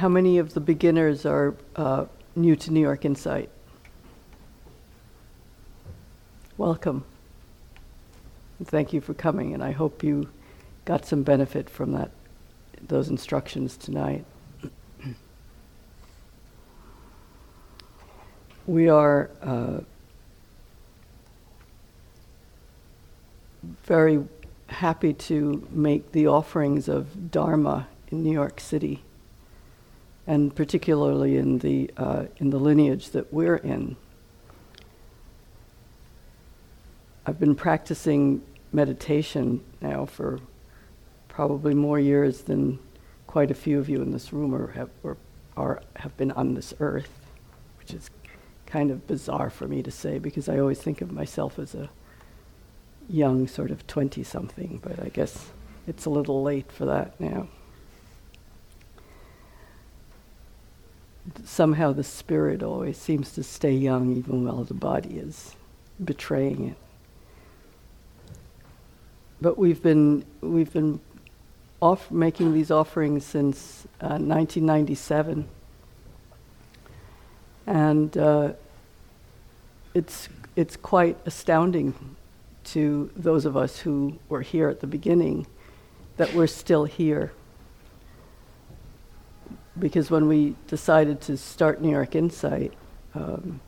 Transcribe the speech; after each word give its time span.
how 0.00 0.08
many 0.08 0.38
of 0.38 0.54
the 0.54 0.60
beginners 0.60 1.26
are 1.26 1.54
uh, 1.76 2.06
new 2.34 2.56
to 2.56 2.72
New 2.72 2.80
York 2.80 3.04
Insight? 3.04 3.50
Welcome. 6.56 7.04
Thank 8.64 8.94
you 8.94 9.02
for 9.02 9.12
coming, 9.12 9.52
and 9.52 9.62
I 9.62 9.72
hope 9.72 10.02
you 10.02 10.30
got 10.86 11.04
some 11.04 11.22
benefit 11.22 11.68
from 11.68 11.92
that, 11.92 12.12
those 12.88 13.10
instructions 13.10 13.76
tonight. 13.76 14.24
we 18.66 18.88
are 18.88 19.28
uh, 19.42 19.80
very 23.84 24.24
happy 24.68 25.12
to 25.12 25.68
make 25.70 26.12
the 26.12 26.26
offerings 26.26 26.88
of 26.88 27.30
Dharma 27.30 27.86
in 28.10 28.22
New 28.22 28.32
York 28.32 28.60
City, 28.60 29.02
and 30.26 30.54
particularly 30.54 31.36
in 31.36 31.58
the, 31.58 31.90
uh, 31.96 32.24
in 32.36 32.50
the 32.50 32.58
lineage 32.58 33.10
that 33.10 33.32
we're 33.32 33.56
in. 33.56 33.96
I've 37.26 37.38
been 37.38 37.54
practicing 37.54 38.42
meditation 38.72 39.62
now 39.80 40.06
for 40.06 40.40
probably 41.28 41.74
more 41.74 41.98
years 41.98 42.42
than 42.42 42.78
quite 43.26 43.50
a 43.50 43.54
few 43.54 43.78
of 43.78 43.88
you 43.88 44.02
in 44.02 44.10
this 44.10 44.32
room 44.32 44.52
have, 44.74 44.90
or 45.02 45.16
are, 45.56 45.82
have 45.96 46.16
been 46.16 46.32
on 46.32 46.54
this 46.54 46.74
earth, 46.80 47.26
which 47.78 47.92
is 47.92 48.10
kind 48.66 48.90
of 48.90 49.06
bizarre 49.06 49.50
for 49.50 49.66
me 49.66 49.82
to 49.82 49.90
say 49.90 50.18
because 50.18 50.48
I 50.48 50.58
always 50.58 50.80
think 50.80 51.00
of 51.00 51.10
myself 51.10 51.58
as 51.58 51.74
a 51.74 51.90
young 53.08 53.48
sort 53.48 53.70
of 53.70 53.86
20 53.86 54.22
something, 54.22 54.80
but 54.82 55.00
I 55.04 55.08
guess 55.08 55.50
it's 55.86 56.04
a 56.04 56.10
little 56.10 56.42
late 56.42 56.70
for 56.70 56.86
that 56.86 57.20
now. 57.20 57.48
Somehow 61.44 61.92
the 61.92 62.04
spirit 62.04 62.62
always 62.62 62.96
seems 62.96 63.32
to 63.32 63.42
stay 63.42 63.72
young 63.72 64.16
even 64.16 64.44
while 64.44 64.64
the 64.64 64.74
body 64.74 65.18
is 65.18 65.54
betraying 66.02 66.68
it. 66.68 66.76
But 69.40 69.58
we've 69.58 69.82
been, 69.82 70.24
we've 70.40 70.72
been 70.72 71.00
off 71.80 72.10
making 72.10 72.52
these 72.52 72.70
offerings 72.70 73.24
since 73.24 73.86
uh, 74.00 74.18
1997. 74.18 75.48
And 77.66 78.16
uh, 78.18 78.52
it's, 79.94 80.28
it's 80.56 80.76
quite 80.76 81.16
astounding 81.24 82.16
to 82.64 83.10
those 83.16 83.44
of 83.44 83.56
us 83.56 83.78
who 83.78 84.18
were 84.28 84.42
here 84.42 84.68
at 84.68 84.80
the 84.80 84.86
beginning 84.86 85.46
that 86.16 86.34
we're 86.34 86.46
still 86.46 86.84
here. 86.84 87.32
Because 89.80 90.10
when 90.10 90.28
we 90.28 90.54
decided 90.66 91.22
to 91.22 91.38
start 91.38 91.80
New 91.80 91.90
York 91.90 92.14
Insight, 92.14 92.74
um, 93.14 93.60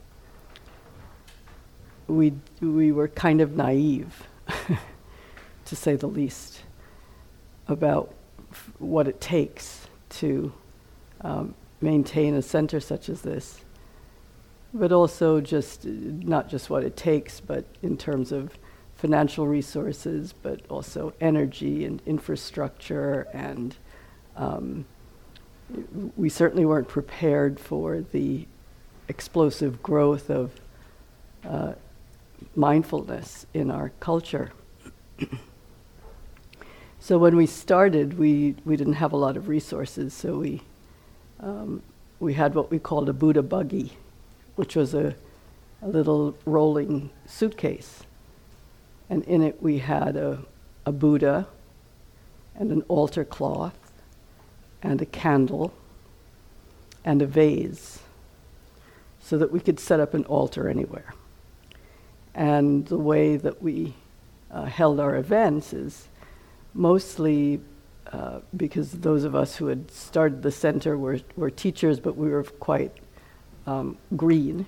we, 2.07 2.35
we 2.61 2.93
were 2.93 3.09
kind 3.09 3.41
of 3.41 3.57
naive, 3.57 4.27
to 5.65 5.75
say 5.75 5.97
the 5.97 6.07
least, 6.07 6.61
about 7.67 8.15
f- 8.51 8.71
what 8.79 9.09
it 9.09 9.23
takes 9.23 9.89
to 10.11 10.53
um, 11.23 11.55
maintain 11.81 12.35
a 12.35 12.43
center 12.43 12.79
such 12.79 13.09
as 13.09 13.23
this. 13.23 13.65
But 14.75 14.93
also, 14.93 15.41
just 15.41 15.87
not 15.87 16.49
just 16.49 16.69
what 16.69 16.85
it 16.85 16.97
takes, 16.97 17.41
but 17.41 17.65
in 17.83 17.97
terms 17.97 18.33
of 18.33 18.59
financial 18.97 19.47
resources, 19.47 20.35
but 20.43 20.61
also 20.69 21.15
energy 21.23 21.87
and 21.87 22.03
infrastructure. 22.05 23.27
And 23.33 23.75
um, 24.37 24.85
we 26.17 26.29
certainly 26.29 26.65
weren't 26.65 26.89
prepared 26.89 27.59
for 27.59 28.01
the 28.01 28.47
explosive 29.09 29.83
growth 29.83 30.31
of 30.31 30.53
uh, 31.45 31.73
mindfulness 32.55 33.47
in 33.55 33.71
our 33.71 33.91
culture. 34.01 34.53
so 37.01 37.19
when 37.19 37.37
we 37.37 37.47
started, 37.47 38.19
we, 38.19 38.55
we 38.65 38.77
didn't 38.77 38.95
have 38.95 39.13
a 39.13 39.17
lot 39.17 39.37
of 39.37 39.49
resources, 39.49 40.15
so 40.15 40.39
we, 40.39 40.63
um, 41.41 41.83
we 42.21 42.35
had 42.35 42.55
what 42.55 42.71
we 42.71 42.79
called 42.79 43.09
a 43.09 43.13
Buddha 43.13 43.43
buggy, 43.43 43.93
which 44.57 44.77
was 44.77 44.95
a, 44.95 45.15
a 45.81 45.89
little 45.89 46.37
rolling 46.45 47.11
suitcase 47.27 48.05
and 49.13 49.25
in 49.25 49.43
it 49.43 49.63
we 49.63 49.79
had 49.79 50.17
a, 50.17 50.39
a 50.87 50.91
Buddha 50.91 51.47
and 52.55 52.73
an 52.73 52.81
altar 52.89 53.27
cloth 53.27 53.77
and 54.83 55.01
a 55.01 55.07
candle 55.07 55.73
and 57.05 57.23
a 57.23 57.27
vase 57.27 58.01
so 59.21 59.39
that 59.39 59.53
we 59.53 59.61
could 59.61 59.79
set 59.79 60.01
up 60.01 60.15
an 60.15 60.25
altar 60.25 60.69
anywhere. 60.69 61.15
And 62.35 62.87
the 62.87 62.99
way 62.99 63.37
that 63.37 63.63
we 63.63 63.95
uh, 64.51 64.65
held 64.65 65.01
our 65.01 65.17
events 65.17 65.73
is 65.73 66.09
mostly 66.75 67.61
uh, 68.13 68.41
because 68.57 68.93
those 68.93 69.25
of 69.25 69.35
us 69.35 69.57
who 69.57 69.67
had 69.67 69.91
started 69.91 70.43
the 70.43 70.51
center 70.51 70.99
were, 70.99 71.21
were 71.37 71.51
teachers, 71.51 72.01
but 72.01 72.17
we 72.17 72.29
were 72.29 72.43
quite 72.43 72.93
um, 73.67 73.97
green 74.17 74.67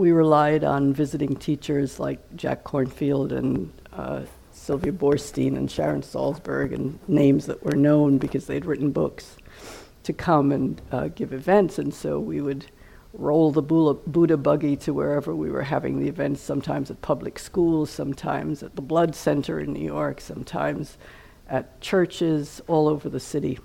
we 0.00 0.12
relied 0.12 0.64
on 0.64 0.94
visiting 0.94 1.36
teachers 1.36 2.00
like 2.00 2.18
Jack 2.34 2.64
Kornfield 2.64 3.32
and 3.32 3.70
uh, 3.92 4.22
Sylvia 4.70 4.92
Boorstein 4.92 5.56
and 5.56 5.68
Sharon 5.68 6.00
Salzberg 6.00 6.72
and 6.72 6.96
names 7.08 7.46
that 7.46 7.64
were 7.64 7.74
known 7.74 8.18
because 8.18 8.46
they'd 8.46 8.64
written 8.64 8.92
books 8.92 9.36
to 10.04 10.12
come 10.12 10.52
and 10.52 10.80
uh, 10.92 11.08
give 11.08 11.32
events. 11.32 11.76
And 11.76 11.92
so 11.92 12.20
we 12.20 12.40
would 12.40 12.66
roll 13.12 13.50
the 13.50 13.62
Buddha 13.62 14.36
buggy 14.36 14.76
to 14.76 14.94
wherever 14.94 15.34
we 15.34 15.50
were 15.50 15.64
having 15.64 15.98
the 15.98 16.06
events, 16.06 16.40
sometimes 16.40 16.88
at 16.88 17.02
public 17.02 17.40
schools, 17.40 17.90
sometimes 17.90 18.62
at 18.62 18.76
the 18.76 18.80
Blood 18.80 19.16
Center 19.16 19.58
in 19.58 19.72
New 19.72 19.84
York, 19.84 20.20
sometimes 20.20 20.98
at 21.48 21.80
churches 21.80 22.62
all 22.68 22.86
over 22.86 23.08
the 23.08 23.18
city. 23.18 23.58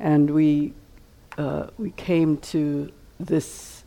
And 0.00 0.28
we, 0.30 0.72
uh, 1.38 1.68
we 1.78 1.92
came 1.92 2.36
to 2.38 2.90
this, 3.20 3.84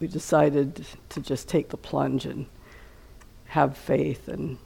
we 0.00 0.06
decided 0.06 0.86
to 1.10 1.20
just 1.20 1.50
take 1.50 1.68
the 1.68 1.76
plunge 1.76 2.24
and 2.24 2.46
have 3.52 3.76
faith 3.76 4.28
and 4.28 4.56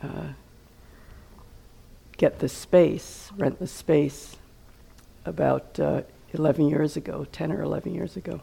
uh, 0.00 0.28
get 2.16 2.38
the 2.38 2.48
space, 2.48 3.32
rent 3.36 3.58
the 3.58 3.66
space 3.66 4.36
about 5.24 5.80
uh, 5.80 6.02
11 6.32 6.68
years 6.68 6.96
ago, 6.96 7.26
10 7.32 7.50
or 7.50 7.62
11 7.62 7.92
years 7.92 8.16
ago. 8.16 8.40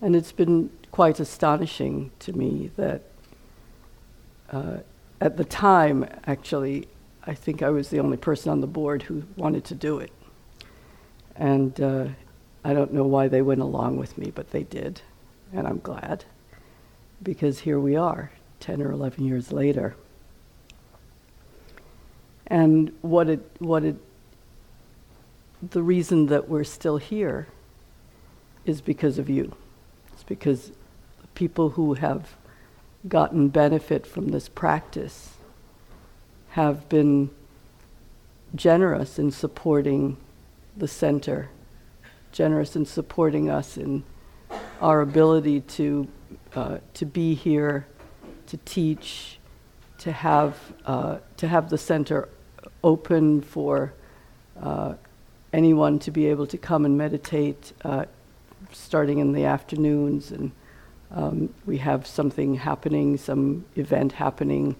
And 0.00 0.16
it's 0.16 0.32
been 0.32 0.70
quite 0.90 1.20
astonishing 1.20 2.12
to 2.20 2.32
me 2.32 2.70
that 2.76 3.02
uh, 4.50 4.78
at 5.20 5.36
the 5.36 5.44
time, 5.44 6.08
actually, 6.24 6.88
I 7.24 7.34
think 7.34 7.62
I 7.62 7.68
was 7.68 7.90
the 7.90 8.00
only 8.00 8.16
person 8.16 8.50
on 8.50 8.62
the 8.62 8.66
board 8.66 9.02
who 9.02 9.24
wanted 9.36 9.66
to 9.66 9.74
do 9.74 9.98
it. 9.98 10.12
And 11.34 11.78
uh, 11.78 12.06
I 12.64 12.72
don't 12.72 12.94
know 12.94 13.04
why 13.04 13.28
they 13.28 13.42
went 13.42 13.60
along 13.60 13.98
with 13.98 14.16
me, 14.16 14.32
but 14.34 14.50
they 14.50 14.62
did. 14.62 15.02
And 15.52 15.68
I'm 15.68 15.80
glad 15.80 16.24
because 17.22 17.60
here 17.60 17.78
we 17.80 17.96
are 17.96 18.30
10 18.60 18.82
or 18.82 18.92
11 18.92 19.24
years 19.24 19.52
later. 19.52 19.96
And 22.46 22.92
what 23.02 23.28
it, 23.28 23.50
what 23.58 23.84
it, 23.84 23.96
the 25.62 25.82
reason 25.82 26.26
that 26.26 26.48
we're 26.48 26.64
still 26.64 26.98
here 26.98 27.48
is 28.64 28.80
because 28.80 29.18
of 29.18 29.28
you. 29.28 29.54
It's 30.12 30.22
because 30.22 30.72
people 31.34 31.70
who 31.70 31.94
have 31.94 32.36
gotten 33.08 33.48
benefit 33.48 34.06
from 34.06 34.28
this 34.28 34.48
practice 34.48 35.34
have 36.50 36.88
been 36.88 37.30
generous 38.54 39.18
in 39.18 39.30
supporting 39.30 40.16
the 40.76 40.88
center 40.88 41.48
generous 42.36 42.76
in 42.76 42.84
supporting 42.84 43.48
us 43.48 43.78
in 43.78 44.04
our 44.82 45.00
ability 45.00 45.62
to, 45.62 46.06
uh, 46.56 46.78
to 46.94 47.04
be 47.04 47.34
here, 47.34 47.86
to 48.46 48.56
teach, 48.64 49.38
to 49.98 50.10
have, 50.10 50.56
uh, 50.86 51.18
to 51.36 51.46
have 51.46 51.68
the 51.68 51.76
center 51.76 52.28
open 52.82 53.42
for 53.42 53.92
uh, 54.62 54.94
anyone 55.52 55.98
to 55.98 56.10
be 56.10 56.26
able 56.26 56.46
to 56.46 56.56
come 56.56 56.86
and 56.86 56.96
meditate 56.96 57.72
uh, 57.84 58.06
starting 58.72 59.18
in 59.18 59.32
the 59.32 59.44
afternoons. 59.44 60.32
And 60.32 60.50
um, 61.10 61.54
we 61.66 61.76
have 61.78 62.06
something 62.06 62.54
happening, 62.54 63.18
some 63.18 63.66
event 63.76 64.12
happening 64.12 64.76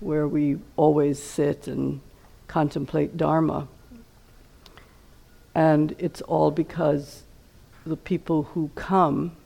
where 0.00 0.26
we 0.26 0.58
always 0.76 1.22
sit 1.22 1.66
and 1.68 2.00
contemplate 2.48 3.16
Dharma. 3.16 3.68
And 5.54 5.94
it's 5.98 6.22
all 6.22 6.50
because 6.50 7.24
the 7.84 7.96
people 7.96 8.44
who 8.44 8.70
come 8.74 9.36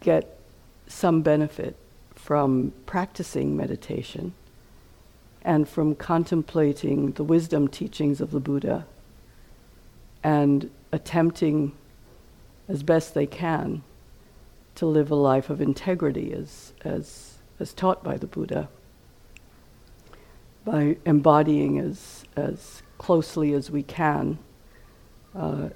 get 0.00 0.38
some 0.86 1.22
benefit 1.22 1.76
from 2.14 2.72
practicing 2.86 3.56
meditation, 3.56 4.34
and 5.44 5.68
from 5.68 5.94
contemplating 5.94 7.12
the 7.12 7.24
wisdom 7.24 7.66
teachings 7.66 8.20
of 8.20 8.30
the 8.30 8.40
Buddha 8.40 8.86
and 10.22 10.70
attempting 10.92 11.72
as 12.68 12.82
best 12.82 13.14
they 13.14 13.26
can 13.26 13.82
to 14.76 14.86
live 14.86 15.10
a 15.10 15.16
life 15.16 15.50
of 15.50 15.60
integrity 15.60 16.32
as, 16.32 16.72
as, 16.84 17.38
as 17.58 17.72
taught 17.72 18.04
by 18.04 18.16
the 18.16 18.26
Buddha, 18.26 18.68
by 20.64 20.96
embodying 21.04 21.78
as, 21.78 22.24
as 22.36 22.82
closely 22.98 23.52
as 23.52 23.70
we 23.70 23.82
can 23.82 24.38
uh, 25.34 25.68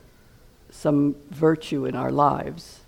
some 0.76 1.16
virtue 1.30 1.86
in 1.86 1.96
our 1.96 2.12
lives 2.12 2.80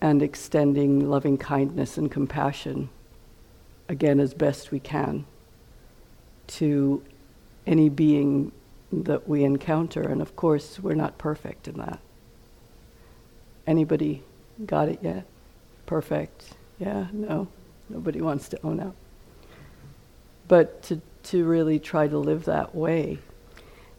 and 0.00 0.22
extending 0.22 1.08
loving 1.08 1.38
kindness 1.38 1.96
and 1.96 2.10
compassion 2.10 2.90
again 3.88 4.18
as 4.18 4.34
best 4.34 4.72
we 4.72 4.80
can 4.80 5.24
to 6.46 7.02
any 7.66 7.88
being 7.88 8.50
that 8.92 9.28
we 9.28 9.44
encounter. 9.44 10.02
And 10.02 10.20
of 10.20 10.34
course, 10.34 10.80
we're 10.80 10.94
not 10.94 11.16
perfect 11.16 11.68
in 11.68 11.78
that. 11.78 12.00
Anybody 13.66 14.22
got 14.66 14.88
it 14.88 14.98
yet? 15.00 15.24
Perfect? 15.86 16.54
Yeah? 16.78 17.06
No? 17.12 17.48
Nobody 17.88 18.20
wants 18.20 18.48
to 18.48 18.58
own 18.64 18.80
up. 18.80 18.96
But 20.48 20.82
to, 20.84 21.00
to 21.24 21.44
really 21.44 21.78
try 21.78 22.08
to 22.08 22.18
live 22.18 22.44
that 22.46 22.74
way. 22.74 23.18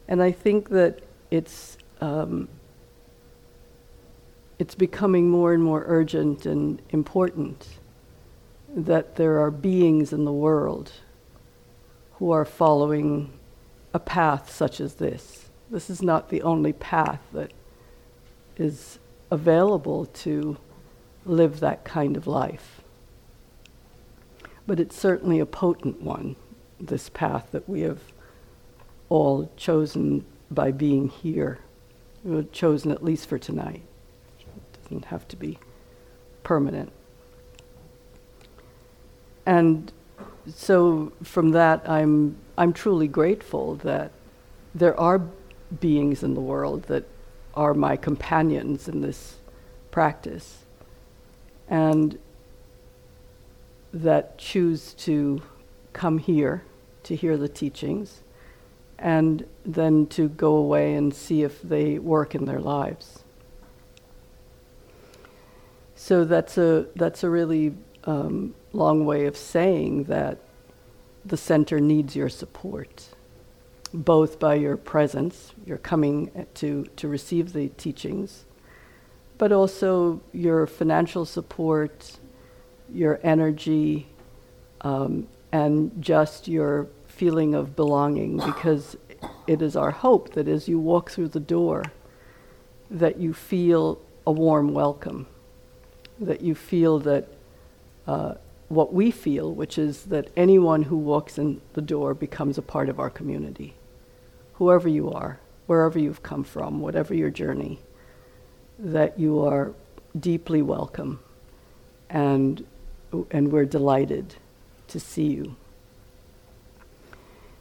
And 0.07 0.21
I 0.21 0.31
think 0.31 0.69
that 0.69 0.99
it's, 1.31 1.77
um, 2.01 2.47
it's 4.57 4.75
becoming 4.75 5.29
more 5.29 5.53
and 5.53 5.63
more 5.63 5.83
urgent 5.87 6.45
and 6.45 6.81
important 6.89 7.67
that 8.75 9.15
there 9.15 9.39
are 9.39 9.51
beings 9.51 10.13
in 10.13 10.25
the 10.25 10.33
world 10.33 10.91
who 12.13 12.31
are 12.31 12.45
following 12.45 13.31
a 13.93 13.99
path 13.99 14.51
such 14.51 14.79
as 14.79 14.95
this. 14.95 15.49
This 15.69 15.89
is 15.89 16.01
not 16.01 16.29
the 16.29 16.41
only 16.41 16.73
path 16.73 17.21
that 17.33 17.51
is 18.57 18.99
available 19.31 20.05
to 20.05 20.57
live 21.25 21.59
that 21.59 21.83
kind 21.83 22.15
of 22.15 22.27
life. 22.27 22.81
But 24.67 24.79
it's 24.79 24.97
certainly 24.97 25.39
a 25.39 25.45
potent 25.45 26.01
one, 26.01 26.35
this 26.79 27.09
path 27.09 27.49
that 27.51 27.67
we 27.67 27.81
have 27.81 27.99
all 29.09 29.51
chosen 29.55 30.25
by 30.49 30.71
being 30.71 31.09
here. 31.09 31.59
Uh, 32.29 32.41
chosen 32.51 32.91
at 32.91 33.03
least 33.03 33.29
for 33.29 33.37
tonight. 33.37 33.83
Doesn't 34.85 35.05
have 35.05 35.27
to 35.29 35.35
be 35.35 35.59
permanent. 36.43 36.91
And 39.45 39.91
so 40.47 41.11
from 41.23 41.51
that, 41.51 41.87
I'm, 41.89 42.37
I'm 42.57 42.73
truly 42.73 43.07
grateful 43.07 43.75
that 43.77 44.11
there 44.73 44.99
are 44.99 45.21
beings 45.79 46.23
in 46.23 46.33
the 46.33 46.41
world 46.41 46.83
that 46.83 47.05
are 47.53 47.73
my 47.73 47.95
companions 47.97 48.87
in 48.87 49.01
this 49.01 49.37
practice 49.91 50.65
and 51.67 52.17
that 53.93 54.37
choose 54.37 54.93
to 54.93 55.41
come 55.93 56.17
here 56.17 56.63
to 57.03 57.15
hear 57.15 57.37
the 57.37 57.47
teachings 57.47 58.21
and 58.99 59.45
then 59.65 60.05
to 60.07 60.27
go 60.29 60.55
away 60.55 60.93
and 60.93 61.13
see 61.13 61.43
if 61.43 61.61
they 61.61 61.99
work 61.99 62.35
in 62.35 62.45
their 62.45 62.59
lives. 62.59 63.24
So 66.05 66.23
that's 66.23 66.59
a, 66.59 66.85
that's 66.95 67.23
a 67.23 67.31
really 67.31 67.73
um, 68.03 68.53
long 68.73 69.07
way 69.07 69.25
of 69.25 69.35
saying 69.35 70.03
that 70.03 70.37
the 71.25 71.35
center 71.35 71.79
needs 71.79 72.15
your 72.15 72.29
support, 72.29 73.09
both 73.91 74.37
by 74.37 74.53
your 74.53 74.77
presence, 74.77 75.53
your 75.65 75.79
coming 75.79 76.45
to, 76.53 76.85
to 76.97 77.07
receive 77.07 77.53
the 77.53 77.69
teachings, 77.69 78.45
but 79.39 79.51
also 79.51 80.21
your 80.31 80.67
financial 80.67 81.25
support, 81.25 82.19
your 82.87 83.19
energy, 83.23 84.05
um, 84.81 85.27
and 85.51 85.91
just 85.99 86.47
your 86.47 86.87
feeling 87.07 87.55
of 87.55 87.75
belonging, 87.75 88.37
because 88.37 88.95
it 89.47 89.59
is 89.59 89.75
our 89.75 89.89
hope 89.89 90.35
that 90.35 90.47
as 90.47 90.67
you 90.67 90.77
walk 90.77 91.09
through 91.09 91.29
the 91.29 91.39
door, 91.39 91.83
that 92.91 93.17
you 93.17 93.33
feel 93.33 93.99
a 94.27 94.31
warm 94.31 94.71
welcome, 94.71 95.25
that 96.19 96.41
you 96.41 96.55
feel 96.55 96.99
that 96.99 97.27
uh, 98.07 98.35
what 98.69 98.93
we 98.93 99.11
feel, 99.11 99.53
which 99.53 99.77
is 99.77 100.03
that 100.05 100.29
anyone 100.35 100.83
who 100.83 100.97
walks 100.97 101.37
in 101.37 101.61
the 101.73 101.81
door 101.81 102.13
becomes 102.13 102.57
a 102.57 102.61
part 102.61 102.89
of 102.89 102.99
our 102.99 103.09
community. 103.09 103.75
Whoever 104.53 104.87
you 104.87 105.11
are, 105.11 105.39
wherever 105.67 105.99
you've 105.99 106.23
come 106.23 106.43
from, 106.43 106.79
whatever 106.79 107.13
your 107.13 107.29
journey, 107.29 107.79
that 108.79 109.19
you 109.19 109.39
are 109.41 109.73
deeply 110.19 110.61
welcome 110.61 111.19
and, 112.09 112.65
and 113.31 113.51
we're 113.51 113.65
delighted 113.65 114.35
to 114.87 114.99
see 114.99 115.27
you. 115.27 115.55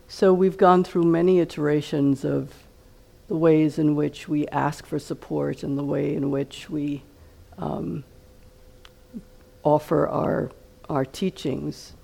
So 0.08 0.32
we've 0.32 0.58
gone 0.58 0.84
through 0.84 1.04
many 1.04 1.40
iterations 1.40 2.24
of 2.24 2.52
the 3.26 3.36
ways 3.36 3.78
in 3.78 3.96
which 3.96 4.28
we 4.28 4.46
ask 4.48 4.86
for 4.86 4.98
support 4.98 5.62
and 5.62 5.78
the 5.78 5.84
way 5.84 6.14
in 6.14 6.30
which 6.30 6.68
we 6.70 7.02
um, 7.58 8.04
offer 9.64 10.06
our, 10.06 10.50
our 10.88 11.04
teachings. 11.04 11.94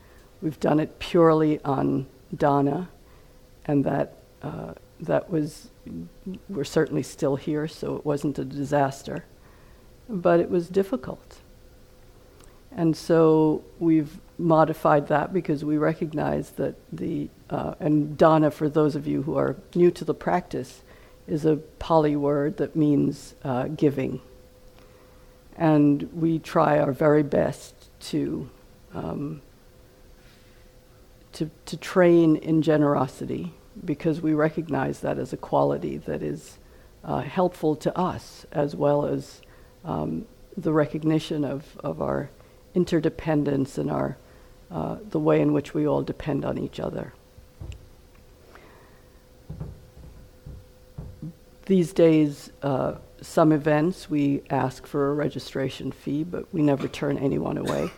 We've 0.43 0.59
done 0.59 0.81
it 0.81 0.99
purely 0.99 1.63
on 1.65 2.07
dana, 2.35 2.89
and 3.67 3.85
that, 3.85 4.17
uh, 4.43 4.73
that 5.01 5.31
was, 5.31 5.69
we're 6.49 6.65
certainly 6.65 7.03
still 7.03 7.37
here, 7.37 7.69
so 7.69 7.97
it 7.97 8.05
wasn't 8.05 8.39
a 8.39 8.45
disaster. 8.45 9.25
But 10.09 10.41
it 10.41 10.51
was 10.51 10.69
difficult. 10.69 11.37
And 12.73 12.97
so 12.97 13.65
we've 13.79 14.19
modified 14.39 15.09
that 15.09 15.33
because 15.33 15.65
we 15.65 15.77
recognize 15.77 16.51
that 16.53 16.75
the, 16.93 17.29
uh, 17.51 17.75
and 17.81 18.17
dana, 18.17 18.51
for 18.51 18.69
those 18.69 18.97
of 18.97 19.07
you 19.07 19.23
who 19.23 19.37
are 19.37 19.57
new 19.75 19.91
to 19.91 20.05
the 20.05 20.15
practice, 20.15 20.83
is 21.27 21.45
a 21.45 21.57
Pali 21.57 22.17
word 22.17 22.57
that 22.57 22.75
means 22.75 23.35
uh, 23.45 23.65
giving 23.69 24.21
and 25.61 26.11
we 26.15 26.39
try 26.39 26.79
our 26.79 26.91
very 26.91 27.23
best 27.23 27.75
to, 28.01 28.49
um, 28.95 29.43
to, 31.35 31.51
to 31.67 31.77
train 31.77 32.37
in 32.37 32.63
generosity 32.63 33.53
because 33.85 34.23
we 34.23 34.33
recognize 34.33 35.01
that 35.01 35.19
as 35.19 35.35
a 35.35 35.37
quality 35.37 35.99
that 35.99 36.23
is 36.23 36.57
uh, 37.05 37.21
helpful 37.21 37.77
to 37.77 37.97
us 37.97 38.47
as 38.51 38.75
well 38.75 39.05
as 39.05 39.43
um, 39.85 40.25
the 40.57 40.73
recognition 40.73 41.45
of, 41.45 41.77
of 41.85 42.01
our 42.01 42.31
interdependence 42.75 43.77
and 43.77 43.91
our, 43.91 44.17
uh, 44.71 44.97
the 45.11 45.21
way 45.21 45.43
in 45.43 45.53
which 45.53 45.75
we 45.75 45.87
all 45.87 46.03
depend 46.03 46.43
on 46.43 46.57
each 46.57 46.81
other. 46.81 47.13
These 51.67 51.93
days, 51.93 52.51
uh, 52.63 52.95
some 53.23 53.53
events 53.53 54.09
we 54.09 54.43
ask 54.51 54.87
for 54.87 55.11
a 55.11 55.15
registration 55.15 55.93
fee, 55.93 56.25
but 56.25 56.53
we 56.53 56.63
never 56.63 56.89
turn 56.89 57.19
anyone 57.19 57.59
away. 57.59 57.91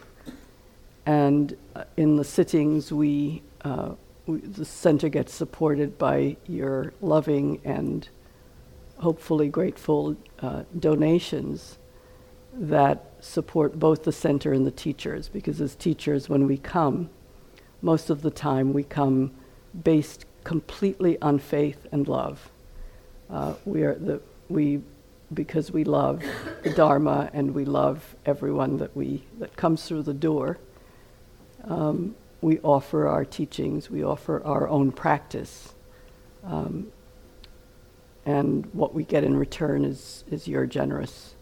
And 1.07 1.57
uh, 1.75 1.85
in 1.97 2.17
the 2.17 2.25
sittings, 2.25 2.93
we, 2.93 3.43
uh, 3.65 3.91
we, 4.27 4.39
the 4.39 4.65
center 4.65 5.09
gets 5.09 5.35
supported 5.35 5.99
by 5.99 6.37
your 6.47 6.93
loving 7.01 7.61
and 7.65 8.09
hopefully 8.99 9.49
grateful 9.49 10.17
uh, 10.41 10.63
donations 10.79 11.79
that 12.55 13.13
support 13.21 13.79
both 13.79 14.05
the 14.05 14.13
center 14.13 14.53
and 14.53 14.67
the 14.67 14.71
teachers. 14.71 15.29
Because 15.29 15.61
as 15.61 15.75
teachers, 15.75 16.29
when 16.29 16.47
we 16.47 16.57
come, 16.57 17.11
most 17.81 18.11
of 18.11 18.23
the 18.23 18.31
time 18.31 18.73
we 18.73 18.85
come 18.85 19.33
based 19.83 20.25
completely 20.45 21.21
on 21.21 21.39
faith 21.39 21.87
and 21.93 22.07
love. 22.09 22.51
Uh, 23.31 23.55
we 23.65 23.83
are 23.83 23.95
the 23.95 24.21
we 24.49 24.83
because 25.35 25.71
we 25.71 25.85
love 25.85 26.23
the 26.63 26.71
Dharma 26.71 27.31
and 27.33 27.55
we 27.55 27.65
love 27.65 28.17
everyone 28.27 28.79
that, 28.79 28.97
we, 28.97 29.25
that 29.39 29.57
comes 29.57 29.85
through 29.85 30.03
the 30.03 30.15
door. 30.15 30.59
Um, 31.65 32.15
we 32.41 32.59
offer 32.61 33.07
our 33.07 33.25
teachings, 33.25 33.89
we 33.89 34.03
offer 34.03 34.43
our 34.45 34.69
own 34.69 34.93
practice. 34.93 35.75
Um, 36.45 36.93
and 38.25 38.67
what 38.73 38.95
we 38.95 39.05
get 39.05 39.25
in 39.25 39.37
return 39.37 39.85
is, 39.85 40.25
is 40.31 40.47
your 40.47 40.67
generous, 40.67 41.35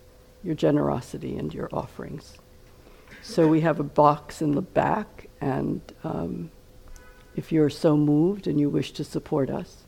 your 0.42 0.54
generosity 0.54 1.36
and 1.36 1.52
your 1.52 1.68
offerings. 1.72 2.38
So 3.22 3.48
we 3.48 3.60
have 3.60 3.80
a 3.80 3.84
box 3.84 4.40
in 4.40 4.52
the 4.52 4.62
back, 4.62 5.28
and 5.40 5.80
um, 6.04 6.50
if 7.36 7.52
you're 7.52 7.70
so 7.70 7.96
moved 7.96 8.46
and 8.46 8.58
you 8.58 8.70
wish 8.70 8.92
to 8.92 9.04
support 9.04 9.50
us, 9.50 9.84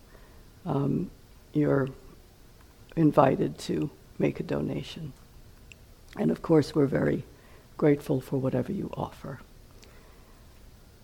um, 0.67 1.11
you're 1.53 1.89
invited 2.97 3.59
to 3.59 3.91
make 4.19 4.41
a 4.41 4.43
donation. 4.43 5.13
And 6.17 6.31
of 6.31 6.43
course, 6.43 6.75
we're 6.75 6.87
very 6.87 7.25
grateful 7.77 8.21
for 8.21 8.37
whatever 8.37 8.73
you 8.73 8.91
offer. 8.95 9.41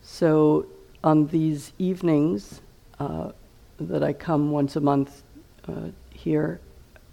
So, 0.03 0.67
on 1.05 1.27
these 1.29 1.73
evenings 1.79 2.61
uh, 2.99 3.33
that 3.79 4.03
I 4.03 4.13
come 4.13 4.51
once 4.51 4.77
a 4.77 4.81
month 4.81 5.23
uh, 5.67 5.91
here, 6.13 6.61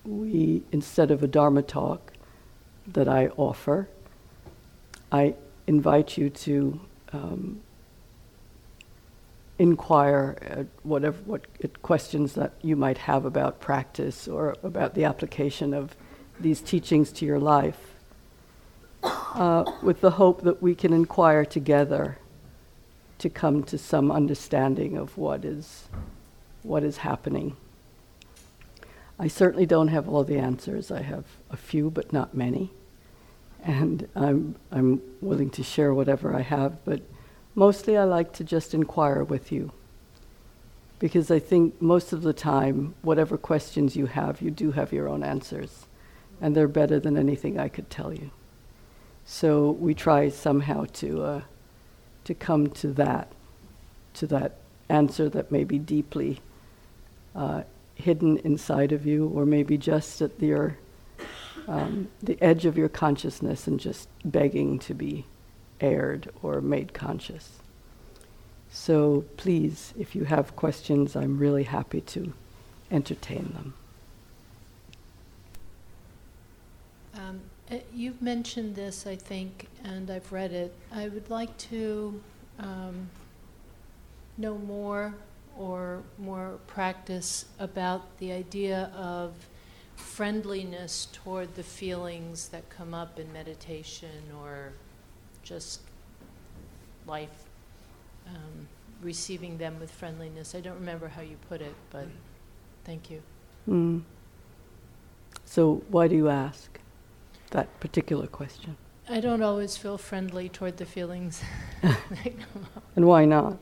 we, 0.05 0.63
instead 0.71 1.11
of 1.11 1.23
a 1.23 1.27
Dharma 1.27 1.61
talk 1.61 2.13
that 2.87 3.07
I 3.07 3.27
offer, 3.37 3.89
I 5.11 5.35
invite 5.67 6.17
you 6.17 6.29
to 6.29 6.79
um, 7.13 7.61
inquire 9.57 10.37
at 10.41 10.67
whatever 10.83 11.17
what 11.25 11.45
questions 11.81 12.33
that 12.33 12.53
you 12.61 12.75
might 12.75 12.97
have 12.97 13.25
about 13.25 13.59
practice 13.59 14.27
or 14.27 14.55
about 14.63 14.93
the 14.93 15.03
application 15.03 15.73
of 15.73 15.95
these 16.39 16.61
teachings 16.61 17.11
to 17.13 17.25
your 17.25 17.39
life, 17.39 17.95
uh, 19.03 19.63
with 19.81 20.01
the 20.01 20.11
hope 20.11 20.41
that 20.41 20.61
we 20.61 20.75
can 20.75 20.91
inquire 20.91 21.45
together 21.45 22.17
to 23.17 23.29
come 23.29 23.63
to 23.63 23.77
some 23.77 24.11
understanding 24.11 24.97
of 24.97 25.17
what 25.17 25.45
is 25.45 25.87
what 26.63 26.83
is 26.83 26.97
happening. 26.97 27.55
I 29.17 29.27
certainly 29.27 29.65
don't 29.65 29.87
have 29.89 30.09
all 30.09 30.23
the 30.23 30.37
answers. 30.37 30.91
I 30.91 31.01
have 31.03 31.25
a 31.49 31.55
few, 31.55 31.89
but 31.89 32.11
not 32.11 32.33
many. 32.33 32.71
And 33.63 34.07
I'm, 34.15 34.55
I'm 34.71 35.01
willing 35.21 35.49
to 35.51 35.63
share 35.63 35.93
whatever 35.93 36.35
I 36.35 36.41
have, 36.41 36.83
but 36.83 37.01
mostly 37.55 37.97
I 37.97 38.03
like 38.03 38.33
to 38.33 38.43
just 38.43 38.73
inquire 38.73 39.23
with 39.23 39.51
you. 39.51 39.71
Because 40.99 41.31
I 41.31 41.39
think 41.39 41.81
most 41.81 42.13
of 42.13 42.21
the 42.21 42.33
time, 42.33 42.95
whatever 43.01 43.37
questions 43.37 43.95
you 43.95 44.05
have, 44.05 44.41
you 44.41 44.51
do 44.51 44.71
have 44.71 44.93
your 44.93 45.07
own 45.07 45.23
answers. 45.23 45.87
And 46.41 46.55
they're 46.55 46.67
better 46.67 46.99
than 46.99 47.17
anything 47.17 47.59
I 47.59 47.69
could 47.69 47.89
tell 47.89 48.13
you. 48.13 48.31
So 49.25 49.71
we 49.71 49.93
try 49.93 50.29
somehow 50.29 50.85
to, 50.93 51.23
uh, 51.23 51.41
to 52.25 52.33
come 52.33 52.67
to 52.71 52.89
that, 52.93 53.31
to 54.15 54.27
that 54.27 54.57
answer 54.89 55.29
that 55.29 55.51
may 55.51 55.63
be 55.63 55.79
deeply 55.79 56.39
uh, 57.35 57.63
hidden 57.95 58.37
inside 58.39 58.91
of 58.91 59.05
you, 59.05 59.27
or 59.27 59.45
maybe 59.45 59.77
just 59.77 60.21
at 60.21 60.39
um, 61.67 62.09
the 62.21 62.41
edge 62.41 62.65
of 62.65 62.77
your 62.77 62.89
consciousness 62.89 63.67
and 63.67 63.79
just 63.79 64.07
begging 64.23 64.79
to 64.79 64.93
be 64.93 65.25
aired 65.81 66.29
or 66.41 66.61
made 66.61 66.93
conscious. 66.93 67.59
So 68.69 69.23
please, 69.37 69.93
if 69.97 70.15
you 70.15 70.25
have 70.25 70.55
questions, 70.55 71.15
I'm 71.15 71.37
really 71.37 71.63
happy 71.63 72.01
to 72.01 72.33
entertain 72.91 73.53
them. 73.53 73.73
Um, 77.15 77.41
eh, 77.71 77.79
you've 77.93 78.21
mentioned 78.21 78.75
this, 78.75 79.07
I 79.07 79.15
think, 79.15 79.67
and 79.83 80.11
I've 80.11 80.31
read 80.31 80.51
it. 80.51 80.73
I 80.91 81.07
would 81.07 81.29
like 81.29 81.57
to 81.69 82.21
um, 82.59 83.09
know 84.37 84.57
more 84.57 85.13
or 85.57 86.03
more 86.17 86.59
practice 86.67 87.45
about 87.59 88.17
the 88.17 88.31
idea 88.31 88.91
of 88.95 89.33
friendliness 89.95 91.07
toward 91.13 91.55
the 91.55 91.63
feelings 91.63 92.49
that 92.49 92.69
come 92.69 92.93
up 92.93 93.19
in 93.19 93.31
meditation 93.31 94.21
or 94.41 94.73
just 95.45 95.79
life, 97.07 97.45
um, 98.27 98.67
receiving 99.01 99.57
them 99.57 99.79
with 99.79 99.91
friendliness. 99.91 100.55
I 100.55 100.59
don't 100.59 100.75
remember 100.75 101.07
how 101.07 101.21
you 101.21 101.37
put 101.47 101.61
it, 101.61 101.75
but 101.91 102.07
thank 102.83 103.09
you. 103.09 103.21
Mm. 103.69 104.01
So, 105.45 105.83
why 105.89 106.07
do 106.07 106.15
you 106.15 106.27
ask 106.27 106.79
that 107.51 107.79
particular 107.79 108.27
question? 108.27 108.75
I 109.07 109.19
don't 109.19 109.43
always 109.43 109.77
feel 109.77 109.99
friendly 109.99 110.49
toward 110.49 110.77
the 110.77 110.85
feelings 110.85 111.43
And 112.95 113.05
why 113.05 113.25
not? 113.25 113.57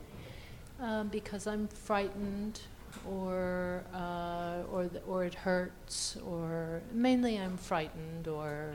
Um, 0.80 1.08
because 1.08 1.46
I'm 1.46 1.68
frightened, 1.68 2.60
or 3.08 3.84
uh, 3.94 4.62
or 4.72 4.84
th- 4.84 5.02
or 5.06 5.24
it 5.24 5.34
hurts, 5.34 6.16
or 6.26 6.82
mainly 6.92 7.38
I'm 7.38 7.56
frightened, 7.56 8.28
or 8.28 8.74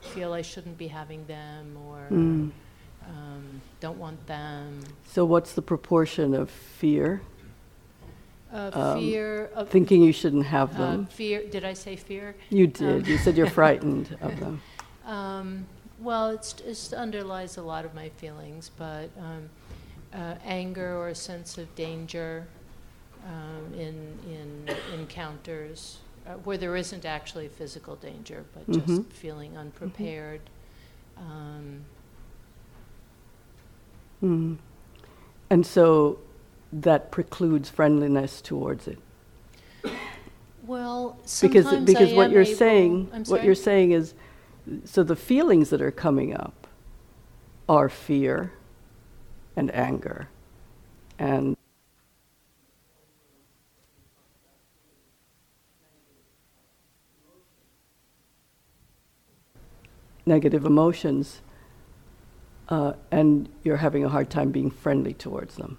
feel 0.00 0.32
I 0.32 0.42
shouldn't 0.42 0.78
be 0.78 0.88
having 0.88 1.26
them, 1.26 1.76
or 1.86 2.06
mm. 2.10 2.50
um, 3.06 3.62
don't 3.80 3.98
want 3.98 4.26
them. 4.26 4.80
So, 5.06 5.24
what's 5.24 5.52
the 5.52 5.62
proportion 5.62 6.34
of 6.34 6.50
fear? 6.50 7.20
Uh, 8.52 8.70
um, 8.72 9.00
fear 9.00 9.50
of 9.54 9.68
thinking 9.68 10.02
you 10.02 10.12
shouldn't 10.12 10.46
have 10.46 10.74
uh, 10.76 10.78
them. 10.78 11.06
fear. 11.06 11.42
Did 11.44 11.64
I 11.64 11.74
say 11.74 11.96
fear? 11.96 12.34
You 12.50 12.66
did. 12.66 13.06
you 13.06 13.18
said 13.18 13.36
you're 13.36 13.50
frightened 13.50 14.16
of 14.22 14.40
them. 14.40 14.62
Um, 15.04 15.66
well, 16.00 16.30
it's, 16.30 16.60
it 16.60 16.94
underlies 16.94 17.56
a 17.56 17.62
lot 17.62 17.84
of 17.84 17.94
my 17.94 18.08
feelings, 18.10 18.70
but 18.76 19.10
um, 19.18 19.50
uh, 20.14 20.34
anger 20.44 20.96
or 20.96 21.08
a 21.08 21.14
sense 21.14 21.58
of 21.58 21.74
danger 21.74 22.46
um, 23.28 23.74
in, 23.74 24.18
in 24.28 24.74
encounters 24.98 25.98
uh, 26.26 26.32
where 26.44 26.56
there 26.56 26.76
isn't 26.76 27.04
actually 27.04 27.48
physical 27.48 27.96
danger, 27.96 28.44
but 28.54 28.70
mm-hmm. 28.70 28.96
just 28.96 29.12
feeling 29.12 29.56
unprepared. 29.56 30.40
Mm-hmm. 31.18 31.30
Um, 31.30 31.84
mm. 34.22 34.56
And 35.50 35.66
so 35.66 36.18
that 36.72 37.10
precludes 37.10 37.70
friendliness 37.70 38.40
towards 38.40 38.88
it. 38.88 38.98
Well, 40.66 41.16
because 41.40 41.74
because 41.84 42.12
what 42.12 42.30
you're 42.30 42.44
saying 42.44 43.06
what 43.28 43.42
you're 43.42 43.54
saying 43.54 43.92
is 43.92 44.12
so 44.84 45.02
the 45.02 45.16
feelings 45.16 45.70
that 45.70 45.80
are 45.80 45.90
coming 45.90 46.36
up 46.36 46.66
are 47.70 47.88
fear 47.88 48.52
and 49.56 49.74
anger 49.74 50.28
and 51.18 51.56
negative 60.28 60.64
emotions 60.64 61.40
uh, 62.68 62.92
and 63.10 63.48
you're 63.64 63.78
having 63.78 64.04
a 64.04 64.08
hard 64.08 64.28
time 64.30 64.50
being 64.50 64.70
friendly 64.70 65.14
towards 65.14 65.56
them 65.56 65.78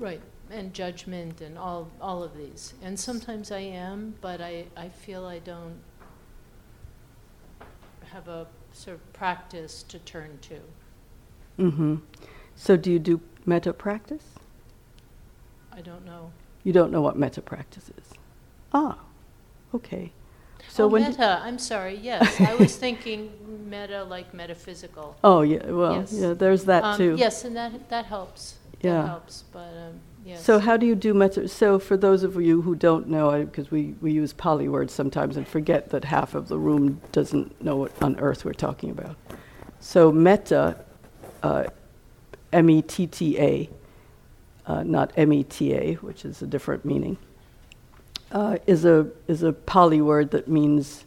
right 0.00 0.20
and 0.50 0.74
judgment 0.74 1.40
and 1.40 1.56
all 1.56 1.90
all 2.00 2.22
of 2.22 2.36
these 2.36 2.74
and 2.82 2.98
sometimes 2.98 3.52
i 3.52 3.60
am 3.60 4.14
but 4.20 4.40
i 4.40 4.64
i 4.76 4.88
feel 4.88 5.24
i 5.26 5.38
don't 5.38 5.78
have 8.12 8.28
a 8.28 8.46
sort 8.72 8.96
of 8.96 9.12
practice 9.12 9.82
to 9.82 9.98
turn 10.00 10.38
to 10.40 10.58
mm-hmm 11.58 11.96
so, 12.54 12.76
do 12.76 12.90
you 12.92 12.98
do 12.98 13.20
metta 13.44 13.72
practice? 13.72 14.24
I 15.72 15.80
don't 15.80 16.04
know. 16.04 16.32
You 16.64 16.72
don't 16.72 16.92
know 16.92 17.00
what 17.00 17.16
metta 17.16 17.42
practice 17.42 17.90
is? 17.96 18.12
Ah, 18.72 18.98
okay. 19.74 20.12
So 20.68 20.84
oh, 20.84 20.88
when 20.88 21.02
metta. 21.02 21.40
I'm 21.42 21.58
sorry. 21.58 21.96
Yes, 21.96 22.40
I 22.40 22.54
was 22.54 22.76
thinking 22.84 23.32
meta, 23.68 24.04
like 24.04 24.32
metaphysical. 24.32 25.16
Oh 25.22 25.42
yeah. 25.42 25.66
Well, 25.70 25.96
yes. 25.96 26.12
yeah. 26.12 26.32
There's 26.32 26.64
that 26.64 26.84
um, 26.84 26.96
too. 26.96 27.16
Yes, 27.18 27.44
and 27.44 27.56
that 27.56 27.88
that 27.90 28.06
helps. 28.06 28.56
Yeah. 28.80 29.02
That 29.02 29.08
helps, 29.08 29.44
but. 29.52 29.74
Um, 29.76 30.00
Yes. 30.24 30.44
So 30.44 30.60
how 30.60 30.76
do 30.76 30.86
you 30.86 30.94
do 30.94 31.14
metta? 31.14 31.48
So 31.48 31.78
for 31.78 31.96
those 31.96 32.22
of 32.22 32.40
you 32.40 32.62
who 32.62 32.76
don't 32.76 33.08
know, 33.08 33.44
because 33.44 33.70
we, 33.72 33.94
we 34.00 34.12
use 34.12 34.32
Pali 34.32 34.68
words 34.68 34.92
sometimes 34.92 35.36
and 35.36 35.46
forget 35.46 35.90
that 35.90 36.04
half 36.04 36.34
of 36.34 36.46
the 36.48 36.58
room 36.58 37.00
doesn't 37.10 37.60
know 37.60 37.76
what 37.76 38.02
on 38.02 38.18
earth 38.20 38.44
we're 38.44 38.52
talking 38.52 38.90
about. 38.90 39.16
So 39.80 40.12
metta, 40.12 40.78
uh, 41.42 41.64
M 42.52 42.70
E 42.70 42.82
T 42.82 43.08
T 43.08 43.38
A, 43.38 43.70
uh, 44.66 44.84
not 44.84 45.12
M 45.16 45.32
E 45.32 45.42
T 45.42 45.74
A, 45.74 45.94
which 45.94 46.24
is 46.24 46.40
a 46.40 46.46
different 46.46 46.84
meaning, 46.84 47.18
uh, 48.32 48.56
is, 48.66 48.84
a, 48.84 49.06
is 49.28 49.42
a 49.42 49.52
Pali 49.52 50.00
word 50.00 50.30
that 50.32 50.48
means, 50.48 51.04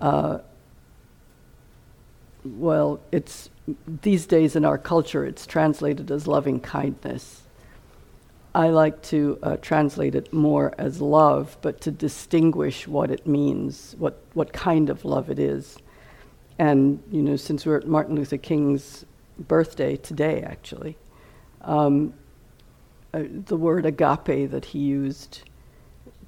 uh, 0.00 0.38
well, 2.44 3.00
it's 3.10 3.48
these 4.02 4.26
days 4.26 4.56
in 4.56 4.64
our 4.64 4.76
culture, 4.76 5.24
it's 5.24 5.46
translated 5.46 6.10
as 6.10 6.26
loving 6.26 6.60
kindness. 6.60 7.42
I 8.54 8.68
like 8.68 9.00
to 9.04 9.38
uh, 9.42 9.56
translate 9.58 10.14
it 10.14 10.32
more 10.32 10.74
as 10.76 11.00
love, 11.00 11.56
but 11.62 11.80
to 11.82 11.90
distinguish 11.90 12.86
what 12.86 13.10
it 13.10 13.26
means, 13.26 13.94
what, 13.98 14.22
what 14.34 14.52
kind 14.52 14.90
of 14.90 15.04
love 15.04 15.30
it 15.30 15.38
is. 15.38 15.78
And, 16.58 17.02
you 17.10 17.22
know, 17.22 17.36
since 17.36 17.64
we're 17.64 17.78
at 17.78 17.86
Martin 17.86 18.14
Luther 18.14 18.36
King's 18.36 19.06
birthday 19.38 19.96
today, 19.96 20.42
actually. 20.42 20.96
Um, 21.62 22.14
uh, 23.14 23.22
the 23.46 23.56
word 23.56 23.86
agape 23.86 24.50
that 24.50 24.64
he 24.64 24.78
used 24.78 25.42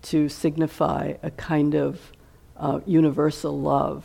to 0.04 0.28
signify 0.28 1.14
a 1.22 1.30
kind 1.32 1.74
of 1.74 2.12
uh, 2.56 2.80
universal 2.86 3.58
love 3.60 4.04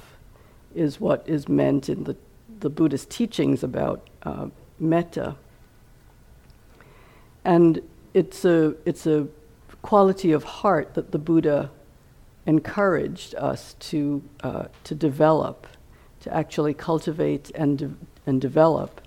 is 0.76 1.00
what 1.00 1.24
is 1.28 1.48
meant 1.48 1.90
in 1.90 2.04
the, 2.04 2.16
the 2.60 2.70
Buddhist 2.70 3.10
teachings 3.10 3.64
about 3.64 4.08
uh, 4.24 4.48
metta. 4.80 5.36
And 7.46 7.82
it's 8.14 8.46
a, 8.46 8.76
it's 8.86 9.06
a 9.06 9.28
quality 9.82 10.32
of 10.32 10.44
heart 10.44 10.94
that 10.96 11.12
the 11.12 11.20
Buddha 11.20 11.72
encouraged 12.46 13.36
us 13.36 13.76
to, 13.80 14.24
uh, 14.42 14.66
to 14.84 14.96
develop, 14.96 15.68
to 16.22 16.34
actually 16.36 16.74
cultivate 16.74 17.52
and 17.56 17.78
de- 17.78 17.96
and 18.30 18.40
develop 18.40 19.02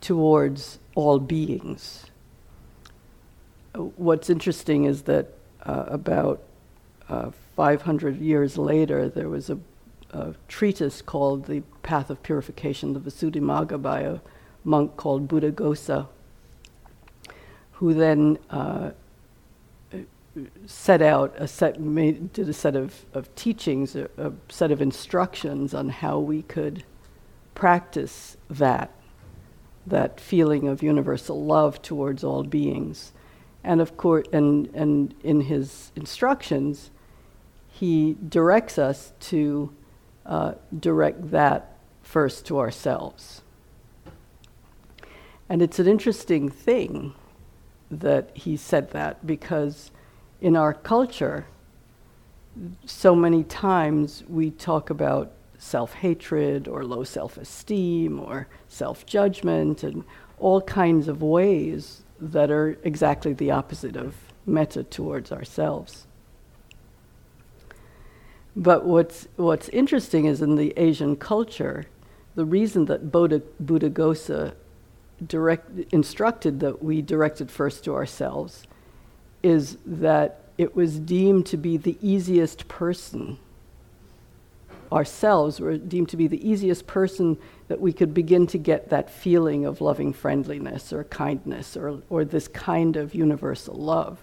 towards 0.00 0.78
all 0.94 1.18
beings. 1.18 2.06
What's 3.74 4.30
interesting 4.30 4.84
is 4.84 5.02
that 5.02 5.34
uh, 5.64 5.84
about 5.88 6.42
uh, 7.08 7.30
500 7.56 8.20
years 8.20 8.56
later, 8.56 9.08
there 9.08 9.28
was 9.28 9.50
a, 9.50 9.58
a, 10.12 10.34
treatise 10.48 11.02
called 11.02 11.46
The 11.46 11.62
Path 11.82 12.08
of 12.10 12.22
Purification, 12.22 12.92
the 12.92 13.00
Visuddhimagga, 13.00 13.82
by 13.82 14.00
a 14.00 14.18
monk 14.64 14.96
called 14.96 15.28
Buddhaghosa, 15.28 16.06
who 17.72 17.94
then 17.94 18.38
uh, 18.50 18.90
set 20.66 21.02
out 21.02 21.34
a 21.36 21.48
set, 21.48 21.80
made, 21.80 22.32
did 22.32 22.48
a 22.48 22.52
set 22.52 22.76
of, 22.76 23.04
of 23.12 23.34
teachings, 23.34 23.96
a, 23.96 24.08
a 24.16 24.32
set 24.48 24.70
of 24.70 24.80
instructions 24.80 25.74
on 25.74 25.88
how 25.88 26.18
we 26.18 26.42
could 26.42 26.84
practice 27.54 28.36
that, 28.48 28.90
that 29.86 30.20
feeling 30.20 30.68
of 30.68 30.82
universal 30.82 31.44
love 31.44 31.82
towards 31.82 32.22
all 32.22 32.44
beings. 32.44 33.12
And 33.62 33.80
of 33.80 33.96
course, 33.96 34.26
and, 34.32 34.68
and 34.74 35.14
in 35.22 35.42
his 35.42 35.92
instructions, 35.94 36.90
he 37.68 38.16
directs 38.28 38.78
us 38.78 39.12
to 39.20 39.72
uh, 40.26 40.52
direct 40.78 41.30
that 41.30 41.76
first 42.02 42.46
to 42.46 42.58
ourselves. 42.58 43.42
And 45.48 45.62
it's 45.62 45.78
an 45.78 45.86
interesting 45.86 46.48
thing 46.48 47.14
that 47.90 48.30
he 48.34 48.56
said 48.56 48.90
that 48.90 49.26
because 49.26 49.90
in 50.40 50.56
our 50.56 50.72
culture, 50.72 51.46
so 52.84 53.14
many 53.14 53.44
times 53.44 54.22
we 54.28 54.50
talk 54.50 54.90
about 54.90 55.32
self 55.58 55.94
hatred 55.94 56.66
or 56.68 56.84
low 56.84 57.04
self 57.04 57.36
esteem 57.36 58.18
or 58.20 58.46
self 58.68 59.04
judgment 59.06 59.82
and 59.82 60.04
all 60.38 60.60
kinds 60.62 61.08
of 61.08 61.22
ways 61.22 62.02
that 62.20 62.50
are 62.50 62.78
exactly 62.84 63.32
the 63.32 63.50
opposite 63.50 63.96
of 63.96 64.14
metta 64.46 64.84
towards 64.84 65.32
ourselves. 65.32 66.06
But 68.56 68.84
what's, 68.84 69.28
what's 69.36 69.68
interesting 69.70 70.24
is 70.26 70.42
in 70.42 70.56
the 70.56 70.72
Asian 70.76 71.16
culture, 71.16 71.86
the 72.34 72.44
reason 72.44 72.86
that 72.86 73.10
Buddhaghosa 73.10 74.54
direct, 75.26 75.70
instructed 75.92 76.60
that 76.60 76.82
we 76.82 77.02
directed 77.02 77.50
first 77.50 77.84
to 77.84 77.94
ourselves 77.94 78.66
is 79.42 79.78
that 79.86 80.40
it 80.58 80.74
was 80.76 80.98
deemed 80.98 81.46
to 81.46 81.56
be 81.56 81.76
the 81.76 81.96
easiest 82.02 82.68
person. 82.68 83.38
Ourselves 84.92 85.60
were 85.60 85.76
deemed 85.76 86.08
to 86.08 86.16
be 86.16 86.26
the 86.26 86.48
easiest 86.48 86.86
person 86.86 87.38
that 87.68 87.80
we 87.80 87.92
could 87.92 88.12
begin 88.12 88.46
to 88.48 88.58
get 88.58 88.90
that 88.90 89.08
feeling 89.08 89.64
of 89.64 89.80
loving 89.80 90.12
friendliness 90.12 90.92
or 90.92 91.04
kindness 91.04 91.76
or, 91.76 92.02
or 92.10 92.24
this 92.24 92.48
kind 92.48 92.96
of 92.96 93.14
universal 93.14 93.74
love. 93.74 94.18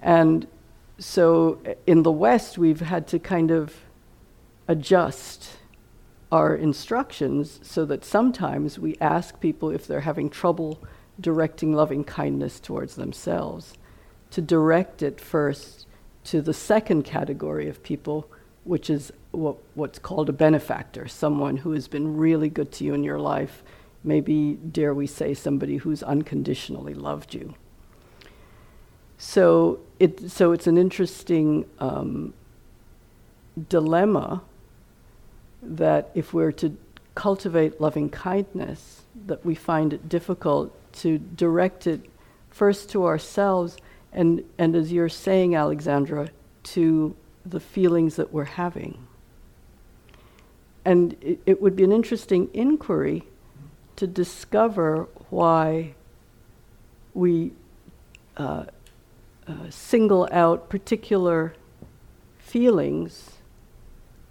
And 0.00 0.46
so 0.98 1.58
in 1.86 2.02
the 2.02 2.12
West, 2.12 2.56
we've 2.56 2.80
had 2.80 3.06
to 3.08 3.18
kind 3.18 3.50
of 3.50 3.74
adjust 4.68 5.58
our 6.32 6.56
instructions 6.56 7.60
so 7.62 7.84
that 7.84 8.04
sometimes 8.04 8.78
we 8.78 8.96
ask 9.00 9.38
people 9.40 9.70
if 9.70 9.86
they're 9.86 10.00
having 10.00 10.30
trouble 10.30 10.82
directing 11.20 11.72
loving 11.72 12.04
kindness 12.04 12.58
towards 12.58 12.96
themselves, 12.96 13.74
to 14.30 14.42
direct 14.42 15.02
it 15.02 15.20
first 15.20 15.86
to 16.24 16.42
the 16.42 16.54
second 16.54 17.04
category 17.04 17.68
of 17.68 17.82
people, 17.82 18.28
which 18.64 18.90
is 18.90 19.12
what, 19.30 19.56
what's 19.74 19.98
called 19.98 20.28
a 20.28 20.32
benefactor, 20.32 21.06
someone 21.06 21.58
who 21.58 21.72
has 21.72 21.88
been 21.88 22.16
really 22.16 22.48
good 22.48 22.72
to 22.72 22.84
you 22.84 22.94
in 22.94 23.04
your 23.04 23.18
life. 23.18 23.62
Maybe, 24.02 24.54
dare 24.54 24.92
we 24.92 25.06
say, 25.06 25.34
somebody 25.34 25.78
who's 25.78 26.02
unconditionally 26.02 26.94
loved 26.94 27.34
you. 27.34 27.54
So, 29.16 29.80
it, 29.98 30.30
so 30.30 30.52
it's 30.52 30.66
an 30.66 30.76
interesting 30.76 31.64
um, 31.78 32.34
dilemma 33.68 34.42
that 35.62 36.10
if 36.14 36.34
we're 36.34 36.52
to 36.52 36.76
cultivate 37.14 37.80
loving 37.80 38.10
kindness, 38.10 39.02
that 39.26 39.44
we 39.44 39.54
find 39.54 39.92
it 39.92 40.08
difficult 40.08 40.74
to 40.92 41.18
direct 41.18 41.86
it 41.86 42.00
first 42.50 42.90
to 42.90 43.04
ourselves 43.04 43.78
and, 44.14 44.44
and 44.58 44.76
as 44.76 44.92
you're 44.92 45.08
saying, 45.08 45.56
Alexandra, 45.56 46.30
to 46.62 47.16
the 47.44 47.60
feelings 47.60 48.16
that 48.16 48.32
we're 48.32 48.44
having. 48.44 49.06
And 50.84 51.16
it, 51.20 51.40
it 51.46 51.62
would 51.62 51.76
be 51.76 51.84
an 51.84 51.92
interesting 51.92 52.48
inquiry 52.52 53.24
to 53.96 54.06
discover 54.06 55.08
why 55.30 55.94
we 57.14 57.52
uh, 58.36 58.64
uh, 59.46 59.70
single 59.70 60.28
out 60.32 60.68
particular 60.68 61.54
feelings 62.38 63.30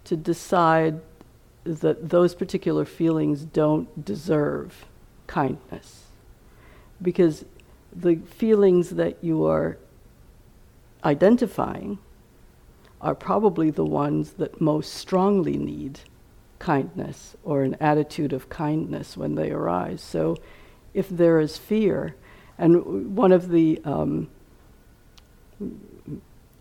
to 0.04 0.16
decide 0.16 1.00
that 1.64 2.10
those 2.10 2.34
particular 2.34 2.84
feelings 2.84 3.44
don't 3.44 4.04
deserve 4.04 4.84
kindness 5.26 6.04
because 7.00 7.44
the 7.94 8.16
feelings 8.16 8.90
that 8.90 9.16
you 9.22 9.46
are 9.46 9.78
identifying 11.04 11.98
are 13.04 13.14
probably 13.14 13.70
the 13.70 13.84
ones 13.84 14.32
that 14.32 14.62
most 14.62 14.94
strongly 14.94 15.58
need 15.58 16.00
kindness 16.58 17.36
or 17.44 17.62
an 17.62 17.76
attitude 17.78 18.32
of 18.32 18.48
kindness 18.48 19.14
when 19.14 19.34
they 19.34 19.50
arise. 19.50 20.00
So 20.00 20.38
if 20.94 21.10
there 21.10 21.38
is 21.38 21.58
fear, 21.58 22.16
and 22.56 23.14
one 23.14 23.30
of 23.30 23.50
the, 23.50 23.78
um, 23.84 24.30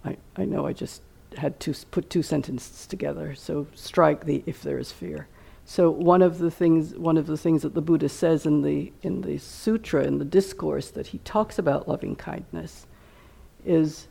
I, 0.03 0.17
I 0.36 0.43
know 0.43 0.67
I 0.67 0.73
just 0.73 1.01
had 1.38 1.62
to 1.62 1.73
put 1.91 2.10
two 2.10 2.21
sentences 2.21 2.86
together, 2.88 3.36
so 3.36 3.67
strike 3.73 4.25
the 4.25 4.43
if 4.45 4.62
there 4.62 4.77
is 4.77 4.91
fear. 4.91 5.29
So 5.65 5.89
one 5.89 6.21
of 6.21 6.39
the 6.39 6.51
things, 6.51 6.93
one 6.95 7.15
of 7.15 7.25
the 7.25 7.38
things 7.38 7.62
that 7.62 7.73
the 7.73 7.82
Buddha 7.82 8.10
says 8.10 8.45
in 8.45 8.63
the 8.63 8.91
in 9.01 9.21
the 9.21 9.38
sutra, 9.38 10.03
in 10.03 10.17
the 10.17 10.25
discourse 10.25 10.91
that 10.91 11.08
he 11.08 11.19
talks 11.19 11.58
about 11.58 11.88
loving 11.88 12.17
kindness, 12.17 12.86
is 13.65 14.08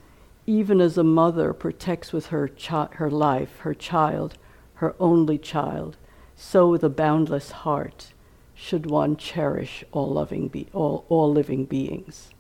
even 0.47 0.81
as 0.81 0.99
a 0.99 1.05
mother 1.05 1.53
protects 1.53 2.13
with 2.13 2.27
her 2.27 2.49
chi- 2.49 2.89
her 2.93 3.11
life, 3.11 3.59
her 3.59 3.75
child, 3.75 4.37
her 4.75 4.95
only 4.99 5.39
child, 5.39 5.97
so 6.37 6.69
with 6.69 6.83
a 6.83 6.89
boundless 6.89 7.51
heart 7.51 8.13
should 8.55 8.87
one 8.87 9.17
cherish 9.17 9.85
all 9.93 10.11
loving 10.11 10.49
be- 10.49 10.69
all, 10.73 11.05
all 11.09 11.31
living 11.33 11.65
beings. 11.65 12.31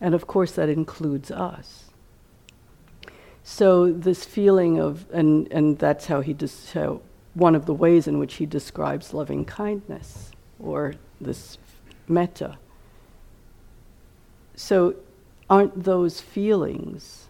And 0.00 0.14
of 0.14 0.26
course 0.26 0.52
that 0.52 0.68
includes 0.68 1.30
us. 1.30 1.90
So 3.44 3.92
this 3.92 4.24
feeling 4.24 4.78
of 4.78 5.06
and 5.12 5.50
and 5.52 5.78
that's 5.78 6.06
how 6.06 6.20
he 6.20 6.32
dis- 6.32 6.72
how 6.72 7.00
one 7.34 7.54
of 7.54 7.66
the 7.66 7.74
ways 7.74 8.06
in 8.06 8.18
which 8.18 8.34
he 8.34 8.46
describes 8.46 9.14
loving 9.14 9.44
kindness 9.44 10.32
or 10.60 10.94
this 11.20 11.58
metta. 12.08 12.58
So, 14.54 14.94
aren't 15.52 15.84
those 15.84 16.18
feelings 16.18 17.28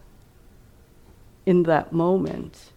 in 1.45 1.63
that 1.63 1.91
moment 1.91 2.71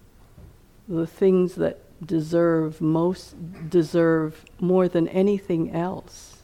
the 0.88 1.06
things 1.06 1.54
that 1.54 1.78
deserve 2.04 2.80
most 2.80 3.37
deserve 3.70 4.44
more 4.59 4.88
than 4.88 5.06
anything 5.09 5.70
else 5.70 6.42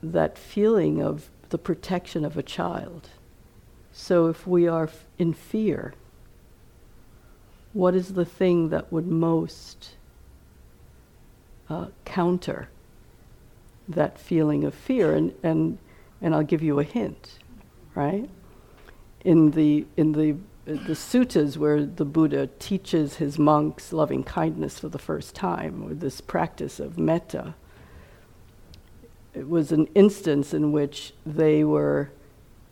that 0.00 0.38
feeling 0.38 1.02
of 1.02 1.30
the 1.48 1.58
protection 1.58 2.24
of 2.24 2.36
a 2.36 2.42
child 2.44 3.08
so 3.92 4.28
if 4.28 4.46
we 4.46 4.68
are 4.68 4.88
in 5.18 5.32
fear 5.34 5.92
what 7.72 7.92
is 7.94 8.14
the 8.14 8.24
thing 8.24 8.68
that 8.68 8.92
would 8.92 9.08
most 9.08 9.96
uh, 11.68 11.86
counter 12.04 12.68
that 13.88 14.18
feeling 14.18 14.64
of 14.64 14.74
fear? 14.74 15.14
And, 15.14 15.34
and, 15.42 15.78
and 16.22 16.34
I'll 16.34 16.42
give 16.42 16.62
you 16.62 16.78
a 16.78 16.84
hint, 16.84 17.38
right? 17.94 18.30
In 19.24 19.50
the, 19.50 19.84
in 19.96 20.12
the, 20.12 20.36
the 20.64 20.94
suttas 20.94 21.58
where 21.58 21.84
the 21.84 22.04
Buddha 22.06 22.48
teaches 22.58 23.16
his 23.16 23.38
monks 23.38 23.92
loving 23.92 24.24
kindness 24.24 24.78
for 24.78 24.88
the 24.88 24.98
first 24.98 25.34
time, 25.34 25.82
or 25.84 25.92
this 25.92 26.22
practice 26.22 26.80
of 26.80 26.98
metta, 26.98 27.54
it 29.34 29.48
was 29.48 29.72
an 29.72 29.86
instance 29.94 30.54
in 30.54 30.72
which 30.72 31.12
they 31.26 31.64
were, 31.64 32.10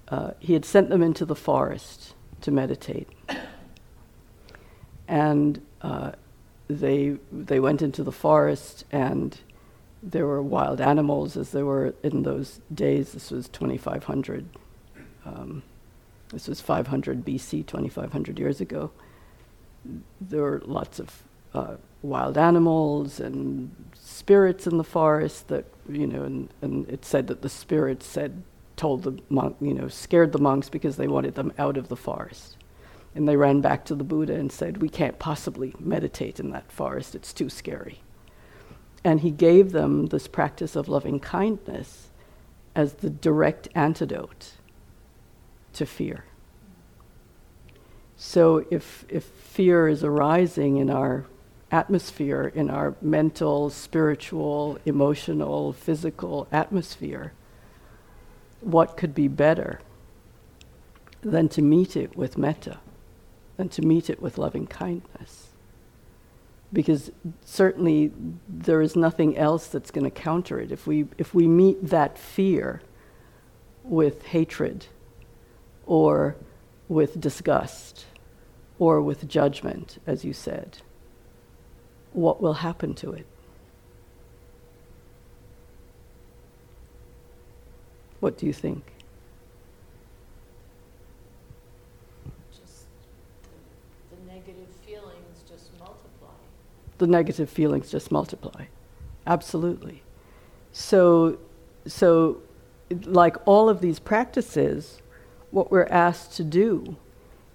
uh, 0.08 0.30
he 0.38 0.54
had 0.54 0.64
sent 0.64 0.88
them 0.88 1.02
into 1.02 1.26
the 1.26 1.36
forest 1.36 2.14
to 2.40 2.50
meditate 2.50 3.08
and 5.10 5.60
uh, 5.82 6.12
they 6.68 7.16
they 7.32 7.60
went 7.60 7.82
into 7.82 8.02
the 8.02 8.12
forest 8.12 8.84
and 8.92 9.38
there 10.02 10.26
were 10.26 10.42
wild 10.42 10.80
animals 10.80 11.36
as 11.36 11.50
there 11.50 11.66
were 11.66 11.94
in 12.02 12.22
those 12.22 12.60
days. 12.72 13.12
This 13.12 13.30
was 13.30 13.48
2,500. 13.48 14.48
Um, 15.24 15.62
this 16.32 16.48
was 16.48 16.60
500 16.60 17.24
BC, 17.24 17.66
2,500 17.66 18.38
years 18.38 18.60
ago. 18.60 18.90
There 20.20 20.42
were 20.42 20.62
lots 20.64 20.98
of 20.98 21.22
uh, 21.52 21.76
wild 22.02 22.38
animals 22.38 23.20
and 23.20 23.74
spirits 23.94 24.66
in 24.66 24.78
the 24.78 24.84
forest 24.84 25.48
that, 25.48 25.64
you 25.88 26.06
know, 26.06 26.22
and, 26.22 26.48
and 26.62 26.88
it 26.88 27.04
said 27.04 27.26
that 27.26 27.42
the 27.42 27.48
spirits 27.48 28.06
said, 28.06 28.42
told 28.76 29.02
the 29.02 29.18
monk, 29.28 29.56
you 29.60 29.74
know, 29.74 29.88
scared 29.88 30.32
the 30.32 30.38
monks 30.38 30.70
because 30.70 30.96
they 30.96 31.08
wanted 31.08 31.34
them 31.34 31.52
out 31.58 31.76
of 31.76 31.88
the 31.88 31.96
forest. 31.96 32.56
And 33.14 33.28
they 33.28 33.36
ran 33.36 33.60
back 33.60 33.84
to 33.86 33.94
the 33.94 34.04
Buddha 34.04 34.34
and 34.34 34.50
said, 34.50 34.80
We 34.80 34.88
can't 34.88 35.18
possibly 35.18 35.74
meditate 35.78 36.40
in 36.40 36.50
that 36.52 36.70
forest, 36.72 37.14
it's 37.14 37.32
too 37.32 37.50
scary. 37.50 38.00
And 39.02 39.20
he 39.20 39.30
gave 39.30 39.72
them 39.72 40.06
this 40.06 40.28
practice 40.28 40.76
of 40.76 40.88
loving 40.88 41.20
kindness 41.20 42.08
as 42.74 42.94
the 42.94 43.10
direct 43.10 43.68
antidote 43.74 44.52
to 45.72 45.86
fear. 45.86 46.24
So 48.16 48.66
if, 48.70 49.06
if 49.08 49.24
fear 49.24 49.88
is 49.88 50.04
arising 50.04 50.76
in 50.76 50.90
our 50.90 51.24
atmosphere, 51.70 52.52
in 52.54 52.68
our 52.68 52.94
mental, 53.00 53.70
spiritual, 53.70 54.78
emotional, 54.84 55.72
physical 55.72 56.46
atmosphere, 56.52 57.32
what 58.60 58.96
could 58.96 59.14
be 59.14 59.28
better 59.28 59.80
than 61.22 61.48
to 61.48 61.62
meet 61.62 61.96
it 61.96 62.16
with 62.16 62.36
metta, 62.36 62.78
than 63.56 63.68
to 63.70 63.82
meet 63.82 64.10
it 64.10 64.20
with 64.20 64.36
loving 64.36 64.66
kindness? 64.66 65.49
Because 66.72 67.10
certainly 67.44 68.12
there 68.48 68.80
is 68.80 68.94
nothing 68.94 69.36
else 69.36 69.66
that's 69.66 69.90
going 69.90 70.04
to 70.04 70.10
counter 70.10 70.60
it. 70.60 70.70
If 70.70 70.86
we, 70.86 71.06
if 71.18 71.34
we 71.34 71.48
meet 71.48 71.88
that 71.88 72.16
fear 72.16 72.80
with 73.82 74.26
hatred 74.26 74.86
or 75.86 76.36
with 76.88 77.20
disgust 77.20 78.06
or 78.78 79.02
with 79.02 79.28
judgment, 79.28 79.98
as 80.06 80.24
you 80.24 80.32
said, 80.32 80.78
what 82.12 82.40
will 82.40 82.54
happen 82.54 82.94
to 82.94 83.12
it? 83.12 83.26
What 88.20 88.36
do 88.36 88.46
you 88.46 88.52
think? 88.52 88.84
Just 92.52 92.84
the, 94.10 94.16
the 94.16 94.32
negative 94.32 94.68
feelings 94.84 95.42
just 95.48 95.70
multiply. 95.78 96.28
The 97.00 97.06
negative 97.06 97.48
feelings 97.48 97.90
just 97.90 98.12
multiply. 98.12 98.66
Absolutely. 99.26 100.02
So, 100.70 101.38
so, 101.86 102.42
like 103.06 103.36
all 103.46 103.70
of 103.70 103.80
these 103.80 103.98
practices, 103.98 105.00
what 105.50 105.70
we're 105.70 105.86
asked 105.86 106.36
to 106.36 106.44
do 106.44 106.96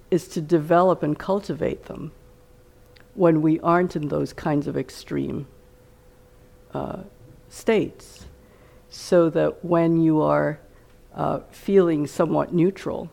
is 0.10 0.28
to 0.30 0.42
develop 0.42 1.04
and 1.04 1.20
cultivate 1.20 1.86
them 1.86 2.12
when 3.14 3.44
we 3.44 3.60
aren't 3.60 3.96
in 3.96 4.08
those 4.08 4.34
kinds 4.34 4.66
of 4.66 4.76
extreme 4.76 5.46
uh, 6.74 7.04
states. 7.48 8.26
So 8.90 9.30
that 9.30 9.64
when 9.64 10.02
you 10.02 10.22
are 10.22 10.60
uh, 11.14 11.42
feeling 11.52 12.08
somewhat 12.08 12.52
neutral, 12.52 13.12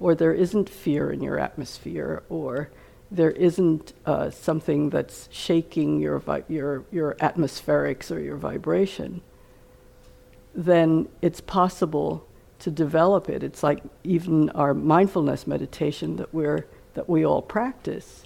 or 0.00 0.16
there 0.16 0.34
isn't 0.34 0.68
fear 0.68 1.12
in 1.12 1.22
your 1.22 1.38
atmosphere, 1.38 2.24
or 2.28 2.68
there 3.10 3.30
isn't 3.30 3.92
uh, 4.04 4.30
something 4.30 4.90
that's 4.90 5.28
shaking 5.32 6.00
your, 6.00 6.18
vi- 6.18 6.44
your, 6.48 6.84
your 6.90 7.14
atmospherics 7.14 8.14
or 8.14 8.20
your 8.20 8.36
vibration, 8.36 9.22
then 10.54 11.08
it's 11.22 11.40
possible 11.40 12.26
to 12.58 12.70
develop 12.70 13.28
it. 13.28 13.42
It's 13.42 13.62
like 13.62 13.82
even 14.04 14.50
our 14.50 14.74
mindfulness 14.74 15.46
meditation 15.46 16.16
that 16.16 16.34
we're 16.34 16.66
that 16.94 17.08
we 17.08 17.24
all 17.24 17.40
practice. 17.40 18.24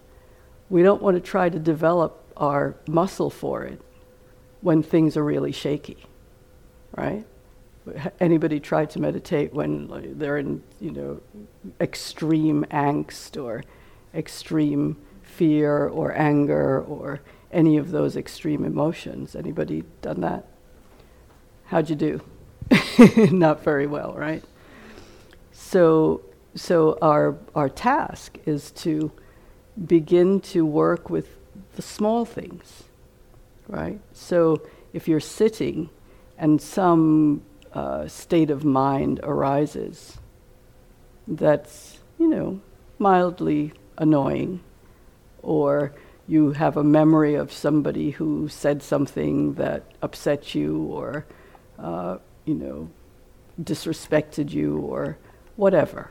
We 0.70 0.82
don't 0.82 1.02
want 1.02 1.14
to 1.16 1.20
try 1.20 1.50
to 1.50 1.58
develop 1.58 2.24
our 2.38 2.74
muscle 2.88 3.28
for 3.28 3.64
it 3.64 3.78
when 4.62 4.82
things 4.82 5.14
are 5.18 5.24
really 5.24 5.52
shaky, 5.52 5.98
right? 6.96 7.26
Anybody 8.18 8.60
try 8.60 8.86
to 8.86 8.98
meditate 8.98 9.52
when 9.52 10.16
they're 10.18 10.38
in, 10.38 10.62
you 10.80 10.92
know, 10.92 11.20
extreme 11.82 12.64
angst 12.70 13.42
or 13.42 13.62
extreme 14.14 14.96
fear 15.22 15.88
or 15.88 16.16
anger 16.16 16.82
or 16.82 17.20
any 17.50 17.76
of 17.76 17.90
those 17.90 18.16
extreme 18.16 18.64
emotions? 18.64 19.34
Anybody 19.34 19.84
done 20.00 20.20
that? 20.20 20.46
How'd 21.66 21.90
you 21.90 21.96
do? 21.96 22.20
Not 23.30 23.62
very 23.62 23.86
well, 23.86 24.12
right? 24.14 24.44
So, 25.52 26.22
so 26.54 26.98
our, 27.00 27.36
our 27.54 27.68
task 27.68 28.38
is 28.44 28.70
to 28.72 29.12
begin 29.86 30.40
to 30.40 30.66
work 30.66 31.08
with 31.08 31.28
the 31.76 31.82
small 31.82 32.24
things, 32.24 32.84
right? 33.68 33.98
So 34.12 34.62
if 34.92 35.08
you're 35.08 35.20
sitting 35.20 35.88
and 36.36 36.60
some 36.60 37.42
uh, 37.72 38.06
state 38.06 38.50
of 38.50 38.64
mind 38.64 39.20
arises 39.22 40.18
that's, 41.26 42.00
you 42.18 42.28
know, 42.28 42.60
mildly 42.98 43.72
annoying, 43.98 44.60
or 45.42 45.94
you 46.28 46.52
have 46.52 46.76
a 46.76 46.84
memory 46.84 47.34
of 47.34 47.52
somebody 47.52 48.10
who 48.10 48.48
said 48.48 48.82
something 48.82 49.54
that 49.54 49.82
upset 50.00 50.54
you, 50.54 50.84
or 50.84 51.26
uh, 51.78 52.18
you 52.44 52.54
know, 52.54 52.90
disrespected 53.60 54.50
you 54.50 54.78
or 54.78 55.18
whatever. 55.56 56.10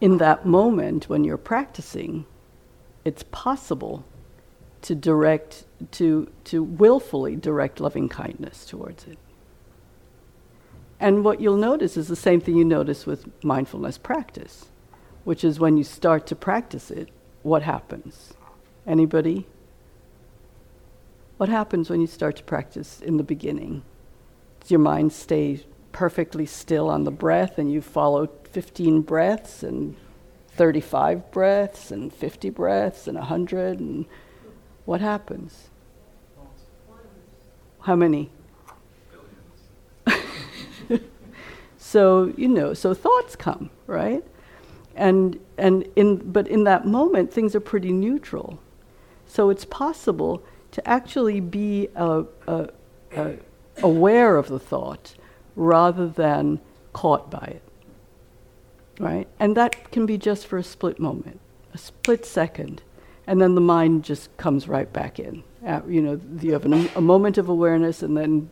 In 0.00 0.18
that 0.18 0.46
moment 0.46 1.08
when 1.08 1.24
you're 1.24 1.36
practicing, 1.36 2.26
it's 3.04 3.24
possible 3.30 4.04
to 4.82 4.94
direct, 4.94 5.64
to, 5.92 6.28
to 6.44 6.62
willfully 6.62 7.36
direct 7.36 7.80
loving 7.80 8.08
kindness 8.08 8.64
towards 8.66 9.04
it. 9.04 9.18
And 10.98 11.24
what 11.24 11.40
you'll 11.40 11.56
notice 11.56 11.96
is 11.96 12.08
the 12.08 12.16
same 12.16 12.40
thing 12.40 12.56
you 12.56 12.64
notice 12.64 13.06
with 13.06 13.26
mindfulness 13.44 13.98
practice, 13.98 14.66
which 15.24 15.44
is 15.44 15.60
when 15.60 15.76
you 15.76 15.84
start 15.84 16.26
to 16.26 16.36
practice 16.36 16.90
it, 16.90 17.08
what 17.42 17.62
happens? 17.62 18.34
Anybody? 18.86 19.46
What 21.36 21.48
happens 21.48 21.90
when 21.90 22.00
you 22.00 22.06
start 22.06 22.36
to 22.36 22.44
practice 22.44 23.00
in 23.00 23.16
the 23.16 23.22
beginning? 23.22 23.82
Does 24.60 24.70
your 24.70 24.80
mind 24.80 25.12
stay 25.12 25.64
perfectly 25.92 26.46
still 26.46 26.88
on 26.88 27.04
the 27.04 27.10
breath 27.10 27.58
and 27.58 27.70
you 27.70 27.80
follow 27.82 28.28
15 28.44 29.02
breaths 29.02 29.62
and 29.62 29.96
35 30.48 31.30
breaths 31.30 31.90
and 31.90 32.12
50 32.12 32.50
breaths 32.50 33.06
and 33.06 33.16
100 33.18 33.80
and 33.80 34.06
what 34.84 35.00
happens? 35.00 35.70
How 37.80 37.96
many? 37.96 38.30
so, 41.76 42.32
you 42.36 42.48
know, 42.48 42.74
so 42.74 42.94
thoughts 42.94 43.34
come, 43.34 43.70
right? 43.86 44.24
And, 44.94 45.38
and 45.56 45.86
in, 45.96 46.16
but 46.16 46.46
in 46.48 46.64
that 46.64 46.86
moment, 46.86 47.32
things 47.32 47.54
are 47.54 47.60
pretty 47.60 47.92
neutral. 47.92 48.60
So 49.26 49.50
it's 49.50 49.64
possible 49.64 50.42
to 50.72 50.88
actually 50.88 51.40
be 51.40 51.88
a, 51.94 52.24
a, 52.46 52.68
a 53.16 53.36
aware 53.82 54.36
of 54.36 54.48
the 54.48 54.58
thought 54.58 55.14
rather 55.56 56.06
than 56.06 56.60
caught 56.92 57.30
by 57.30 57.44
it. 57.56 57.62
Right? 58.98 59.26
And 59.40 59.56
that 59.56 59.90
can 59.90 60.06
be 60.06 60.18
just 60.18 60.46
for 60.46 60.58
a 60.58 60.62
split 60.62 60.98
moment, 60.98 61.40
a 61.72 61.78
split 61.78 62.26
second, 62.26 62.82
and 63.26 63.40
then 63.40 63.54
the 63.54 63.60
mind 63.60 64.04
just 64.04 64.36
comes 64.36 64.68
right 64.68 64.92
back 64.92 65.18
in. 65.18 65.42
Uh, 65.66 65.80
you 65.88 66.02
know, 66.02 66.20
you 66.40 66.52
have 66.52 66.64
an, 66.64 66.90
a 66.94 67.00
moment 67.00 67.38
of 67.38 67.48
awareness, 67.48 68.02
and 68.02 68.16
then 68.16 68.50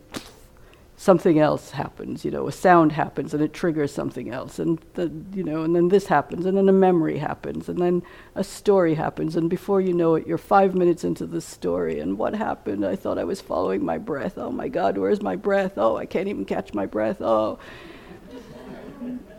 something 1.01 1.39
else 1.39 1.71
happens, 1.71 2.27
you 2.27 2.31
know, 2.31 2.47
a 2.47 2.53
sound 2.53 2.93
happens 2.93 3.33
and 3.33 3.43
it 3.43 3.55
triggers 3.55 3.91
something 3.91 4.31
else, 4.31 4.59
and 4.59 4.79
the, 4.93 5.11
you 5.35 5.43
know, 5.43 5.63
and 5.63 5.75
then 5.75 5.89
this 5.89 6.09
happens, 6.09 6.45
and 6.45 6.59
then 6.59 6.69
a 6.69 6.73
memory 6.73 7.17
happens, 7.17 7.71
and 7.71 7.79
then 7.79 8.03
a 8.35 8.45
story 8.45 8.93
happens, 8.93 9.35
and 9.35 9.49
before 9.49 9.81
you 9.81 9.95
know 9.95 10.15
it, 10.15 10.27
you're 10.27 10.37
five 10.37 10.75
minutes 10.75 11.03
into 11.03 11.25
the 11.25 11.41
story, 11.41 12.01
and 12.01 12.19
what 12.19 12.35
happened? 12.35 12.85
I 12.85 12.97
thought 12.97 13.17
I 13.17 13.25
was 13.25 13.41
following 13.41 13.83
my 13.83 13.97
breath. 13.97 14.37
Oh 14.37 14.51
my 14.51 14.69
God, 14.69 14.99
where's 14.99 15.23
my 15.23 15.37
breath? 15.37 15.79
Oh, 15.79 15.97
I 15.97 16.05
can't 16.05 16.29
even 16.29 16.45
catch 16.45 16.75
my 16.75 16.85
breath. 16.85 17.23
Oh, 17.23 17.59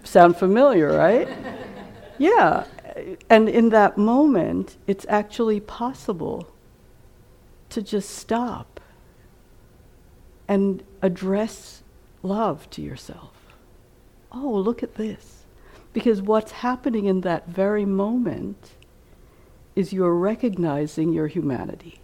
sound 0.04 0.38
familiar, 0.38 0.98
right? 0.98 1.30
yeah, 2.18 2.64
and 3.30 3.48
in 3.48 3.70
that 3.70 4.00
moment, 4.00 4.78
it's 4.88 5.06
actually 5.08 5.60
possible 5.60 6.52
to 7.70 7.84
just 7.84 8.10
stop 8.10 8.71
and 10.52 10.84
address 11.02 11.82
love 12.24 12.70
to 12.72 12.82
yourself. 12.82 13.32
Oh, 14.34 14.52
look 14.52 14.84
at 14.84 14.96
this. 14.96 15.46
Because 15.94 16.22
what's 16.22 16.52
happening 16.52 17.06
in 17.06 17.22
that 17.22 17.48
very 17.48 17.86
moment 17.86 18.72
is 19.78 19.94
you're 19.94 20.14
recognizing 20.14 21.14
your 21.14 21.28
humanity. 21.28 22.02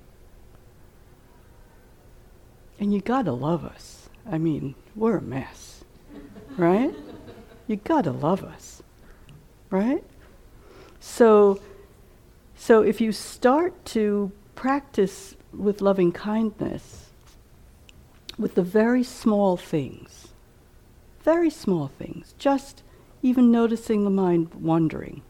And 2.80 2.94
you 2.94 3.02
gotta 3.02 3.34
love 3.34 3.66
us. 3.66 4.08
I 4.26 4.38
mean, 4.38 4.76
we're 4.96 5.18
a 5.18 5.22
mess, 5.22 5.84
right? 6.58 6.96
You 7.68 7.76
gotta 7.76 8.14
love 8.14 8.46
us, 8.46 8.82
right? 9.70 10.06
So, 11.02 11.60
So 12.56 12.82
if 12.82 13.02
you 13.02 13.12
start 13.12 13.84
to 13.88 14.32
practice 14.56 15.36
with 15.52 15.82
loving 15.82 16.14
kindness, 16.14 17.07
with 18.38 18.56
the 18.56 18.63
very 18.63 19.04
small 19.04 19.58
things, 19.58 20.30
very 21.21 21.50
small 21.50 21.88
things, 21.88 22.34
just 22.38 22.84
even 23.21 23.52
noticing 23.52 24.04
the 24.04 24.10
mind 24.10 24.54
wandering. 24.54 25.21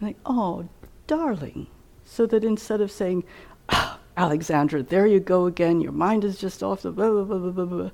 Like, 0.00 0.16
oh, 0.24 0.68
darling. 1.06 1.66
So 2.04 2.26
that 2.26 2.44
instead 2.44 2.80
of 2.80 2.90
saying, 2.90 3.24
oh, 3.68 3.98
Alexandra, 4.16 4.82
there 4.82 5.06
you 5.06 5.20
go 5.20 5.46
again, 5.46 5.80
your 5.80 5.92
mind 5.92 6.24
is 6.24 6.38
just 6.38 6.62
off 6.62 6.82
the 6.82 6.90
blah, 6.90 7.10
blah, 7.10 7.24
blah, 7.24 7.50
blah, 7.50 7.64
blah, 7.64 7.90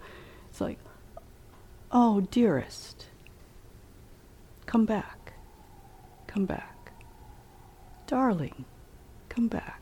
it's 0.49 0.61
like, 0.61 0.79
oh, 1.91 2.21
dearest, 2.31 3.07
come 4.67 4.85
back, 4.85 5.33
come 6.27 6.45
back. 6.45 6.93
Darling, 8.07 8.67
come 9.31 9.49
back. 9.49 9.81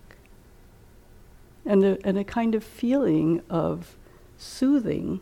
And 1.66 1.84
a, 1.84 1.98
and 2.04 2.16
a 2.16 2.22
kind 2.22 2.54
of 2.54 2.62
feeling 2.62 3.42
of 3.50 3.96
soothing 4.40 5.20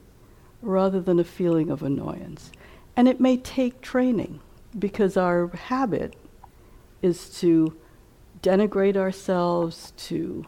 rather 0.62 1.00
than 1.00 1.18
a 1.18 1.24
feeling 1.24 1.70
of 1.70 1.82
annoyance. 1.82 2.50
And 2.96 3.08
it 3.08 3.20
may 3.20 3.36
take 3.36 3.80
training 3.80 4.40
because 4.78 5.16
our 5.16 5.48
habit 5.48 6.14
is 7.02 7.30
to 7.40 7.76
denigrate 8.42 8.96
ourselves, 8.96 9.92
to 9.96 10.46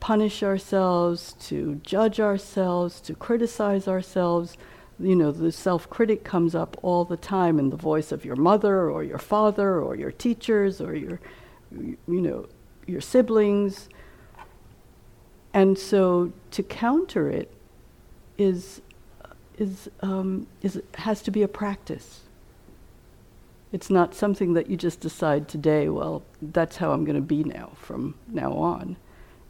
punish 0.00 0.42
ourselves, 0.42 1.34
to 1.40 1.76
judge 1.76 2.20
ourselves, 2.20 3.00
to 3.00 3.14
criticize 3.14 3.88
ourselves. 3.88 4.56
You 4.98 5.16
know, 5.16 5.30
the 5.32 5.52
self 5.52 5.88
critic 5.90 6.24
comes 6.24 6.54
up 6.54 6.76
all 6.82 7.04
the 7.04 7.16
time 7.16 7.58
in 7.58 7.70
the 7.70 7.76
voice 7.76 8.12
of 8.12 8.24
your 8.24 8.36
mother 8.36 8.90
or 8.90 9.02
your 9.02 9.18
father 9.18 9.80
or 9.80 9.96
your 9.96 10.12
teachers 10.12 10.80
or 10.80 10.94
your, 10.94 11.20
you 11.72 11.98
know, 12.06 12.46
your 12.86 13.00
siblings. 13.00 13.88
And 15.52 15.78
so 15.78 16.32
to 16.50 16.62
counter 16.62 17.28
it 17.28 17.52
is, 18.38 18.80
is, 19.58 19.88
um, 20.00 20.46
is, 20.62 20.80
has 20.94 21.22
to 21.22 21.30
be 21.30 21.42
a 21.42 21.48
practice. 21.48 22.20
It's 23.72 23.90
not 23.90 24.14
something 24.14 24.54
that 24.54 24.70
you 24.70 24.76
just 24.76 25.00
decide 25.00 25.48
today, 25.48 25.88
well, 25.88 26.22
that's 26.40 26.76
how 26.76 26.92
I'm 26.92 27.04
going 27.04 27.16
to 27.16 27.22
be 27.22 27.42
now 27.42 27.72
from 27.76 28.14
now 28.28 28.52
on. 28.52 28.96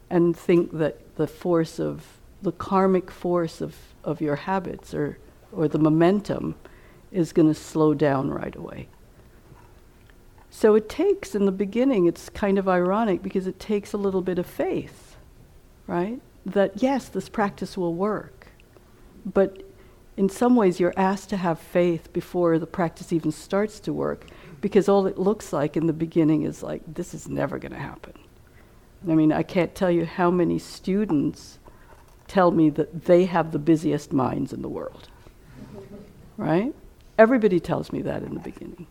And 0.09 0.35
think 0.35 0.71
that 0.77 1.15
the 1.15 1.27
force 1.27 1.79
of, 1.79 2.05
the 2.41 2.51
karmic 2.51 3.09
force 3.11 3.61
of, 3.61 3.75
of 4.03 4.21
your 4.21 4.35
habits 4.35 4.93
or, 4.93 5.17
or 5.51 5.67
the 5.67 5.79
momentum 5.79 6.55
is 7.11 7.31
going 7.33 7.47
to 7.47 7.53
slow 7.53 7.93
down 7.93 8.29
right 8.29 8.55
away. 8.55 8.87
So 10.49 10.75
it 10.75 10.87
takes, 10.87 11.35
in 11.35 11.45
the 11.45 11.51
beginning, 11.51 12.05
it's 12.05 12.29
kind 12.29 12.57
of 12.57 12.67
ironic 12.67 13.21
because 13.21 13.45
it 13.45 13.59
takes 13.59 13.93
a 13.93 13.97
little 13.97 14.21
bit 14.21 14.39
of 14.39 14.45
faith, 14.45 15.17
right? 15.85 16.21
That 16.45 16.81
yes, 16.81 17.09
this 17.09 17.29
practice 17.29 17.77
will 17.77 17.93
work. 17.93 18.34
But 19.25 19.63
in 20.17 20.29
some 20.29 20.55
ways, 20.55 20.79
you're 20.79 20.93
asked 20.95 21.29
to 21.29 21.37
have 21.37 21.59
faith 21.59 22.13
before 22.13 22.59
the 22.59 22.67
practice 22.67 23.11
even 23.11 23.31
starts 23.31 23.79
to 23.81 23.93
work, 23.93 24.27
because 24.61 24.87
all 24.87 25.07
it 25.07 25.17
looks 25.17 25.51
like 25.51 25.75
in 25.75 25.87
the 25.87 25.93
beginning 25.93 26.43
is 26.43 26.63
like, 26.63 26.81
this 26.87 27.13
is 27.13 27.27
never 27.27 27.57
going 27.57 27.73
to 27.73 27.77
happen. 27.77 28.13
I 29.07 29.13
mean, 29.13 29.31
I 29.31 29.43
can't 29.43 29.75
tell 29.75 29.91
you 29.91 30.05
how 30.05 30.31
many 30.31 30.57
students 30.57 31.59
tell 32.27 32.51
me 32.51 32.69
that 32.71 33.05
they 33.05 33.25
have 33.25 33.51
the 33.51 33.59
busiest 33.59 34.13
minds 34.13 34.53
in 34.53 34.61
the 34.61 34.69
world. 34.69 35.09
right? 36.37 36.73
Everybody 37.17 37.59
tells 37.59 37.91
me 37.91 38.01
that 38.03 38.23
in 38.23 38.33
the 38.33 38.39
beginning. 38.39 38.87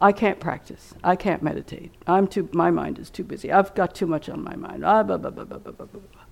I 0.00 0.12
can't 0.12 0.38
practice. 0.38 0.94
I 1.02 1.16
can't 1.16 1.42
meditate. 1.42 1.92
I'm 2.06 2.28
too. 2.28 2.48
My 2.52 2.70
mind 2.70 2.98
is 2.98 3.10
too 3.10 3.24
busy. 3.24 3.50
I've 3.52 3.74
got 3.74 3.94
too 3.94 4.06
much 4.06 4.28
on 4.28 4.44
my 4.44 4.54
mind. 4.54 4.84
Ah, 4.84 5.02
blah, 5.02 5.16
blah, 5.16 5.30
blah, 5.30 5.44
blah, 5.44 5.58
blah, 5.58 5.72
blah, 5.72 5.86
blah. 5.86 6.22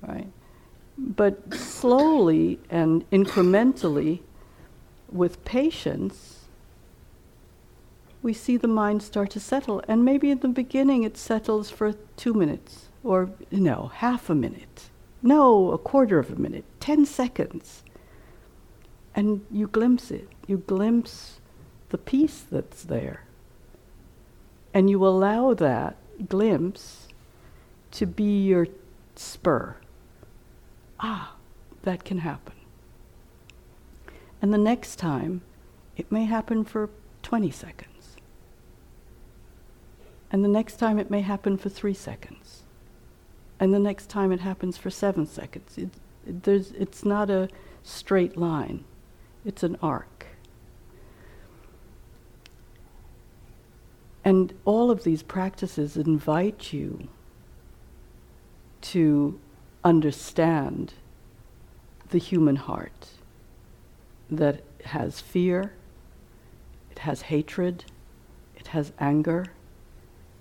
Right? 0.00 0.28
But 0.96 1.54
slowly 1.54 2.60
and 2.70 3.08
incrementally, 3.10 4.20
with 5.10 5.44
patience, 5.44 6.40
we 8.22 8.32
see 8.32 8.56
the 8.56 8.68
mind 8.68 9.02
start 9.02 9.30
to 9.30 9.40
settle. 9.40 9.82
And 9.88 10.04
maybe 10.04 10.30
in 10.30 10.38
the 10.38 10.48
beginning 10.48 11.02
it 11.02 11.16
settles 11.16 11.70
for 11.70 11.94
two 12.16 12.32
minutes, 12.32 12.88
or 13.02 13.30
no, 13.50 13.90
half 13.94 14.30
a 14.30 14.34
minute. 14.34 14.90
No, 15.22 15.72
a 15.72 15.78
quarter 15.78 16.18
of 16.18 16.30
a 16.30 16.36
minute, 16.36 16.64
10 16.80 17.06
seconds. 17.06 17.82
And 19.14 19.44
you 19.50 19.66
glimpse 19.66 20.10
it. 20.10 20.28
You 20.46 20.58
glimpse 20.58 21.40
the 21.90 21.98
peace 21.98 22.44
that's 22.50 22.84
there. 22.84 23.24
And 24.72 24.90
you 24.90 25.06
allow 25.06 25.54
that 25.54 25.96
glimpse 26.28 27.08
to 27.92 28.06
be 28.06 28.44
your 28.44 28.66
spur 29.14 29.76
ah, 31.00 31.34
that 31.82 32.04
can 32.04 32.18
happen. 32.18 32.54
And 34.40 34.52
the 34.52 34.58
next 34.58 34.96
time, 34.96 35.42
it 35.96 36.10
may 36.10 36.24
happen 36.24 36.64
for 36.64 36.90
20 37.22 37.50
seconds. 37.50 38.16
And 40.30 40.44
the 40.44 40.48
next 40.48 40.76
time, 40.76 40.98
it 40.98 41.10
may 41.10 41.20
happen 41.20 41.56
for 41.56 41.68
three 41.68 41.94
seconds. 41.94 42.64
And 43.60 43.72
the 43.72 43.78
next 43.78 44.10
time, 44.10 44.32
it 44.32 44.40
happens 44.40 44.76
for 44.76 44.90
seven 44.90 45.26
seconds. 45.26 45.78
It, 45.78 45.90
it, 46.26 46.72
it's 46.76 47.04
not 47.04 47.30
a 47.30 47.48
straight 47.82 48.36
line, 48.36 48.84
it's 49.44 49.62
an 49.62 49.76
arc. 49.80 50.26
And 54.24 54.54
all 54.64 54.90
of 54.90 55.04
these 55.04 55.22
practices 55.22 55.96
invite 55.96 56.72
you 56.72 57.08
to 58.80 59.38
understand 59.84 60.94
the 62.10 62.18
human 62.18 62.56
heart 62.56 63.08
that 64.30 64.62
has 64.86 65.20
fear, 65.20 65.74
it 66.90 67.00
has 67.00 67.22
hatred, 67.22 67.84
it 68.56 68.68
has 68.68 68.92
anger, 68.98 69.46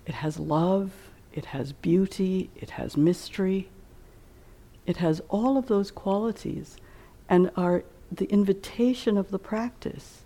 it 0.06 0.16
has 0.16 0.40
love, 0.40 0.92
it 1.34 1.46
has 1.46 1.74
beauty, 1.74 2.50
it 2.56 2.72
has 2.72 2.96
mystery. 2.96 3.70
It 4.86 4.98
has 4.98 5.22
all 5.30 5.58
of 5.58 5.68
those 5.68 5.92
qualities, 5.92 6.78
and 7.30 7.50
our, 7.56 7.84
the 8.12 8.26
invitation 8.26 9.18
of 9.18 9.32
the 9.32 9.40
practice 9.40 10.24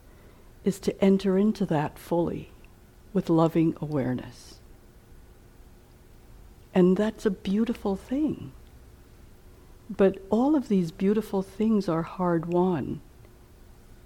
is 0.66 0.80
to 0.80 1.04
enter 1.04 1.38
into 1.38 1.66
that 1.68 2.00
fully 2.00 2.50
with 3.14 3.30
loving 3.30 3.76
awareness. 3.80 4.56
And 6.74 6.98
that's 6.98 7.26
a 7.26 7.32
beautiful 7.32 7.96
thing. 7.96 8.52
But 9.90 10.18
all 10.30 10.56
of 10.56 10.68
these 10.68 10.92
beautiful 10.92 11.42
things 11.42 11.88
are 11.88 12.04
hard 12.04 12.46
won. 12.46 13.02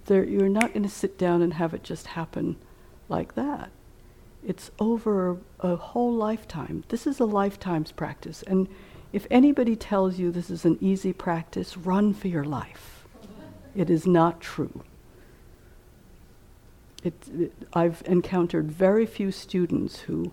They're, 0.05 0.23
you're 0.23 0.49
not 0.49 0.73
going 0.73 0.83
to 0.83 0.89
sit 0.89 1.17
down 1.17 1.41
and 1.41 1.53
have 1.55 1.73
it 1.73 1.83
just 1.83 2.07
happen 2.07 2.57
like 3.09 3.35
that. 3.35 3.71
It's 4.45 4.71
over 4.79 5.37
a 5.59 5.75
whole 5.75 6.13
lifetime. 6.13 6.83
This 6.89 7.05
is 7.05 7.19
a 7.19 7.25
lifetime's 7.25 7.91
practice. 7.91 8.43
And 8.43 8.67
if 9.13 9.27
anybody 9.29 9.75
tells 9.75 10.17
you 10.17 10.31
this 10.31 10.49
is 10.49 10.65
an 10.65 10.77
easy 10.81 11.13
practice, 11.13 11.77
run 11.77 12.13
for 12.13 12.27
your 12.27 12.43
life. 12.43 13.05
It 13.75 13.89
is 13.89 14.07
not 14.07 14.41
true. 14.41 14.83
It, 17.03 17.13
it, 17.33 17.53
I've 17.73 18.03
encountered 18.05 18.71
very 18.71 19.05
few 19.05 19.31
students 19.31 20.01
who 20.01 20.31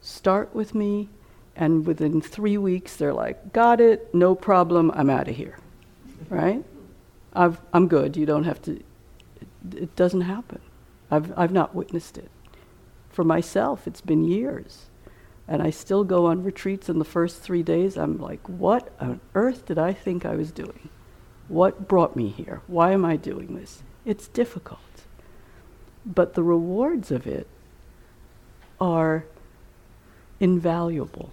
start 0.00 0.54
with 0.54 0.74
me 0.74 1.08
and 1.56 1.86
within 1.86 2.20
three 2.20 2.58
weeks 2.58 2.96
they're 2.96 3.14
like, 3.14 3.52
got 3.52 3.80
it, 3.80 4.14
no 4.14 4.34
problem, 4.34 4.90
I'm 4.94 5.10
out 5.10 5.28
of 5.28 5.36
here. 5.36 5.56
Right? 6.28 6.64
i 7.34 7.52
am 7.72 7.88
good, 7.88 8.16
you 8.16 8.26
don't 8.26 8.44
have 8.44 8.60
to. 8.62 8.72
It, 8.72 9.74
it 9.74 9.96
doesn't 9.96 10.22
happen. 10.22 10.60
I've, 11.10 11.36
I've 11.38 11.52
not 11.52 11.74
witnessed 11.74 12.18
it. 12.18 12.30
For 13.10 13.24
myself, 13.24 13.86
it's 13.86 14.00
been 14.00 14.24
years. 14.24 14.86
And 15.48 15.62
I 15.62 15.70
still 15.70 16.04
go 16.04 16.26
on 16.26 16.44
retreats 16.44 16.88
in 16.88 17.00
the 17.00 17.04
first 17.04 17.42
three 17.42 17.64
days. 17.64 17.96
I'm 17.96 18.18
like, 18.18 18.48
what 18.48 18.92
on 19.00 19.20
earth 19.34 19.66
did 19.66 19.78
I 19.78 19.92
think 19.92 20.24
I 20.24 20.36
was 20.36 20.52
doing? 20.52 20.88
What 21.48 21.88
brought 21.88 22.14
me 22.14 22.28
here? 22.28 22.62
Why 22.68 22.92
am 22.92 23.04
I 23.04 23.16
doing 23.16 23.56
this? 23.56 23.82
It's 24.04 24.28
difficult. 24.28 24.78
But 26.06 26.34
the 26.34 26.44
rewards 26.44 27.10
of 27.10 27.26
it 27.26 27.48
are 28.80 29.24
invaluable 30.38 31.32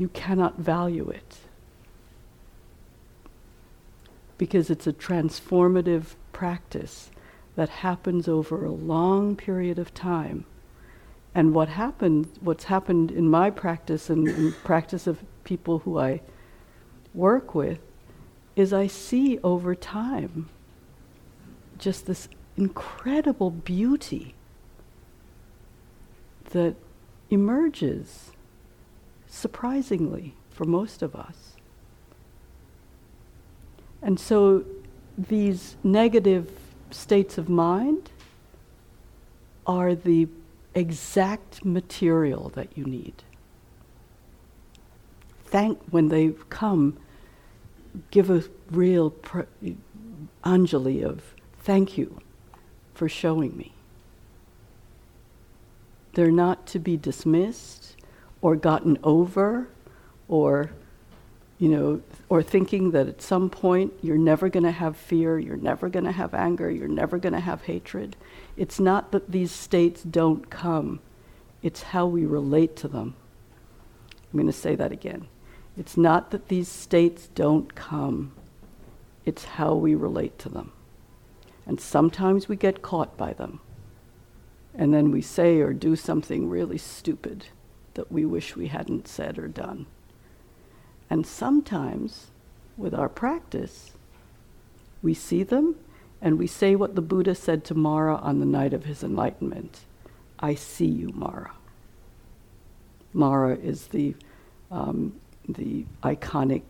you 0.00 0.08
cannot 0.08 0.58
value 0.58 1.10
it 1.10 1.36
because 4.38 4.70
it's 4.70 4.86
a 4.86 4.92
transformative 4.92 6.14
practice 6.32 7.10
that 7.56 7.68
happens 7.68 8.26
over 8.26 8.64
a 8.64 8.70
long 8.70 9.36
period 9.36 9.78
of 9.78 9.92
time. 9.92 10.46
And 11.34 11.52
what 11.52 11.68
happened, 11.68 12.30
what's 12.40 12.64
happened 12.64 13.10
in 13.10 13.28
my 13.28 13.50
practice 13.50 14.08
and 14.08 14.26
in 14.26 14.52
practice 14.64 15.06
of 15.06 15.22
people 15.44 15.80
who 15.80 15.98
I 15.98 16.22
work 17.12 17.54
with, 17.54 17.80
is 18.56 18.72
I 18.72 18.86
see 18.86 19.38
over 19.44 19.74
time 19.74 20.48
just 21.76 22.06
this 22.06 22.28
incredible 22.56 23.50
beauty 23.50 24.34
that 26.52 26.76
emerges 27.28 28.32
surprisingly 29.30 30.34
for 30.50 30.64
most 30.64 31.00
of 31.00 31.14
us. 31.14 31.56
And 34.02 34.18
so 34.18 34.64
these 35.16 35.76
negative 35.82 36.50
states 36.90 37.38
of 37.38 37.48
mind 37.48 38.10
are 39.66 39.94
the 39.94 40.28
exact 40.74 41.64
material 41.64 42.50
that 42.50 42.76
you 42.76 42.84
need. 42.84 43.22
Thank 45.44 45.80
when 45.90 46.08
they 46.08 46.30
come, 46.48 46.98
give 48.10 48.30
a 48.30 48.44
real 48.70 49.10
pr- 49.10 49.42
anjali 50.44 51.04
of 51.04 51.34
thank 51.62 51.98
you 51.98 52.20
for 52.94 53.08
showing 53.08 53.56
me. 53.56 53.74
They're 56.14 56.30
not 56.30 56.66
to 56.68 56.78
be 56.78 56.96
dismissed 56.96 57.96
or 58.42 58.56
gotten 58.56 58.98
over 59.02 59.68
or 60.28 60.70
you 61.58 61.68
know 61.68 62.00
or 62.28 62.42
thinking 62.42 62.92
that 62.92 63.06
at 63.08 63.20
some 63.20 63.50
point 63.50 63.92
you're 64.02 64.16
never 64.16 64.48
going 64.48 64.62
to 64.62 64.70
have 64.70 64.96
fear, 64.96 65.38
you're 65.38 65.56
never 65.56 65.88
going 65.88 66.04
to 66.04 66.12
have 66.12 66.32
anger, 66.32 66.70
you're 66.70 66.88
never 66.88 67.18
going 67.18 67.32
to 67.32 67.40
have 67.40 67.62
hatred. 67.62 68.16
It's 68.56 68.80
not 68.80 69.12
that 69.12 69.30
these 69.30 69.52
states 69.52 70.02
don't 70.02 70.48
come. 70.48 71.00
It's 71.62 71.82
how 71.82 72.06
we 72.06 72.24
relate 72.24 72.76
to 72.76 72.88
them. 72.88 73.14
I'm 74.32 74.38
going 74.38 74.46
to 74.46 74.52
say 74.52 74.74
that 74.76 74.92
again. 74.92 75.26
It's 75.76 75.96
not 75.96 76.30
that 76.30 76.48
these 76.48 76.68
states 76.68 77.28
don't 77.34 77.74
come. 77.74 78.32
It's 79.24 79.44
how 79.44 79.74
we 79.74 79.94
relate 79.94 80.38
to 80.40 80.48
them. 80.48 80.72
And 81.66 81.80
sometimes 81.80 82.48
we 82.48 82.56
get 82.56 82.82
caught 82.82 83.16
by 83.16 83.32
them. 83.32 83.60
And 84.74 84.94
then 84.94 85.10
we 85.10 85.20
say 85.20 85.60
or 85.60 85.72
do 85.72 85.96
something 85.96 86.48
really 86.48 86.78
stupid 86.78 87.46
that 87.94 88.10
we 88.10 88.24
wish 88.24 88.56
we 88.56 88.68
hadn't 88.68 89.08
said 89.08 89.38
or 89.38 89.48
done. 89.48 89.86
And 91.08 91.26
sometimes, 91.26 92.28
with 92.76 92.94
our 92.94 93.08
practice, 93.08 93.92
we 95.02 95.14
see 95.14 95.42
them 95.42 95.76
and 96.22 96.38
we 96.38 96.46
say 96.46 96.76
what 96.76 96.94
the 96.94 97.02
Buddha 97.02 97.34
said 97.34 97.64
to 97.64 97.74
Mara 97.74 98.16
on 98.16 98.40
the 98.40 98.46
night 98.46 98.72
of 98.72 98.84
his 98.84 99.02
enlightenment 99.02 99.80
I 100.42 100.54
see 100.54 100.86
you, 100.86 101.10
Mara. 101.14 101.52
Mara 103.12 103.56
is 103.56 103.88
the, 103.88 104.14
um, 104.70 105.20
the 105.46 105.84
iconic 106.02 106.62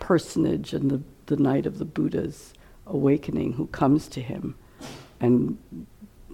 personage 0.00 0.74
in 0.74 0.88
the, 0.88 1.00
the 1.26 1.36
night 1.36 1.64
of 1.64 1.78
the 1.78 1.86
Buddha's 1.86 2.52
awakening 2.86 3.54
who 3.54 3.68
comes 3.68 4.06
to 4.08 4.20
him 4.20 4.54
and 5.18 5.56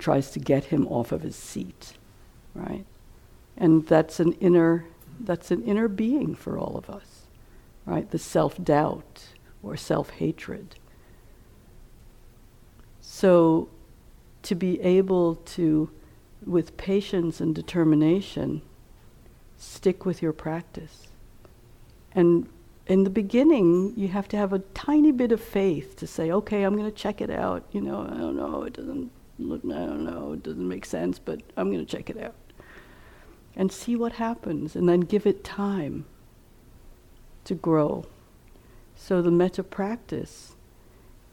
tries 0.00 0.32
to 0.32 0.40
get 0.40 0.64
him 0.64 0.88
off 0.88 1.12
of 1.12 1.22
his 1.22 1.36
seat, 1.36 1.92
right? 2.54 2.84
And 3.60 3.86
that's 3.86 4.18
an 4.18 4.32
inner, 4.40 4.86
that's 5.20 5.50
an 5.50 5.62
inner 5.64 5.86
being 5.86 6.34
for 6.34 6.58
all 6.58 6.76
of 6.76 6.88
us, 6.88 7.26
right? 7.84 8.10
The 8.10 8.18
self-doubt 8.18 9.26
or 9.62 9.76
self-hatred. 9.76 10.76
So 13.02 13.68
to 14.44 14.54
be 14.54 14.80
able 14.80 15.34
to, 15.34 15.90
with 16.46 16.78
patience 16.78 17.40
and 17.40 17.54
determination, 17.54 18.62
stick 19.58 20.06
with 20.06 20.22
your 20.22 20.32
practice. 20.32 21.08
And 22.12 22.48
in 22.86 23.04
the 23.04 23.10
beginning, 23.10 23.92
you 23.94 24.08
have 24.08 24.26
to 24.28 24.38
have 24.38 24.54
a 24.54 24.60
tiny 24.60 25.12
bit 25.12 25.32
of 25.32 25.40
faith 25.40 25.96
to 25.96 26.06
say, 26.06 26.32
okay, 26.32 26.62
I'm 26.62 26.76
going 26.76 26.90
to 26.90 26.96
check 26.96 27.20
it 27.20 27.30
out. 27.30 27.66
You 27.72 27.82
know, 27.82 28.08
I 28.10 28.16
don't 28.16 28.36
know, 28.36 28.62
it 28.62 28.72
doesn't 28.72 29.10
look, 29.38 29.60
I 29.66 29.84
don't 29.84 30.04
know, 30.04 30.32
it 30.32 30.42
doesn't 30.42 30.66
make 30.66 30.86
sense, 30.86 31.18
but 31.18 31.42
I'm 31.58 31.70
going 31.70 31.84
to 31.84 31.96
check 31.96 32.08
it 32.08 32.18
out. 32.18 32.34
And 33.56 33.72
see 33.72 33.96
what 33.96 34.12
happens, 34.12 34.76
and 34.76 34.88
then 34.88 35.00
give 35.00 35.26
it 35.26 35.44
time 35.44 36.06
to 37.44 37.54
grow. 37.54 38.06
So 38.94 39.20
the 39.20 39.30
metta 39.30 39.62
practice 39.62 40.54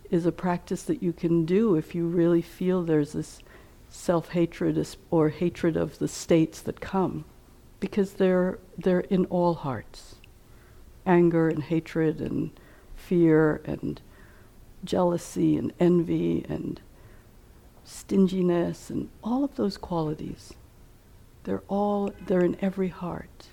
is 0.10 0.26
a 0.26 0.32
practice 0.32 0.84
that 0.84 1.04
you 1.04 1.14
can 1.14 1.46
do 1.46 1.76
if 1.76 1.94
you 1.94 2.08
really 2.08 2.42
feel 2.42 2.84
there's 2.84 3.14
this 3.14 3.40
self 3.90 4.30
hatred 4.30 4.84
or 5.12 5.30
hatred 5.30 5.78
of 5.78 6.00
the 6.00 6.08
states 6.08 6.62
that 6.62 6.82
come, 6.82 7.26
because 7.80 8.14
they're, 8.14 8.60
they're 8.78 9.02
in 9.02 9.26
all 9.26 9.54
hearts 9.54 10.16
anger 11.08 11.48
and 11.48 11.64
hatred 11.64 12.22
and 12.22 12.52
fear 12.96 13.62
and 13.66 14.02
jealousy 14.84 15.58
and 15.58 15.74
envy 15.80 16.46
and 16.48 16.82
stinginess 17.84 18.90
and 18.90 19.10
all 19.24 19.44
of 19.44 19.56
those 19.56 19.78
qualities. 19.78 20.54
They're 21.48 21.64
all, 21.70 22.12
they're 22.26 22.44
in 22.44 22.58
every 22.60 22.90
heart. 22.90 23.48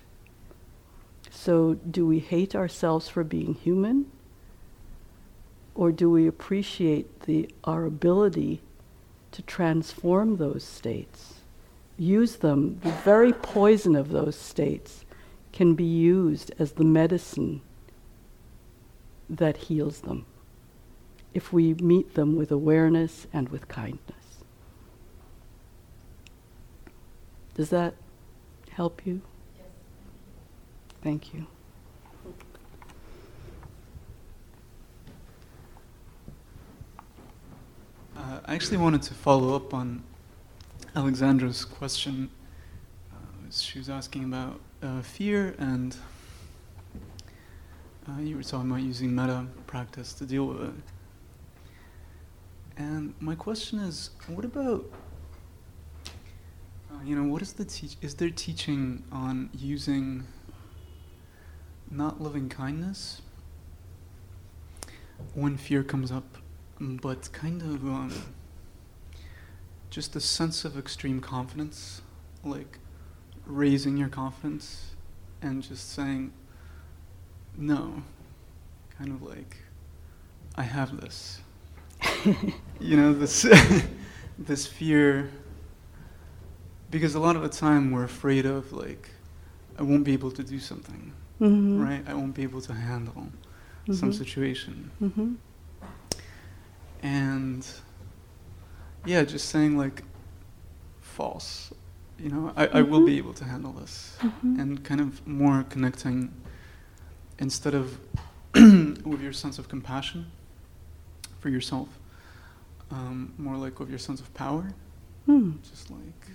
So, 1.31 1.75
do 1.75 2.05
we 2.05 2.19
hate 2.19 2.53
ourselves 2.53 3.07
for 3.07 3.23
being 3.23 3.53
human? 3.53 4.11
Or 5.73 5.93
do 5.93 6.09
we 6.09 6.27
appreciate 6.27 7.21
the, 7.21 7.49
our 7.63 7.85
ability 7.85 8.59
to 9.31 9.41
transform 9.43 10.35
those 10.35 10.65
states? 10.65 11.35
Use 11.97 12.35
them, 12.35 12.81
the 12.83 12.91
very 12.91 13.31
poison 13.31 13.95
of 13.95 14.09
those 14.09 14.35
states 14.35 15.05
can 15.53 15.73
be 15.73 15.85
used 15.85 16.51
as 16.59 16.73
the 16.73 16.83
medicine 16.83 17.61
that 19.29 19.55
heals 19.55 20.01
them 20.01 20.25
if 21.33 21.53
we 21.53 21.73
meet 21.75 22.15
them 22.15 22.35
with 22.35 22.51
awareness 22.51 23.25
and 23.31 23.47
with 23.47 23.69
kindness. 23.69 24.24
Does 27.55 27.69
that 27.69 27.93
help 28.69 29.05
you? 29.05 29.21
Yes. 29.55 29.65
Thank 31.01 31.33
you. 31.33 31.47
Uh, 38.17 38.39
I 38.45 38.53
actually 38.53 38.77
wanted 38.77 39.01
to 39.03 39.13
follow 39.13 39.55
up 39.55 39.73
on 39.73 40.03
Alexandra's 40.97 41.63
question. 41.63 42.29
Uh, 43.13 43.15
she 43.49 43.79
was 43.79 43.89
asking 43.89 44.25
about 44.25 44.59
uh, 44.83 45.01
fear, 45.01 45.55
and 45.57 45.95
uh, 48.09 48.19
you 48.19 48.35
were 48.35 48.43
talking 48.43 48.69
about 48.69 48.81
using 48.81 49.15
metta 49.15 49.45
practice 49.65 50.13
to 50.15 50.25
deal 50.25 50.47
with 50.47 50.61
it. 50.61 50.73
And 52.77 53.13
my 53.21 53.35
question 53.35 53.79
is, 53.79 54.09
what 54.27 54.43
about 54.43 54.83
you 57.05 57.15
know, 57.15 57.31
what 57.31 57.41
is 57.41 57.53
the 57.53 57.65
teach? 57.65 57.97
Is 58.01 58.15
there 58.15 58.31
teaching 58.31 59.03
on 59.11 59.49
using 59.53 60.25
not 61.91 62.19
loving 62.19 62.49
kindness 62.49 63.21
when 65.33 65.55
fear 65.55 65.83
comes 65.83 66.11
up, 66.11 66.37
but 66.79 67.31
kind 67.31 67.61
of 67.61 67.85
um, 67.85 68.13
just 69.89 70.15
a 70.15 70.19
sense 70.19 70.65
of 70.65 70.77
extreme 70.77 71.21
confidence, 71.21 72.01
like 72.43 72.79
raising 73.45 73.97
your 73.97 74.09
confidence 74.09 74.95
and 75.41 75.61
just 75.61 75.93
saying, 75.93 76.33
no, 77.55 78.01
kind 78.97 79.11
of 79.11 79.21
like, 79.21 79.57
I 80.55 80.63
have 80.63 80.99
this. 80.99 81.39
you 82.79 82.97
know, 82.97 83.13
this 83.13 83.45
this 84.39 84.65
fear 84.67 85.29
because 86.89 87.15
a 87.15 87.19
lot 87.19 87.35
of 87.35 87.41
the 87.41 87.49
time 87.49 87.91
we're 87.91 88.03
afraid 88.03 88.45
of 88.45 88.71
like 88.71 89.09
I 89.77 89.83
won't 89.83 90.03
be 90.03 90.13
able 90.13 90.31
to 90.31 90.43
do 90.43 90.59
something, 90.59 91.13
mm-hmm. 91.41 91.81
right? 91.81 92.03
I 92.07 92.13
won't 92.13 92.33
be 92.33 92.43
able 92.43 92.61
to 92.61 92.73
handle 92.73 93.13
mm-hmm. 93.13 93.93
some 93.93 94.13
situation, 94.13 94.91
mm-hmm. 95.01 95.33
and 97.03 97.67
yeah, 99.05 99.23
just 99.23 99.49
saying 99.49 99.77
like 99.77 100.03
false, 101.01 101.73
you 102.17 102.29
know, 102.29 102.53
I, 102.55 102.67
I 102.67 102.81
will 102.81 103.05
be 103.05 103.11
mm-hmm. 103.11 103.17
able 103.19 103.33
to 103.33 103.45
handle 103.45 103.73
this, 103.73 104.17
mm-hmm. 104.19 104.59
and 104.59 104.83
kind 104.83 105.01
of 105.01 105.25
more 105.27 105.63
connecting 105.69 106.33
instead 107.39 107.73
of 107.73 107.99
with 108.53 109.21
your 109.21 109.33
sense 109.33 109.59
of 109.59 109.67
compassion 109.67 110.31
for 111.39 111.49
yourself, 111.49 111.89
um, 112.91 113.33
more 113.37 113.57
like 113.57 113.79
with 113.79 113.89
your 113.89 113.99
sense 113.99 114.21
of 114.21 114.33
power, 114.33 114.73
mm. 115.27 115.61
just 115.69 115.91
like 115.91 116.29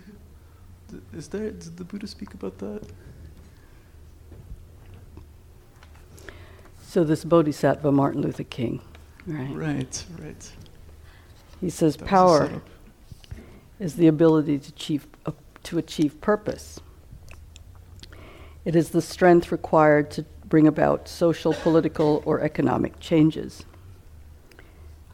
is 1.12 1.28
there, 1.28 1.50
did 1.50 1.76
the 1.76 1.84
Buddha 1.84 2.06
speak 2.06 2.34
about 2.34 2.58
that? 2.58 2.82
So 6.82 7.04
this 7.04 7.24
Bodhisattva, 7.24 7.92
Martin 7.92 8.22
Luther 8.22 8.44
King, 8.44 8.80
right? 9.26 9.54
Right, 9.54 10.04
right. 10.18 10.52
He 11.60 11.70
says 11.70 11.96
that 11.96 12.08
power 12.08 12.62
is 13.78 13.94
the 13.94 14.08
ability 14.08 14.58
to 14.58 14.68
achieve, 14.70 15.06
uh, 15.26 15.32
to 15.64 15.78
achieve 15.78 16.20
purpose. 16.20 16.80
It 18.64 18.74
is 18.74 18.90
the 18.90 19.02
strength 19.02 19.52
required 19.52 20.10
to 20.12 20.24
bring 20.46 20.66
about 20.66 21.08
social, 21.08 21.54
political, 21.54 22.22
or 22.26 22.40
economic 22.40 22.98
changes. 22.98 23.64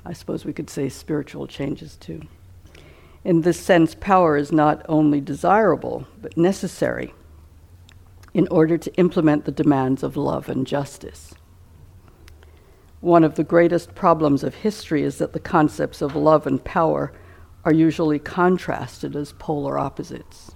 I 0.05 0.13
suppose 0.13 0.45
we 0.45 0.53
could 0.53 0.71
say 0.71 0.89
spiritual 0.89 1.47
changes 1.47 1.97
too. 1.97 2.23
In 3.27 3.41
this 3.41 3.59
sense, 3.59 3.97
power 3.97 4.37
is 4.37 4.53
not 4.53 4.87
only 4.89 5.21
desirable, 5.21 6.07
but 6.23 6.37
necessary 6.37 7.13
in 8.33 8.47
order 8.53 8.79
to 8.79 8.95
implement 8.95 9.45
the 9.45 9.51
demands 9.51 10.05
of 10.05 10.17
love 10.17 10.49
and 10.49 10.65
justice. 10.65 11.35
One 13.01 13.25
of 13.25 13.35
the 13.35 13.43
greatest 13.43 13.97
problems 13.97 14.45
of 14.45 14.55
history 14.55 15.03
is 15.03 15.19
that 15.19 15.33
the 15.33 15.41
concepts 15.41 16.01
of 16.03 16.15
love 16.15 16.47
and 16.47 16.63
power 16.63 17.13
are 17.65 17.73
usually 17.73 18.21
contrasted 18.21 19.17
as 19.17 19.33
polar 19.33 19.77
opposites. 19.77 20.53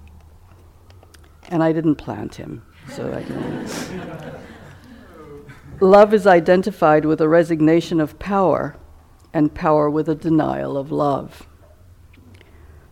And 1.49 1.65
I 1.65 1.73
didn't 1.73 1.97
plant 1.97 2.37
him, 2.37 2.63
so 2.89 3.13
I 3.13 3.25
can. 3.25 3.67
love 5.81 6.15
is 6.15 6.25
identified 6.25 7.05
with 7.05 7.21
a 7.21 7.29
resignation 7.29 8.01
of 8.01 8.21
power, 8.21 8.77
and 9.35 9.53
power 9.53 9.91
with 9.91 10.09
a 10.09 10.15
denial 10.15 10.77
of 10.77 10.93
love. 10.93 11.49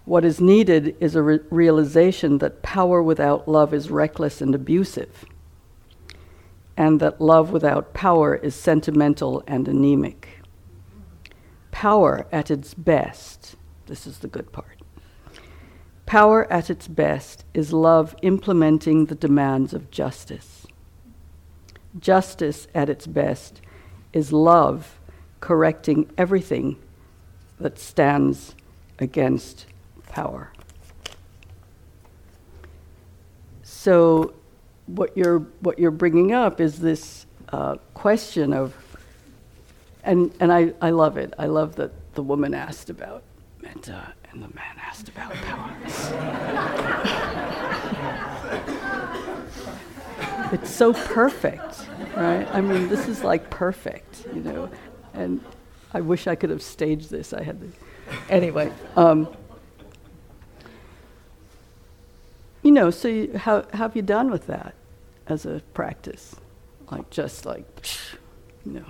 What 0.08 0.24
is 0.24 0.40
needed 0.40 0.96
is 1.00 1.14
a 1.14 1.22
re- 1.22 1.40
realization 1.50 2.38
that 2.38 2.62
power 2.62 3.02
without 3.02 3.46
love 3.46 3.74
is 3.74 3.90
reckless 3.90 4.40
and 4.40 4.54
abusive, 4.54 5.26
and 6.78 6.98
that 6.98 7.20
love 7.20 7.52
without 7.52 7.92
power 7.92 8.34
is 8.34 8.54
sentimental 8.54 9.44
and 9.46 9.68
anemic. 9.68 10.40
Power 11.72 12.26
at 12.32 12.50
its 12.50 12.72
best, 12.72 13.56
this 13.84 14.06
is 14.06 14.20
the 14.20 14.28
good 14.28 14.50
part. 14.50 14.80
Power 16.06 16.50
at 16.50 16.70
its 16.70 16.88
best 16.88 17.44
is 17.52 17.74
love 17.74 18.16
implementing 18.22 19.04
the 19.04 19.14
demands 19.14 19.74
of 19.74 19.90
justice. 19.90 20.66
Justice 21.98 22.66
at 22.74 22.88
its 22.88 23.06
best 23.06 23.60
is 24.14 24.32
love 24.32 24.98
correcting 25.40 26.10
everything 26.16 26.78
that 27.60 27.78
stands 27.78 28.54
against 28.98 29.66
power. 30.18 30.50
So, 33.62 34.34
what 34.86 35.16
you're 35.16 35.40
what 35.60 35.78
you're 35.78 35.92
bringing 35.92 36.32
up 36.32 36.60
is 36.60 36.80
this 36.80 37.26
uh, 37.50 37.76
question 37.94 38.52
of, 38.52 38.74
and 40.02 40.34
and 40.40 40.52
I, 40.52 40.74
I 40.80 40.90
love 40.90 41.16
it. 41.18 41.34
I 41.38 41.46
love 41.46 41.76
that 41.76 41.92
the 42.14 42.22
woman 42.22 42.52
asked 42.52 42.90
about 42.90 43.22
metta 43.62 44.12
and 44.32 44.42
the 44.42 44.48
man 44.48 44.76
asked 44.84 45.08
about 45.08 45.32
power. 45.34 45.72
it's 50.52 50.70
so 50.70 50.92
perfect, 50.92 51.86
right? 52.16 52.48
I 52.52 52.60
mean, 52.60 52.88
this 52.88 53.06
is 53.06 53.22
like 53.22 53.50
perfect, 53.50 54.26
you 54.34 54.40
know, 54.40 54.68
and 55.14 55.40
I 55.94 56.00
wish 56.00 56.26
I 56.26 56.34
could 56.34 56.50
have 56.50 56.62
staged 56.62 57.08
this. 57.08 57.32
I 57.32 57.44
had 57.44 57.60
the, 57.60 57.68
anyway. 58.28 58.72
Um, 58.96 59.28
you 62.68 62.74
know, 62.74 62.90
so 62.90 63.08
you, 63.08 63.32
how, 63.38 63.62
how 63.72 63.78
have 63.84 63.96
you 63.96 64.02
done 64.02 64.30
with 64.30 64.46
that 64.46 64.74
as 65.26 65.46
a 65.46 65.62
practice? 65.72 66.36
Like 66.90 67.08
just 67.08 67.46
like, 67.46 67.64
you 68.66 68.72
know. 68.72 68.84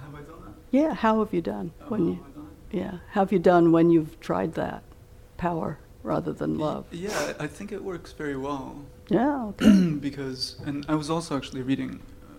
Have 0.00 0.14
I 0.14 0.18
done 0.18 0.42
that? 0.44 0.52
Yeah, 0.70 0.94
how 0.94 1.18
have 1.18 1.34
you 1.34 1.42
done 1.42 1.72
Oh, 1.80 1.86
when 1.88 2.00
how 2.02 2.06
you? 2.06 2.12
have 2.14 2.22
I 2.22 2.30
done 2.36 2.48
Yeah, 2.70 2.98
how 3.10 3.20
have 3.22 3.32
you 3.32 3.40
done 3.40 3.72
when 3.72 3.90
you've 3.90 4.20
tried 4.20 4.54
that 4.54 4.84
power 5.38 5.78
rather 6.04 6.32
than 6.32 6.56
love? 6.56 6.84
Yeah, 6.92 7.32
I 7.40 7.48
think 7.48 7.72
it 7.72 7.82
works 7.82 8.12
very 8.12 8.36
well 8.36 8.84
Yeah, 9.08 9.46
okay. 9.46 9.90
because, 10.08 10.54
and 10.64 10.86
I 10.88 10.94
was 10.94 11.10
also 11.10 11.36
actually 11.36 11.62
reading 11.62 11.98
uh, 12.28 12.32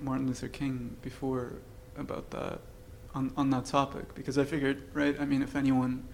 Martin 0.00 0.28
Luther 0.28 0.46
King 0.46 0.96
before 1.02 1.54
about 1.96 2.30
that 2.30 2.60
on 3.16 3.32
on 3.36 3.50
that 3.50 3.64
topic 3.64 4.14
because 4.14 4.38
I 4.38 4.44
figured, 4.44 4.80
right? 4.94 5.16
I 5.20 5.24
mean, 5.24 5.42
if 5.42 5.56
anyone 5.56 6.06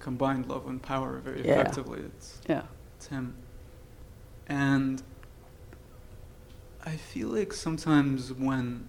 combined 0.00 0.46
love 0.48 0.66
and 0.66 0.80
power 0.82 1.18
very 1.18 1.42
Yeah. 1.44 1.60
effectively, 1.60 2.00
it's 2.00 2.40
yeah, 2.48 2.62
it's 2.96 3.06
him. 3.08 3.34
And 4.48 5.02
I 6.86 6.96
feel 6.96 7.28
like 7.28 7.52
sometimes 7.52 8.32
when 8.32 8.88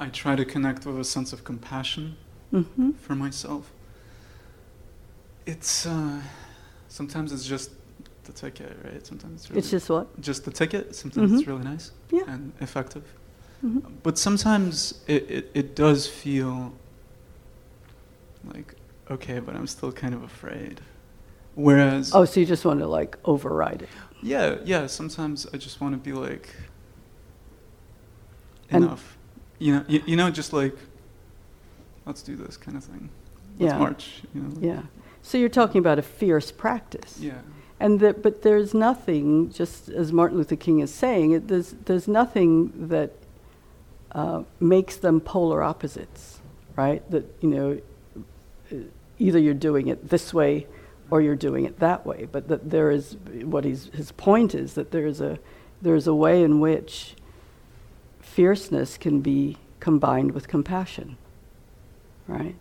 I 0.00 0.08
try 0.08 0.36
to 0.36 0.44
connect 0.44 0.86
with 0.86 0.98
a 0.98 1.04
sense 1.04 1.32
of 1.32 1.44
compassion 1.44 2.16
mm-hmm. 2.52 2.92
for 2.92 3.14
myself, 3.14 3.70
it's 5.46 5.86
uh, 5.86 6.20
sometimes 6.88 7.32
it's 7.32 7.46
just 7.46 7.70
the 8.24 8.32
ticket, 8.32 8.76
right? 8.84 9.06
Sometimes 9.06 9.42
it's 9.42 9.50
really 9.50 9.58
It's 9.60 9.70
just 9.70 9.88
what? 9.88 10.20
just 10.20 10.44
the 10.44 10.50
ticket. 10.50 10.94
Sometimes 10.94 11.32
it's 11.32 11.42
Mhm. 11.42 11.46
really 11.46 11.64
nice 11.64 11.92
Yeah. 12.10 12.22
and 12.26 12.52
effective, 12.60 13.04
hmm 13.60 13.78
but 14.02 14.18
sometimes 14.18 15.00
it, 15.06 15.30
it, 15.30 15.50
it 15.54 15.76
does 15.76 16.06
feel 16.06 16.72
like 18.54 18.74
okay, 19.10 19.38
but 19.40 19.54
I'm 19.56 19.66
still 19.66 19.92
kind 19.92 20.14
of 20.14 20.22
afraid. 20.22 20.80
Whereas 21.54 22.14
Oh, 22.14 22.24
so 22.24 22.40
you 22.40 22.46
just 22.46 22.64
want 22.64 22.80
to 22.80 22.86
like 22.86 23.16
override 23.24 23.82
it? 23.82 23.88
Yeah, 24.22 24.56
yeah. 24.64 24.86
Sometimes 24.86 25.46
I 25.52 25.56
just 25.56 25.80
want 25.80 25.94
to 25.94 25.98
be 25.98 26.12
like 26.12 26.54
And- 28.70 28.84
enough. 28.84 29.16
You 29.58 29.76
know, 29.76 29.84
you, 29.88 30.02
you 30.04 30.16
know, 30.16 30.30
just 30.30 30.52
like 30.52 30.76
let's 32.04 32.22
do 32.22 32.36
this 32.36 32.56
kind 32.58 32.76
of 32.76 32.84
thing. 32.84 33.08
Let's 33.58 33.72
Yeah. 33.72 33.78
march. 33.78 34.22
You 34.34 34.42
know. 34.42 34.52
Yeah. 34.60 34.82
So 35.22 35.38
you're 35.38 35.48
talking 35.48 35.78
about 35.78 35.98
a 35.98 36.02
fierce 36.02 36.52
practice. 36.52 37.18
Yeah. 37.18 37.40
And 37.80 38.00
that, 38.00 38.22
but 38.22 38.42
there's 38.42 38.72
nothing, 38.74 39.50
just 39.50 39.88
as 39.88 40.12
Martin 40.12 40.38
Luther 40.38 40.56
King 40.56 40.78
is 40.80 40.92
saying, 40.94 41.32
it, 41.32 41.48
there's, 41.48 41.74
there's 41.84 42.06
nothing 42.08 42.88
that 42.88 43.12
uh, 44.12 44.44
makes 44.60 44.96
them 44.96 45.20
polar 45.20 45.62
opposites, 45.62 46.38
right? 46.76 47.02
That, 47.10 47.24
you 47.42 47.50
know, 47.50 47.80
either 49.18 49.38
you're 49.38 49.54
doing 49.54 49.88
it 49.88 50.08
this 50.08 50.32
way 50.34 50.66
or 51.10 51.20
you're 51.20 51.36
doing 51.36 51.64
it 51.64 51.78
that 51.78 52.04
way. 52.04 52.28
But 52.30 52.48
that 52.48 52.70
there 52.70 52.90
is, 52.90 53.16
what 53.42 53.64
his 53.64 54.12
point 54.16 54.54
is 54.54 54.74
that 54.74 54.90
there 54.90 55.06
is 55.06 55.20
a, 55.20 55.38
there's 55.80 56.06
a 56.06 56.14
way 56.14 56.42
in 56.42 56.60
which 56.60 57.14
fierceness 58.20 58.98
can 58.98 59.20
be 59.20 59.56
combined 59.80 60.32
with 60.32 60.48
compassion, 60.48 61.16
right? 62.26 62.56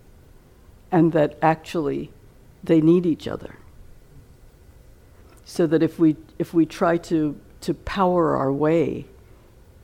And 0.92 1.12
that 1.14 1.38
actually 1.42 2.12
they 2.64 2.82
need 2.82 3.06
each 3.06 3.28
other 3.28 3.56
so 5.46 5.68
that 5.68 5.84
if 5.84 6.00
we 6.00 6.16
if 6.40 6.54
we 6.54 6.66
try 6.66 6.98
to 6.98 7.40
to 7.62 7.74
power 7.74 8.36
our 8.36 8.52
way 8.52 9.06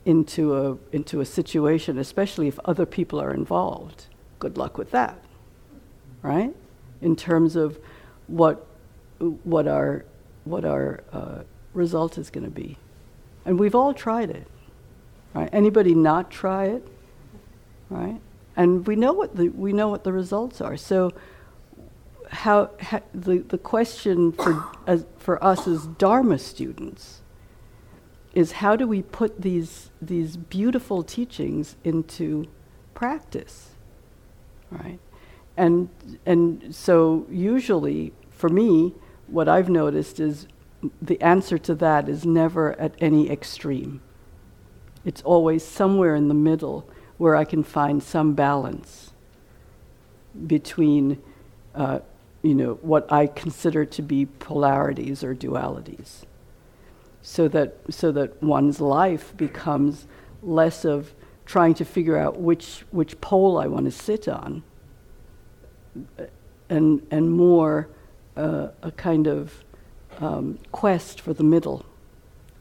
into 0.03 0.55
a 0.57 0.78
into 0.91 1.22
a 1.22 1.26
situation, 1.26 1.99
especially 1.99 2.47
if 2.47 2.59
other 2.65 2.86
people 2.86 3.22
are 3.22 3.34
involved, 3.34 4.07
good 4.39 4.57
luck 4.57 4.78
with 4.78 4.91
that, 4.91 5.24
right? 6.22 6.55
In 7.01 7.15
terms 7.15 7.55
of 7.55 7.80
what 8.28 8.65
what 9.43 9.67
our 9.67 10.05
what 10.45 10.65
our 10.65 11.03
uh, 11.11 11.39
result 11.74 12.17
is 12.17 12.30
going 12.30 12.43
to 12.43 12.51
be, 12.51 12.78
and 13.45 13.59
we've 13.59 13.76
all 13.76 13.93
tried 13.93 14.30
it, 14.30 14.47
right? 15.34 15.49
Anybody 15.53 15.93
not 15.93 16.32
try 16.32 16.65
it, 16.65 16.88
right? 17.89 18.19
And 18.55 18.86
we 18.88 18.95
know 18.95 19.13
what 19.13 19.36
the 19.36 19.49
we 19.49 19.74
know 19.74 19.89
what 19.89 20.03
the 20.03 20.13
results 20.13 20.61
are. 20.61 20.78
So 20.78 21.11
how, 22.32 22.72
the, 23.13 23.39
the 23.39 23.57
question 23.57 24.32
for, 24.32 24.65
as, 24.88 25.05
for 25.17 25.43
us 25.43 25.67
as 25.67 25.86
Dharma 25.86 26.39
students 26.39 27.22
is 28.34 28.53
how 28.53 28.76
do 28.76 28.88
we 28.88 29.01
put 29.01 29.41
these, 29.41 29.91
these 30.01 30.38
beautiful 30.38 31.03
teachings 31.03 31.76
into 31.84 32.47
practice, 32.93 33.72
right? 34.69 34.99
And, 35.58 35.89
and 36.26 36.74
so 36.74 37.26
usually, 37.30 38.14
for 38.30 38.49
me, 38.49 38.93
what 39.28 39.47
I've 39.47 39.70
noticed 39.70 40.20
is 40.20 40.47
the 41.02 41.22
answer 41.22 41.58
to 41.60 41.76
that 41.76 42.10
is 42.10 42.26
never 42.26 42.80
at 42.80 42.95
any 42.99 43.30
extreme. 43.30 44.02
It's 45.06 45.22
always 45.22 45.64
somewhere 45.64 46.16
in 46.16 46.28
the 46.28 46.34
middle 46.34 46.88
where 47.18 47.36
I 47.36 47.45
can 47.45 47.64
find 47.64 48.02
some 48.02 48.34
balance 48.34 49.12
between 50.47 51.22
uh, 51.76 51.99
you 52.41 52.56
know, 52.56 52.74
what 52.82 53.12
I 53.12 53.28
consider 53.28 53.86
to 53.86 54.02
be 54.02 54.26
polarities 54.26 55.24
or 55.24 55.36
dualities. 55.36 56.24
So 57.22 57.47
that, 57.49 57.76
so 57.89 58.12
that 58.14 58.41
one's 58.41 58.82
life 58.82 59.36
becomes 59.38 60.08
less 60.41 60.84
of 60.86 61.14
trying 61.45 61.76
to 61.76 61.86
figure 61.86 62.18
out 62.18 62.39
which, 62.39 62.84
which 62.91 63.20
pole 63.22 63.60
I 63.60 63.68
want 63.68 63.86
to 63.86 63.91
sit 63.91 64.28
on, 64.28 64.64
and, 66.70 67.06
and 67.12 67.32
more 67.32 67.89
uh, 68.38 68.70
a 68.82 68.92
kind 68.92 69.28
of 69.28 69.64
um, 70.20 70.60
quest 70.72 71.20
for 71.20 71.34
the 71.34 71.44
middle, 71.44 71.86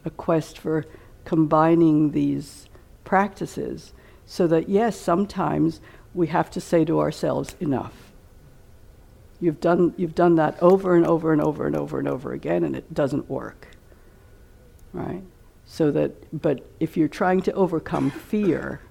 a 0.05 0.09
quest 0.09 0.57
for 0.57 0.85
combining 1.25 2.11
these 2.11 2.67
practices 3.03 3.93
so 4.25 4.47
that, 4.47 4.69
yes, 4.69 4.99
sometimes 4.99 5.81
we 6.13 6.27
have 6.27 6.49
to 6.51 6.61
say 6.61 6.85
to 6.85 6.99
ourselves, 6.99 7.55
enough. 7.59 8.11
You've 9.39 9.59
done, 9.59 9.93
you've 9.97 10.15
done 10.15 10.35
that 10.35 10.61
over 10.61 10.95
and 10.95 11.05
over 11.05 11.33
and 11.33 11.41
over 11.41 11.67
and 11.67 11.75
over 11.75 11.99
and 11.99 12.07
over 12.07 12.31
again, 12.31 12.63
and 12.63 12.75
it 12.75 12.93
doesn't 12.93 13.29
work. 13.29 13.67
Right? 14.93 15.23
So 15.65 15.91
that, 15.91 16.41
but 16.41 16.65
if 16.79 16.97
you're 16.97 17.07
trying 17.07 17.41
to 17.43 17.53
overcome 17.53 18.11
fear 18.11 18.81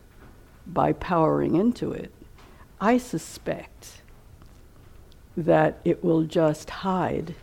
by 0.67 0.93
powering 0.93 1.57
into 1.57 1.93
it, 1.93 2.13
I 2.81 2.99
suspect 2.99 4.00
that 5.45 5.79
it 5.85 6.05
will 6.05 6.23
just 6.25 6.71
hide 6.71 7.35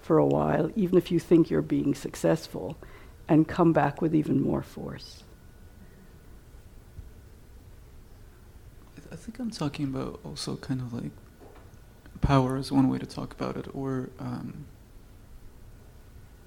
for 0.00 0.18
a 0.18 0.26
while, 0.26 0.70
even 0.74 0.98
if 0.98 1.10
you 1.10 1.18
think 1.20 1.50
you're 1.50 1.62
being 1.62 1.94
successful, 1.94 2.76
and 3.28 3.46
come 3.46 3.72
back 3.72 4.02
with 4.02 4.14
even 4.14 4.40
more 4.42 4.62
force. 4.62 5.22
I 8.96 9.00
th- 9.00 9.12
I 9.12 9.16
think 9.16 9.38
I'm 9.38 9.50
talking 9.50 9.84
about 9.86 10.20
also 10.24 10.56
kind 10.56 10.80
of 10.80 10.92
like 10.92 11.12
power 12.20 12.56
is 12.56 12.72
one 12.72 12.88
way 12.88 12.98
to 12.98 13.06
talk 13.06 13.32
about 13.32 13.56
it, 13.56 13.66
or 13.74 14.10
um, 14.18 14.64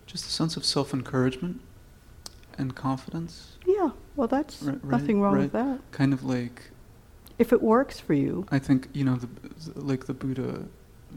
just 0.05 0.25
a 0.25 0.29
sense 0.29 0.57
of 0.57 0.65
self 0.65 0.93
encouragement 0.93 1.61
and 2.57 2.75
confidence. 2.75 3.57
Yeah, 3.65 3.91
well, 4.15 4.27
that's 4.27 4.61
Right, 4.61 4.79
right, 4.83 4.99
nothing 4.99 5.21
wrong 5.21 5.37
with 5.37 5.51
that. 5.53 5.79
Kind 5.91 6.13
of 6.13 6.23
like, 6.23 6.69
If 7.37 7.51
it 7.51 7.61
works 7.61 7.99
for 7.99 8.13
you. 8.13 8.45
I 8.51 8.59
think, 8.59 8.87
you 8.93 9.03
know, 9.03 9.15
the, 9.17 9.27
like 9.75 10.05
the 10.05 10.13
Buddha, 10.13 10.65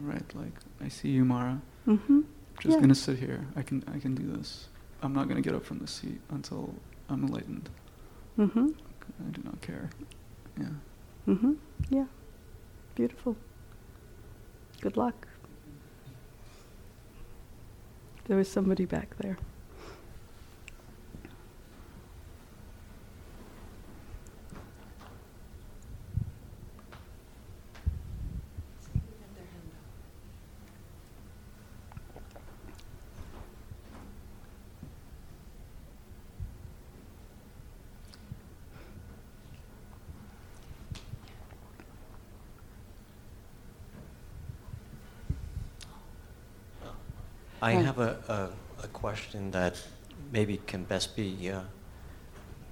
right? 0.01 0.35
Like, 0.35 0.53
I 0.85 0.89
see 0.89 1.11
you, 1.11 1.25
Mara. 1.25 1.61
Mm-hmm. 1.87 2.21
Just 2.61 2.75
Yeah. 2.75 2.81
gonna 2.81 2.95
sit 2.95 3.19
here. 3.19 3.47
I 3.57 3.63
can, 3.63 3.85
I 3.95 3.99
can 3.99 4.15
do 4.15 4.25
this. 4.37 4.69
I'm 5.03 5.13
not 5.13 5.29
gonna 5.29 5.41
get 5.43 5.55
up 5.55 5.65
from 5.65 5.79
the 5.79 5.87
seat 5.87 6.21
until 6.31 6.75
I'm 7.09 7.25
enlightened. 7.25 7.71
Mm-hmm. 8.37 8.67
I 9.27 9.31
do 9.31 9.43
not 9.45 9.61
care. 9.61 9.91
Yeah. 10.59 10.67
Mm-hmm. 11.29 11.53
Yeah. 11.91 12.07
Beautiful. 12.97 13.37
Good 14.81 14.97
luck. 14.97 15.29
There 18.27 18.37
was 18.37 18.51
somebody 18.51 18.85
back 18.85 19.17
there. 19.19 19.39
I 47.69 47.83
have 47.83 47.99
a, 47.99 48.17
a, 48.81 48.85
a 48.85 48.89
question 48.89 49.51
that 49.51 49.81
maybe 50.33 50.61
can 50.67 50.85
best 50.85 51.17
be 51.17 51.51
uh, 51.51 51.61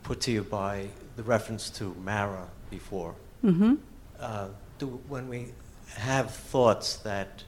put 0.03 0.21
to 0.23 0.31
you 0.31 0.43
by 0.43 0.87
the 1.17 1.23
reference 1.23 1.71
to 1.71 1.95
Mara 2.03 2.49
before. 2.71 3.15
Mm-hmm. 3.45 3.75
Uh, 4.19 4.49
do, 4.79 4.87
when 5.09 5.29
we 5.29 5.53
have 5.97 6.31
thoughts 6.31 6.97
that 6.99 7.45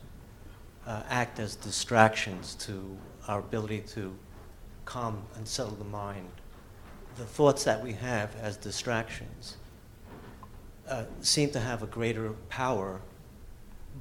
uh, 0.86 1.02
act 1.08 1.38
as 1.38 1.56
distractions 1.56 2.54
to 2.56 2.96
our 3.26 3.40
ability 3.40 3.80
to 3.94 4.14
calm 4.84 5.22
and 5.36 5.46
settle 5.46 5.74
the 5.74 5.84
mind, 5.84 6.30
the 7.16 7.24
thoughts 7.24 7.64
that 7.64 7.82
we 7.82 7.92
have 7.92 8.34
as 8.40 8.56
distractions 8.56 9.56
uh, 10.88 11.04
seem 11.20 11.50
to 11.50 11.60
have 11.60 11.82
a 11.82 11.86
greater 11.86 12.30
power 12.48 13.00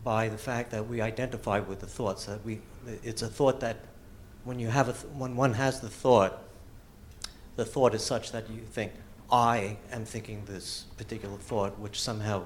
by 0.03 0.29
the 0.29 0.37
fact 0.37 0.71
that 0.71 0.87
we 0.87 1.01
identify 1.01 1.59
with 1.59 1.79
the 1.79 1.87
thoughts. 1.87 2.25
That 2.25 2.43
we, 2.45 2.61
it's 3.03 3.21
a 3.21 3.27
thought 3.27 3.59
that 3.59 3.77
when 4.43 4.59
you 4.59 4.69
have 4.69 4.89
a 4.89 4.93
th- 4.93 5.05
when 5.13 5.35
one 5.35 5.53
has 5.53 5.79
the 5.79 5.89
thought, 5.89 6.41
the 7.55 7.65
thought 7.65 7.93
is 7.93 8.03
such 8.03 8.31
that 8.31 8.49
you 8.49 8.61
think, 8.61 8.93
I 9.31 9.77
am 9.91 10.05
thinking 10.05 10.43
this 10.45 10.85
particular 10.95 11.37
thought, 11.37 11.77
which 11.79 11.99
somehow 11.99 12.43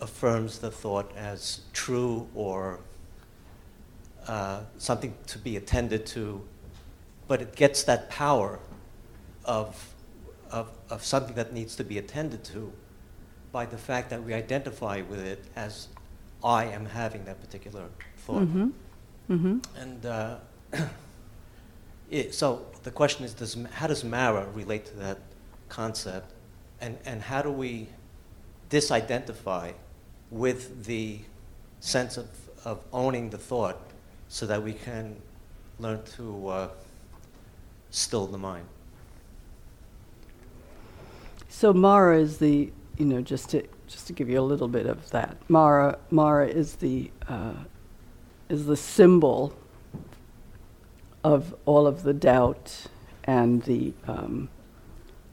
affirms 0.00 0.58
the 0.58 0.70
thought 0.70 1.14
as 1.16 1.60
true 1.72 2.26
or 2.34 2.80
uh, 4.26 4.60
something 4.78 5.14
to 5.26 5.38
be 5.38 5.56
attended 5.56 6.06
to, 6.06 6.42
but 7.28 7.40
it 7.40 7.54
gets 7.54 7.84
that 7.84 8.10
power 8.10 8.58
of, 9.44 9.94
of, 10.50 10.68
of 10.88 11.04
something 11.04 11.34
that 11.36 11.52
needs 11.52 11.76
to 11.76 11.84
be 11.84 11.98
attended 11.98 12.42
to 12.44 12.72
by 13.52 13.66
the 13.66 13.78
fact 13.78 14.10
that 14.10 14.22
we 14.22 14.32
identify 14.34 15.02
with 15.02 15.20
it 15.20 15.44
as 15.56 15.88
I 16.42 16.64
am 16.64 16.86
having 16.86 17.24
that 17.24 17.40
particular 17.40 17.86
thought. 18.18 18.42
Mm-hmm. 18.42 18.70
Mm-hmm. 19.30 19.58
And 19.78 20.06
uh, 20.06 20.36
it, 22.10 22.34
so 22.34 22.66
the 22.82 22.90
question 22.90 23.24
is, 23.24 23.32
does, 23.32 23.56
how 23.72 23.86
does 23.86 24.02
Mara 24.02 24.46
relate 24.54 24.86
to 24.86 24.96
that 24.96 25.18
concept? 25.68 26.32
And, 26.80 26.98
and 27.04 27.22
how 27.22 27.42
do 27.42 27.50
we 27.50 27.88
disidentify 28.70 29.74
with 30.30 30.84
the 30.84 31.20
sense 31.78 32.16
of, 32.16 32.28
of 32.64 32.80
owning 32.92 33.30
the 33.30 33.38
thought 33.38 33.78
so 34.28 34.46
that 34.46 34.62
we 34.62 34.72
can 34.72 35.16
learn 35.78 36.02
to 36.16 36.48
uh, 36.48 36.68
still 37.90 38.26
the 38.26 38.38
mind? 38.38 38.66
So 41.48 41.72
Mara 41.72 42.18
is 42.18 42.38
the, 42.38 42.72
you 42.96 43.04
know, 43.06 43.20
just 43.20 43.50
to 43.50 43.66
just 43.86 44.06
to 44.06 44.12
give 44.12 44.30
you 44.30 44.38
a 44.38 44.42
little 44.42 44.68
bit 44.68 44.86
of 44.86 45.10
that. 45.10 45.36
Mara 45.48 45.98
Mara 46.10 46.46
is 46.46 46.76
the 46.76 47.10
uh, 47.28 47.54
is 48.50 48.66
the 48.66 48.76
symbol 48.76 49.54
of 51.24 51.54
all 51.64 51.86
of 51.86 52.02
the 52.02 52.12
doubt 52.12 52.86
and 53.24 53.62
the 53.62 53.94
um, 54.06 54.48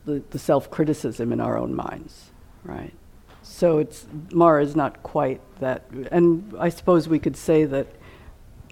the, 0.05 0.23
the 0.29 0.39
self 0.39 0.71
criticism 0.71 1.33
in 1.33 1.41
our 1.41 1.57
own 1.57 1.75
minds, 1.75 2.31
right? 2.63 2.93
So 3.41 3.79
it's 3.79 4.05
Mara 4.31 4.63
is 4.63 4.75
not 4.75 5.03
quite 5.03 5.41
that, 5.59 5.83
and 6.11 6.53
I 6.59 6.69
suppose 6.69 7.09
we 7.09 7.19
could 7.19 7.35
say 7.35 7.65
that 7.65 7.87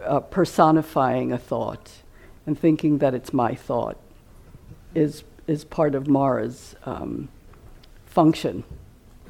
uh, 0.04 0.20
personifying 0.20 1.32
a 1.32 1.38
thought 1.38 1.92
and 2.46 2.58
thinking 2.58 3.00
that 3.00 3.14
it's 3.14 3.34
my 3.34 3.56
thought 3.56 3.98
is 4.94 5.24
is 5.48 5.64
part 5.64 5.96
of 5.96 6.08
Mara's 6.08 6.76
um, 6.86 7.30
function, 8.06 8.64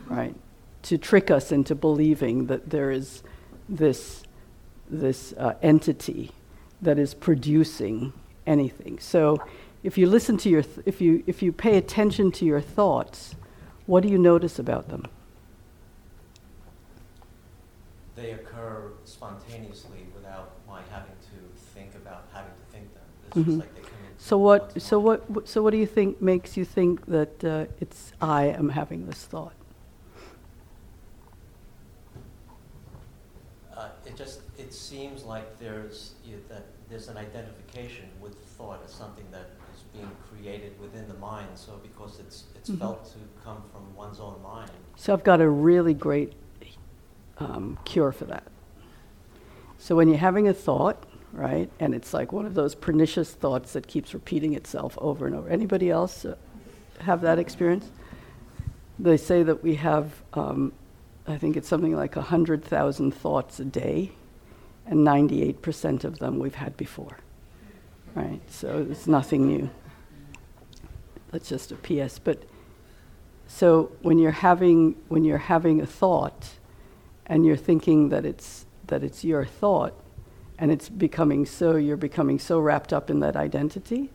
right? 0.07 0.35
To 0.83 0.97
trick 0.97 1.31
us 1.31 1.51
into 1.51 1.75
believing 1.75 2.47
that 2.47 2.69
there 2.69 2.91
is 2.91 3.23
this 3.67 4.23
this 4.89 5.33
uh, 5.33 5.55
entity 5.61 6.31
that 6.81 6.99
is 6.99 7.13
producing 7.13 8.13
anything. 8.45 8.99
So, 8.99 9.41
if 9.83 9.97
you 9.97 10.07
listen 10.07 10.37
to 10.37 10.49
your, 10.49 10.63
th- 10.63 10.79
if 10.85 10.99
you 11.01 11.23
if 11.27 11.41
you 11.41 11.51
pay 11.51 11.77
attention 11.77 12.31
to 12.33 12.45
your 12.45 12.61
thoughts, 12.61 13.35
what 13.85 14.01
do 14.03 14.09
you 14.09 14.17
notice 14.17 14.57
about 14.59 14.89
them? 14.89 15.05
They 18.15 18.31
occur 18.31 18.91
spontaneously 19.03 20.07
without 20.15 20.53
my 20.67 20.81
having 20.91 21.11
to 21.11 21.59
think 21.73 21.93
about 21.95 22.27
having 22.33 22.51
to 22.53 22.71
think 22.71 22.87
them. 22.93 23.43
Mhm. 23.43 23.45
just 23.45 23.59
like 23.59 23.75
they 23.75 23.81
come 23.81 23.91
in. 24.07 24.13
So 24.17 24.37
what? 24.37 24.81
So 24.81 24.99
what? 24.99 25.47
So 25.47 25.61
what 25.61 25.71
do 25.71 25.77
you 25.77 25.85
think 25.85 26.21
makes 26.21 26.55
you 26.57 26.65
think 26.65 27.05
that 27.07 27.43
uh, 27.43 27.65
it's 27.79 28.13
I 28.21 28.45
am 28.45 28.69
having 28.69 29.05
this 29.05 29.25
thought? 29.25 29.53
Uh, 33.75 33.89
it 34.05 34.15
just 34.15 34.39
seems 34.85 35.23
like 35.23 35.59
there's 35.59 36.13
you, 36.23 36.41
that 36.49 36.65
there's 36.89 37.07
an 37.07 37.17
identification 37.17 38.05
with 38.21 38.35
thought 38.57 38.81
as 38.85 38.91
something 38.91 39.25
that 39.31 39.49
is 39.75 39.81
being 39.93 40.11
created 40.29 40.79
within 40.79 41.07
the 41.07 41.15
mind. 41.15 41.49
So 41.55 41.79
because 41.81 42.19
it's 42.19 42.43
it's 42.55 42.69
Mhm. 42.69 42.79
felt 42.79 43.05
to 43.13 43.19
come 43.43 43.63
from 43.71 43.83
one's 43.95 44.19
own 44.19 44.41
mind. 44.43 44.71
So 44.95 45.13
I've 45.13 45.23
got 45.23 45.41
a 45.41 45.49
really 45.49 45.93
great 45.93 46.33
um, 47.37 47.77
cure 47.83 48.11
for 48.11 48.25
that. 48.25 48.43
So 49.77 49.95
when 49.95 50.07
you're 50.07 50.17
having 50.17 50.47
a 50.47 50.53
thought, 50.53 51.03
right, 51.33 51.69
and 51.79 51.93
it's 51.93 52.13
like 52.13 52.31
one 52.31 52.45
of 52.45 52.53
those 52.53 52.75
pernicious 52.75 53.31
thoughts 53.31 53.73
that 53.73 53.87
keeps 53.87 54.13
repeating 54.13 54.53
itself 54.53 54.97
over 55.01 55.27
and 55.27 55.35
over. 55.35 55.49
Anybody 55.49 55.89
else 55.89 56.25
uh, 56.25 56.35
have 57.01 57.21
that 57.21 57.39
experience? 57.39 57.89
They 58.97 59.17
say 59.17 59.43
that 59.43 59.61
we 59.61 59.75
have, 59.75 60.11
um, 60.33 60.71
I 61.27 61.37
think 61.37 61.57
it's 61.57 61.67
something 61.67 61.93
like 61.95 62.15
100,000 62.15 63.11
thoughts 63.13 63.59
a 63.59 63.65
day, 63.65 64.11
and 64.85 65.05
98% 65.05 66.03
of 66.03 66.19
them 66.19 66.39
we've 66.39 66.55
had 66.55 66.77
before, 66.77 67.17
right? 68.13 68.41
So 68.49 68.85
it's 68.89 69.07
nothing 69.07 69.47
new. 69.47 69.69
That's 71.31 71.49
just 71.49 71.71
a 71.71 71.75
PS. 71.75 72.19
But 72.19 72.43
so 73.47 73.91
when 74.01 74.19
you're 74.19 74.31
having 74.31 74.95
when 75.09 75.23
you're 75.23 75.37
having 75.37 75.81
a 75.81 75.85
thought, 75.85 76.51
and 77.25 77.45
you're 77.45 77.57
thinking 77.57 78.09
that 78.09 78.25
it's 78.25 78.65
that 78.87 79.03
it's 79.03 79.23
your 79.23 79.45
thought, 79.45 79.93
and 80.57 80.71
it's 80.71 80.87
becoming 80.87 81.45
so 81.45 81.75
you're 81.75 81.97
becoming 81.97 82.39
so 82.39 82.59
wrapped 82.59 82.93
up 82.93 83.09
in 83.09 83.19
that 83.19 83.35
identity, 83.35 84.11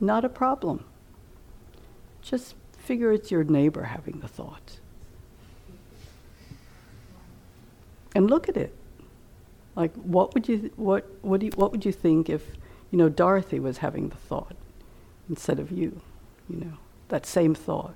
not 0.00 0.24
a 0.24 0.28
problem. 0.28 0.84
Just 2.22 2.54
figure 2.76 3.12
it's 3.12 3.30
your 3.30 3.44
neighbor 3.44 3.84
having 3.84 4.20
the 4.20 4.28
thought, 4.28 4.78
and 8.14 8.30
look 8.30 8.48
at 8.48 8.56
it. 8.56 8.77
Like, 9.78 9.94
what 9.94 10.34
would 10.34 10.48
you 10.48 10.72
what 10.74 11.06
what 11.22 11.38
do 11.38 11.46
you, 11.46 11.52
what 11.54 11.70
would 11.70 11.84
you 11.84 11.92
think 11.92 12.28
if 12.28 12.42
you 12.90 12.98
know 12.98 13.08
Dorothy 13.08 13.60
was 13.60 13.78
having 13.78 14.08
the 14.08 14.16
thought 14.16 14.56
instead 15.30 15.60
of 15.60 15.70
you? 15.70 16.00
You 16.50 16.56
know 16.56 16.72
that 17.10 17.24
same 17.24 17.54
thought. 17.54 17.94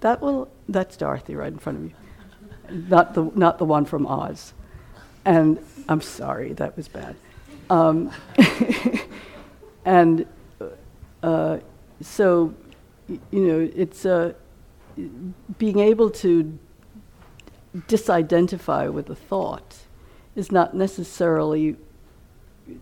That 0.00 0.20
will 0.20 0.50
that's 0.68 0.96
Dorothy 0.96 1.36
right 1.36 1.52
in 1.52 1.60
front 1.60 1.78
of 1.78 1.84
you. 1.84 2.88
not 2.88 3.14
the, 3.14 3.30
not 3.36 3.58
the 3.58 3.64
one 3.64 3.84
from 3.84 4.04
Oz. 4.04 4.52
And 5.24 5.64
I'm 5.88 6.00
sorry, 6.00 6.54
that 6.54 6.76
was 6.76 6.88
bad. 6.88 7.14
Um, 7.68 8.10
and 9.84 10.26
uh, 11.22 11.58
so, 12.00 12.52
you 13.08 13.46
know, 13.46 13.70
it's 13.76 14.04
uh, 14.04 14.32
being 15.58 15.78
able 15.78 16.10
to 16.10 16.58
disidentify 17.86 18.92
with 18.92 19.08
a 19.08 19.14
thought 19.14 19.76
is 20.34 20.52
not 20.52 20.74
necessarily 20.74 21.76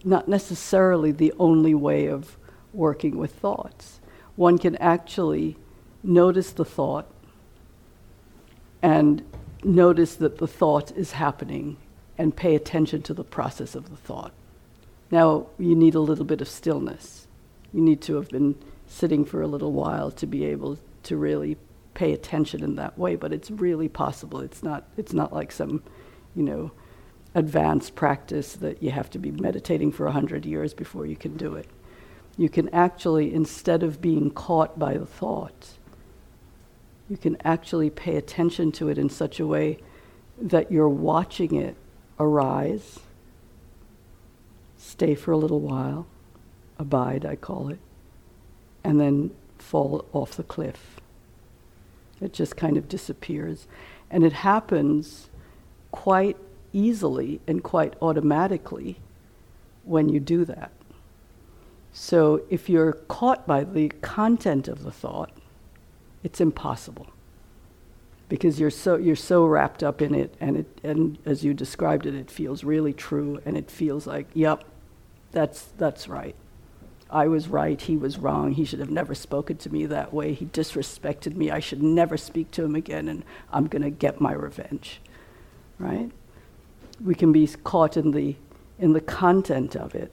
not 0.04 0.28
necessarily 0.28 1.12
the 1.12 1.32
only 1.38 1.74
way 1.74 2.06
of 2.06 2.36
working 2.72 3.16
with 3.16 3.32
thoughts. 3.34 4.00
One 4.36 4.58
can 4.58 4.76
actually 4.76 5.56
notice 6.02 6.52
the 6.52 6.64
thought 6.64 7.10
and 8.82 9.22
notice 9.64 10.14
that 10.16 10.38
the 10.38 10.46
thought 10.46 10.92
is 10.92 11.12
happening 11.12 11.76
and 12.16 12.36
pay 12.36 12.54
attention 12.54 13.02
to 13.02 13.14
the 13.14 13.24
process 13.24 13.74
of 13.74 13.90
the 13.90 13.96
thought. 13.96 14.32
Now, 15.10 15.46
you 15.58 15.74
need 15.74 15.94
a 15.94 16.00
little 16.00 16.24
bit 16.24 16.40
of 16.40 16.48
stillness. 16.48 17.26
You 17.72 17.80
need 17.80 18.00
to 18.02 18.16
have 18.16 18.28
been 18.28 18.56
sitting 18.86 19.24
for 19.24 19.40
a 19.42 19.46
little 19.46 19.72
while 19.72 20.10
to 20.12 20.26
be 20.26 20.44
able 20.44 20.78
to 21.04 21.16
really 21.16 21.56
pay 21.94 22.12
attention 22.12 22.62
in 22.62 22.76
that 22.76 22.98
way, 22.98 23.16
but 23.16 23.32
it's 23.32 23.50
really 23.50 23.88
possible. 23.88 24.40
It's 24.40 24.62
not, 24.62 24.84
it's 24.96 25.12
not 25.12 25.32
like 25.32 25.50
some, 25.50 25.82
you 26.36 26.42
know, 26.42 26.70
advanced 27.38 27.94
practice 27.94 28.54
that 28.54 28.82
you 28.82 28.90
have 28.90 29.08
to 29.08 29.18
be 29.18 29.30
meditating 29.30 29.92
for 29.92 30.04
100 30.06 30.44
years 30.44 30.74
before 30.74 31.06
you 31.06 31.14
can 31.14 31.36
do 31.36 31.54
it. 31.54 31.68
You 32.36 32.48
can 32.48 32.68
actually, 32.70 33.32
instead 33.32 33.84
of 33.84 34.00
being 34.00 34.32
caught 34.32 34.76
by 34.76 34.98
the 34.98 35.06
thought, 35.06 35.78
you 37.08 37.16
can 37.16 37.36
actually 37.44 37.90
pay 37.90 38.16
attention 38.16 38.72
to 38.72 38.88
it 38.88 38.98
in 38.98 39.08
such 39.08 39.38
a 39.38 39.46
way 39.46 39.78
that 40.40 40.72
you're 40.72 40.88
watching 40.88 41.54
it 41.54 41.76
arise, 42.18 42.98
stay 44.76 45.14
for 45.14 45.30
a 45.30 45.36
little 45.36 45.60
while, 45.60 46.08
abide, 46.76 47.24
I 47.24 47.36
call 47.36 47.68
it, 47.68 47.78
and 48.82 49.00
then 49.00 49.30
fall 49.58 50.04
off 50.12 50.34
the 50.34 50.42
cliff. 50.42 51.00
It 52.20 52.32
just 52.32 52.56
kind 52.56 52.76
of 52.76 52.88
disappears. 52.88 53.68
And 54.10 54.24
it 54.24 54.32
happens 54.32 55.28
quite 55.92 56.36
easily 56.72 57.40
and 57.46 57.62
quite 57.62 57.94
automatically 58.00 58.98
when 59.84 60.08
you 60.08 60.20
do 60.20 60.44
that. 60.44 60.70
So 61.92 62.42
if 62.50 62.68
you're 62.68 62.92
caught 62.92 63.46
by 63.46 63.64
the 63.64 63.88
content 64.02 64.68
of 64.68 64.84
the 64.84 64.92
thought, 64.92 65.32
it's 66.22 66.40
impossible. 66.40 67.08
Because 68.28 68.60
you're 68.60 68.70
so 68.70 68.96
you're 68.98 69.16
so 69.16 69.46
wrapped 69.46 69.82
up 69.82 70.02
in 70.02 70.14
it 70.14 70.34
and 70.38 70.58
it 70.58 70.80
and 70.84 71.18
as 71.24 71.44
you 71.44 71.54
described 71.54 72.04
it 72.04 72.14
it 72.14 72.30
feels 72.30 72.62
really 72.62 72.92
true 72.92 73.40
and 73.46 73.56
it 73.56 73.70
feels 73.70 74.06
like 74.06 74.26
yep 74.34 74.64
that's 75.32 75.70
that's 75.78 76.08
right. 76.08 76.36
I 77.10 77.26
was 77.26 77.48
right 77.48 77.80
he 77.80 77.96
was 77.96 78.18
wrong 78.18 78.52
he 78.52 78.66
should 78.66 78.80
have 78.80 78.90
never 78.90 79.14
spoken 79.14 79.56
to 79.58 79.70
me 79.70 79.86
that 79.86 80.12
way 80.12 80.34
he 80.34 80.44
disrespected 80.44 81.36
me 81.36 81.50
I 81.50 81.60
should 81.60 81.82
never 81.82 82.18
speak 82.18 82.50
to 82.50 82.64
him 82.64 82.74
again 82.74 83.08
and 83.08 83.24
I'm 83.50 83.66
going 83.66 83.80
to 83.80 83.90
get 83.90 84.20
my 84.20 84.34
revenge 84.34 85.00
right 85.78 86.10
we 87.04 87.14
can 87.14 87.32
be 87.32 87.46
caught 87.64 87.96
in 87.96 88.10
the 88.12 88.36
in 88.78 88.92
the 88.92 89.00
content 89.00 89.76
of 89.76 89.94
it 89.94 90.12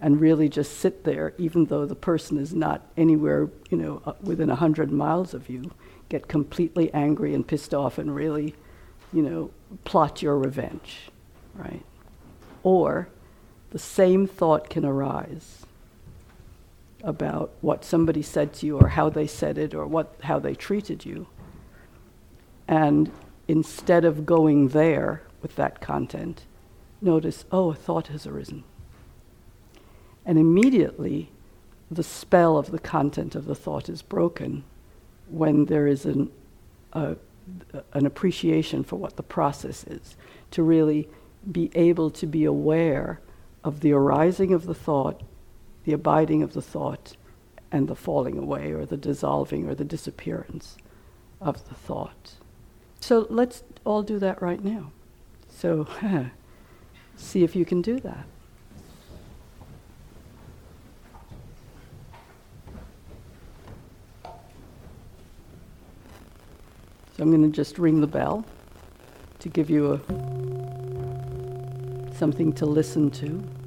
and 0.00 0.20
really 0.20 0.48
just 0.48 0.78
sit 0.78 1.04
there 1.04 1.34
even 1.38 1.66
though 1.66 1.86
the 1.86 1.94
person 1.94 2.38
is 2.38 2.54
not 2.54 2.86
anywhere 2.96 3.48
you 3.70 3.76
know 3.76 4.02
uh, 4.04 4.12
within 4.22 4.50
a 4.50 4.56
hundred 4.56 4.90
miles 4.90 5.34
of 5.34 5.48
you 5.48 5.70
get 6.08 6.28
completely 6.28 6.92
angry 6.92 7.34
and 7.34 7.46
pissed 7.46 7.74
off 7.74 7.98
and 7.98 8.14
really 8.14 8.54
you 9.12 9.22
know 9.22 9.50
plot 9.84 10.22
your 10.22 10.38
revenge 10.38 11.10
right? 11.54 11.84
Or 12.62 13.08
the 13.70 13.78
same 13.78 14.26
thought 14.26 14.70
can 14.70 14.84
arise 14.84 15.66
about 17.02 17.52
what 17.60 17.84
somebody 17.84 18.22
said 18.22 18.52
to 18.52 18.66
you 18.66 18.78
or 18.78 18.88
how 18.88 19.08
they 19.08 19.26
said 19.26 19.56
it 19.56 19.74
or 19.74 19.86
what 19.86 20.14
how 20.24 20.38
they 20.38 20.54
treated 20.54 21.04
you. 21.04 21.26
And 22.68 23.10
instead 23.48 24.04
of 24.04 24.26
going 24.26 24.68
there 24.68 25.22
with 25.42 25.56
that 25.56 25.80
content 25.80 26.44
notice 27.00 27.44
oh 27.50 27.70
a 27.70 27.74
thought 27.74 28.08
has 28.08 28.26
arisen 28.26 28.64
and 30.24 30.38
immediately 30.38 31.30
the 31.90 32.02
spell 32.02 32.56
of 32.56 32.70
the 32.70 32.78
content 32.78 33.34
of 33.34 33.46
the 33.46 33.54
thought 33.54 33.88
is 33.88 34.02
broken 34.02 34.62
when 35.28 35.66
there 35.66 35.86
is 35.86 36.04
an, 36.04 36.30
an 36.92 37.16
appreciation 38.06 38.84
for 38.84 38.96
what 38.96 39.16
the 39.16 39.22
process 39.22 39.84
is, 39.84 40.16
to 40.50 40.62
really 40.62 41.08
be 41.50 41.70
able 41.74 42.10
to 42.10 42.26
be 42.26 42.44
aware 42.44 43.20
of 43.64 43.80
the 43.80 43.92
arising 43.92 44.52
of 44.52 44.66
the 44.66 44.74
thought, 44.74 45.22
the 45.84 45.92
abiding 45.92 46.42
of 46.42 46.52
the 46.52 46.62
thought, 46.62 47.16
and 47.72 47.88
the 47.88 47.94
falling 47.94 48.36
away 48.36 48.72
or 48.72 48.84
the 48.84 48.96
dissolving 48.96 49.68
or 49.68 49.74
the 49.74 49.84
disappearance 49.84 50.76
of 51.40 51.68
the 51.68 51.74
thought. 51.74 52.34
So 53.00 53.26
let's 53.30 53.62
all 53.84 54.02
do 54.02 54.18
that 54.18 54.42
right 54.42 54.62
now. 54.62 54.92
So 55.60 55.86
see 57.16 57.44
if 57.44 57.54
you 57.54 57.66
can 57.66 57.82
do 57.82 58.00
that. 58.00 58.24
So 67.14 67.22
I'm 67.22 67.28
going 67.28 67.42
to 67.42 67.50
just 67.54 67.78
ring 67.78 68.00
the 68.00 68.06
bell 68.06 68.42
to 69.40 69.50
give 69.50 69.68
you 69.68 69.92
a, 69.92 70.00
something 72.14 72.54
to 72.54 72.64
listen 72.64 73.10
to. 73.10 73.59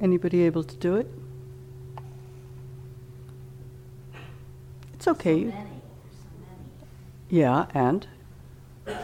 Anybody 0.00 0.42
able 0.42 0.62
to 0.64 0.76
do 0.76 0.96
it? 0.96 1.10
It's 4.94 5.08
okay. 5.08 5.44
Many, 5.44 5.52
so 5.52 5.56
many. 6.40 6.64
Yeah, 7.30 7.66
and? 7.74 8.06
You 8.86 8.92
know, 8.92 8.98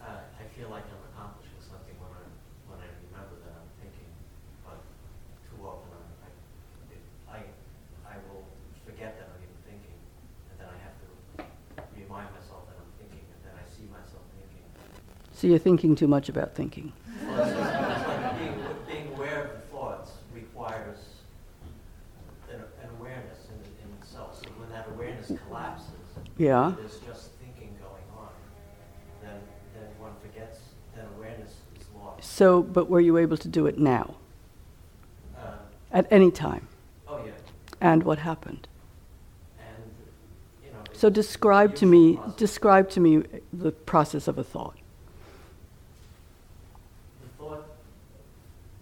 uh, 0.00 0.06
I 0.38 0.44
feel 0.56 0.68
like 0.70 0.84
I'm 0.86 1.02
accomplishing 1.10 1.58
something 1.66 1.94
when 1.98 2.10
I, 2.14 2.22
when 2.70 2.78
I 2.78 2.86
remember 3.10 3.36
that 3.42 3.54
I'm 3.58 3.70
thinking, 3.82 4.06
but 4.64 4.78
too 5.50 5.58
often 5.66 5.90
I, 6.22 7.34
I, 7.34 7.40
I 8.06 8.16
will 8.30 8.46
forget 8.86 9.18
that 9.18 9.26
I'm 9.34 9.42
even 9.42 9.58
thinking, 9.66 9.98
and 10.50 10.56
then 10.62 10.68
I 10.70 10.78
have 10.86 10.94
to 11.02 11.82
remind 11.98 12.30
myself 12.38 12.70
that 12.70 12.78
I'm 12.78 12.92
thinking, 13.02 13.22
and 13.26 13.40
then 13.50 13.54
I 13.58 13.66
see 13.66 13.86
myself 13.90 14.22
thinking. 14.38 14.62
So 15.34 15.46
you're 15.50 15.58
thinking 15.62 15.96
too 15.98 16.06
much 16.06 16.28
about 16.28 16.54
thinking. 16.54 16.92
Well, 17.26 17.42
it's 17.42 17.50
just- 17.50 17.66
it's 17.70 18.06
like 18.06 18.38
being, 18.38 18.54
being 18.86 19.06
aware 19.14 19.42
of 19.46 19.48
the 19.54 19.62
thoughts 19.70 20.10
requires 20.34 20.98
an, 22.50 22.60
an 22.82 22.88
awareness 22.98 23.46
in, 23.50 23.58
in 23.84 23.88
itself. 24.00 24.38
So 24.42 24.48
when 24.58 24.70
that 24.70 24.88
awareness 24.94 25.30
collapses, 25.46 25.88
Yeah. 26.42 26.74
there's 26.76 26.98
just 26.98 27.30
thinking 27.40 27.72
going 27.80 28.02
on, 28.18 28.28
then, 29.22 29.38
then 29.74 29.84
one 30.00 30.10
forgets, 30.20 30.58
then 30.96 31.04
awareness 31.16 31.52
is 31.78 31.86
lost. 31.96 32.24
So, 32.24 32.62
but 32.62 32.90
were 32.90 33.00
you 33.00 33.16
able 33.16 33.36
to 33.36 33.48
do 33.48 33.66
it 33.66 33.78
now, 33.78 34.16
Uh, 35.38 35.42
at 35.92 36.06
any 36.10 36.32
time? 36.32 36.66
oh, 37.06 37.20
yeah, 37.24 37.30
And 37.80 38.02
what 38.02 38.18
happened? 38.18 38.66
and, 39.60 39.84
you 40.64 40.72
know. 40.72 40.78
So 40.92 41.08
describe 41.10 41.76
to 41.76 41.86
me, 41.86 42.16
process. 42.16 42.34
describe 42.36 42.90
to 42.90 43.00
me 43.00 43.22
the 43.52 43.70
process 43.70 44.26
of 44.26 44.36
a 44.36 44.42
thought. 44.42 44.74
The 47.22 47.28
thought 47.38 47.66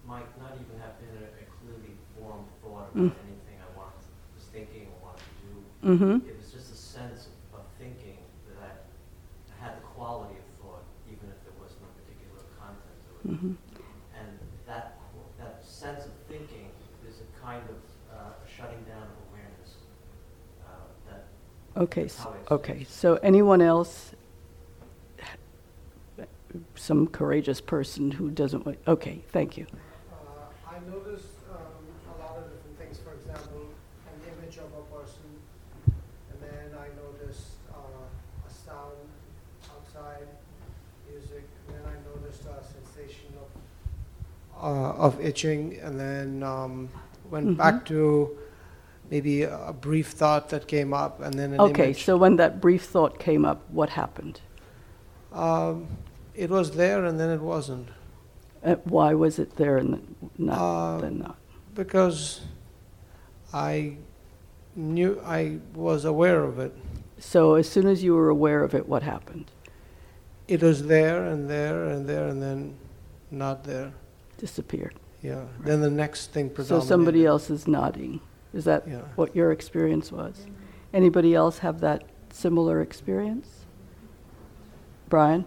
might 0.08 0.28
not 0.40 0.52
even 0.54 0.80
have 0.80 0.98
been 0.98 1.14
a, 1.22 1.26
a 1.26 1.44
clearly 1.60 1.92
formed 2.16 2.46
thought 2.62 2.88
Mm. 2.94 3.06
about 3.12 3.16
anything 3.28 3.58
I 3.60 3.76
wanted, 3.78 4.08
was 4.34 4.44
thinking 4.50 4.86
or 4.88 5.08
wanted 5.08 5.28
to 5.28 5.44
do. 5.44 5.54
Mm-hmm. 5.92 6.28
It 6.28 6.36
was 6.38 6.50
just 6.52 6.72
a 6.72 6.76
sense 6.76 7.26
of 7.26 7.32
thinking 7.90 8.18
that 8.60 8.84
had 9.60 9.76
the 9.76 9.84
quality 9.94 10.34
of 10.38 10.46
thought, 10.62 10.84
even 11.10 11.28
if 11.30 11.38
there 11.44 11.54
was 11.60 11.72
no 11.82 11.88
particular 11.98 12.42
content 12.58 12.98
to 13.02 13.10
it. 13.10 13.34
Mm-hmm. 13.34 13.54
And 14.18 14.38
that, 14.66 14.96
that 15.38 15.62
sense 15.64 16.04
of 16.06 16.12
thinking 16.28 16.70
is 17.08 17.16
a 17.20 17.44
kind 17.44 17.62
of 17.68 17.76
uh, 18.14 18.32
shutting 18.46 18.78
down 18.88 19.02
of 19.02 19.16
awareness 19.30 19.74
uh, 20.64 21.10
that 21.10 21.26
Okay, 21.82 22.02
That's 22.02 22.14
s- 22.20 22.24
how 22.24 22.30
it's 22.40 22.50
okay. 22.52 22.86
So 22.88 23.14
anyone 23.22 23.60
else, 23.62 24.12
some 26.74 27.06
courageous 27.06 27.60
person 27.60 28.10
who 28.12 28.30
doesn't, 28.30 28.66
wa- 28.66 28.74
okay, 28.86 29.22
thank 29.32 29.56
you. 29.56 29.66
Uh, 29.70 30.74
I 30.74 30.78
noticed 30.90 31.26
um, 31.50 31.84
a 32.14 32.22
lot 32.22 32.36
of 32.38 32.50
different 32.50 32.78
things. 32.78 32.98
For 32.98 33.14
example, 33.14 33.66
an 34.10 34.18
image 34.26 34.58
of 34.58 34.70
a 34.74 34.82
person, 34.94 35.30
and 35.86 36.38
then 36.42 36.74
I 36.78 36.88
noticed 36.98 37.54
uh, 37.70 37.78
a 38.46 38.50
sound 38.50 39.06
outside, 39.70 40.26
music, 41.08 41.44
and 41.68 41.76
then 41.76 41.84
I 41.86 41.96
noticed 42.10 42.42
a 42.46 42.58
sensation 42.66 43.30
of 44.60 45.00
uh, 45.00 45.02
of 45.06 45.20
itching, 45.20 45.78
and 45.82 45.98
then 45.98 46.42
um, 46.42 46.88
went 47.30 47.56
back 47.56 47.84
to 47.86 48.36
maybe 49.10 49.42
a 49.42 49.74
brief 49.80 50.08
thought 50.08 50.48
that 50.50 50.66
came 50.68 50.92
up, 50.94 51.20
and 51.20 51.34
then 51.34 51.52
an 51.54 51.60
Okay, 51.60 51.84
image. 51.86 52.04
so 52.04 52.16
when 52.16 52.36
that 52.36 52.60
brief 52.60 52.84
thought 52.84 53.18
came 53.18 53.44
up, 53.44 53.68
what 53.70 53.90
happened? 53.90 54.40
Um, 55.32 55.86
it 56.34 56.50
was 56.50 56.72
there, 56.72 57.04
and 57.04 57.18
then 57.18 57.30
it 57.30 57.40
wasn't. 57.40 57.88
Uh, 58.64 58.74
Why 58.84 59.14
was 59.14 59.38
it 59.38 59.56
there 59.56 59.78
and 59.78 60.14
not, 60.38 60.58
Uh, 60.58 61.00
then 61.00 61.18
not? 61.18 61.36
because 61.74 62.42
I 63.52 63.96
knew 64.76 65.20
I 65.24 65.58
was 65.74 66.04
aware 66.04 66.44
of 66.44 66.58
it. 66.58 66.72
So 67.18 67.54
as 67.54 67.68
soon 67.68 67.86
as 67.86 68.02
you 68.04 68.14
were 68.14 68.28
aware 68.28 68.62
of 68.62 68.74
it, 68.74 68.88
what 68.88 69.02
happened? 69.02 69.50
It 70.48 70.62
was 70.62 70.86
there 70.86 71.24
and 71.24 71.48
there 71.48 71.84
and 71.86 72.08
there 72.08 72.28
and 72.28 72.42
then 72.42 72.74
not 73.30 73.64
there. 73.64 73.92
Disappeared. 74.40 74.94
Yeah. 75.22 75.44
Then 75.60 75.82
the 75.82 75.90
next 75.90 76.32
thing 76.32 76.48
So 76.48 76.54
predominated. 76.54 76.88
somebody 76.88 77.26
else 77.26 77.50
is 77.50 77.68
nodding. 77.68 78.20
Is 78.54 78.64
that 78.64 78.88
Yeah. 78.88 79.02
what 79.16 79.36
your 79.36 79.52
experience 79.52 80.10
was? 80.10 80.46
Anybody 80.94 81.34
else 81.34 81.58
have 81.58 81.80
that 81.80 82.04
similar 82.30 82.80
experience? 82.80 83.66
Brian, 85.10 85.44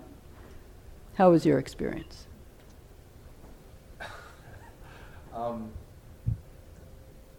how 1.16 1.32
was 1.32 1.44
your 1.46 1.58
experience? 1.58 2.28
Um, 5.34 5.72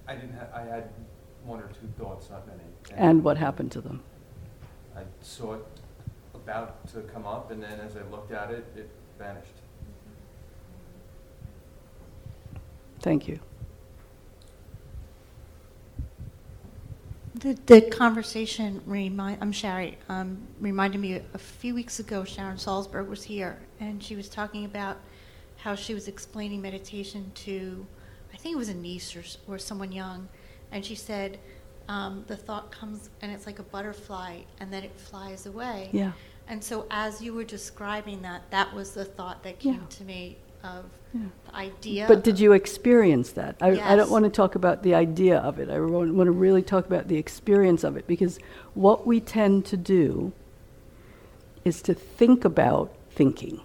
I 0.08 0.16
didn't 0.16 0.34
ha- 0.34 0.48
I 0.52 0.62
had 0.62 0.88
one 1.44 1.60
or 1.60 1.68
two 1.68 1.86
thoughts, 1.96 2.28
not 2.28 2.44
many. 2.48 2.60
And 2.96 3.22
what 3.22 3.36
happened 3.36 3.70
to 3.72 3.80
them? 3.80 4.02
I 4.96 5.02
saw 5.20 5.54
it 5.54 5.64
about 6.34 6.88
to 6.88 7.02
come 7.02 7.24
up, 7.24 7.52
and 7.52 7.62
then 7.62 7.78
as 7.78 7.96
I 7.96 8.02
looked 8.10 8.32
at 8.32 8.50
it, 8.50 8.64
it 8.76 8.90
vanished. 9.16 9.52
Thank 13.04 13.28
you. 13.28 13.38
The, 17.34 17.52
the 17.66 17.82
conversation 17.82 18.80
remind, 18.86 19.42
I'm 19.42 19.52
Sherry, 19.52 19.98
um, 20.08 20.38
reminded 20.58 21.02
me 21.02 21.20
a 21.34 21.38
few 21.38 21.74
weeks 21.74 22.00
ago, 22.00 22.24
Sharon 22.24 22.56
Salzberg 22.56 23.06
was 23.06 23.22
here, 23.22 23.58
and 23.78 24.02
she 24.02 24.16
was 24.16 24.30
talking 24.30 24.64
about 24.64 24.96
how 25.58 25.74
she 25.74 25.92
was 25.92 26.08
explaining 26.08 26.62
meditation 26.62 27.30
to, 27.34 27.86
I 28.32 28.38
think 28.38 28.54
it 28.54 28.58
was 28.58 28.70
a 28.70 28.74
niece 28.74 29.14
or, 29.14 29.24
or 29.46 29.58
someone 29.58 29.92
young, 29.92 30.26
and 30.72 30.82
she 30.82 30.94
said, 30.94 31.38
um, 31.90 32.24
the 32.26 32.36
thought 32.38 32.72
comes 32.72 33.10
and 33.20 33.30
it's 33.30 33.44
like 33.44 33.58
a 33.58 33.64
butterfly, 33.64 34.38
and 34.60 34.72
then 34.72 34.82
it 34.82 34.98
flies 34.98 35.44
away. 35.44 35.90
Yeah. 35.92 36.12
And 36.48 36.64
so 36.64 36.86
as 36.90 37.20
you 37.20 37.34
were 37.34 37.44
describing 37.44 38.22
that, 38.22 38.50
that 38.50 38.72
was 38.72 38.92
the 38.92 39.04
thought 39.04 39.42
that 39.42 39.58
came 39.58 39.74
Yeah. 39.74 39.96
to 39.98 40.04
me 40.04 40.38
of 40.64 40.84
Yeah. 41.12 41.20
the 41.46 41.56
idea. 41.56 42.06
But 42.08 42.24
did 42.24 42.40
you 42.40 42.52
experience 42.52 43.30
that? 43.32 43.56
I, 43.60 43.92
I 43.92 43.94
don't 43.94 44.10
want 44.10 44.24
to 44.24 44.30
talk 44.30 44.54
about 44.56 44.82
the 44.82 44.94
idea 44.94 45.38
of 45.38 45.58
it. 45.58 45.70
I 45.70 45.78
want, 45.78 46.14
want 46.14 46.26
to 46.26 46.32
really 46.32 46.62
talk 46.62 46.86
about 46.86 47.06
the 47.06 47.16
experience 47.16 47.84
of 47.84 47.96
it 47.96 48.06
because 48.06 48.38
what 48.74 49.06
we 49.06 49.20
tend 49.20 49.64
to 49.66 49.76
do 49.76 50.32
is 51.64 51.80
to 51.82 51.94
think 51.94 52.44
about 52.44 52.92
thinking 53.10 53.60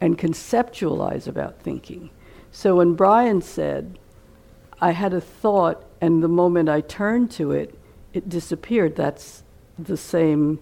and 0.00 0.18
conceptualize 0.18 1.26
about 1.26 1.60
thinking. 1.60 2.10
So 2.52 2.76
when 2.76 2.94
Brian 2.94 3.42
said, 3.42 3.98
I 4.80 4.92
had 4.92 5.12
a 5.12 5.20
thought, 5.20 5.84
and 6.00 6.22
the 6.22 6.28
moment 6.28 6.68
I 6.68 6.82
turned 6.82 7.30
to 7.32 7.50
it, 7.52 7.74
it 8.12 8.28
disappeared, 8.28 8.94
that's 8.94 9.42
the 9.78 9.96
same 9.96 10.60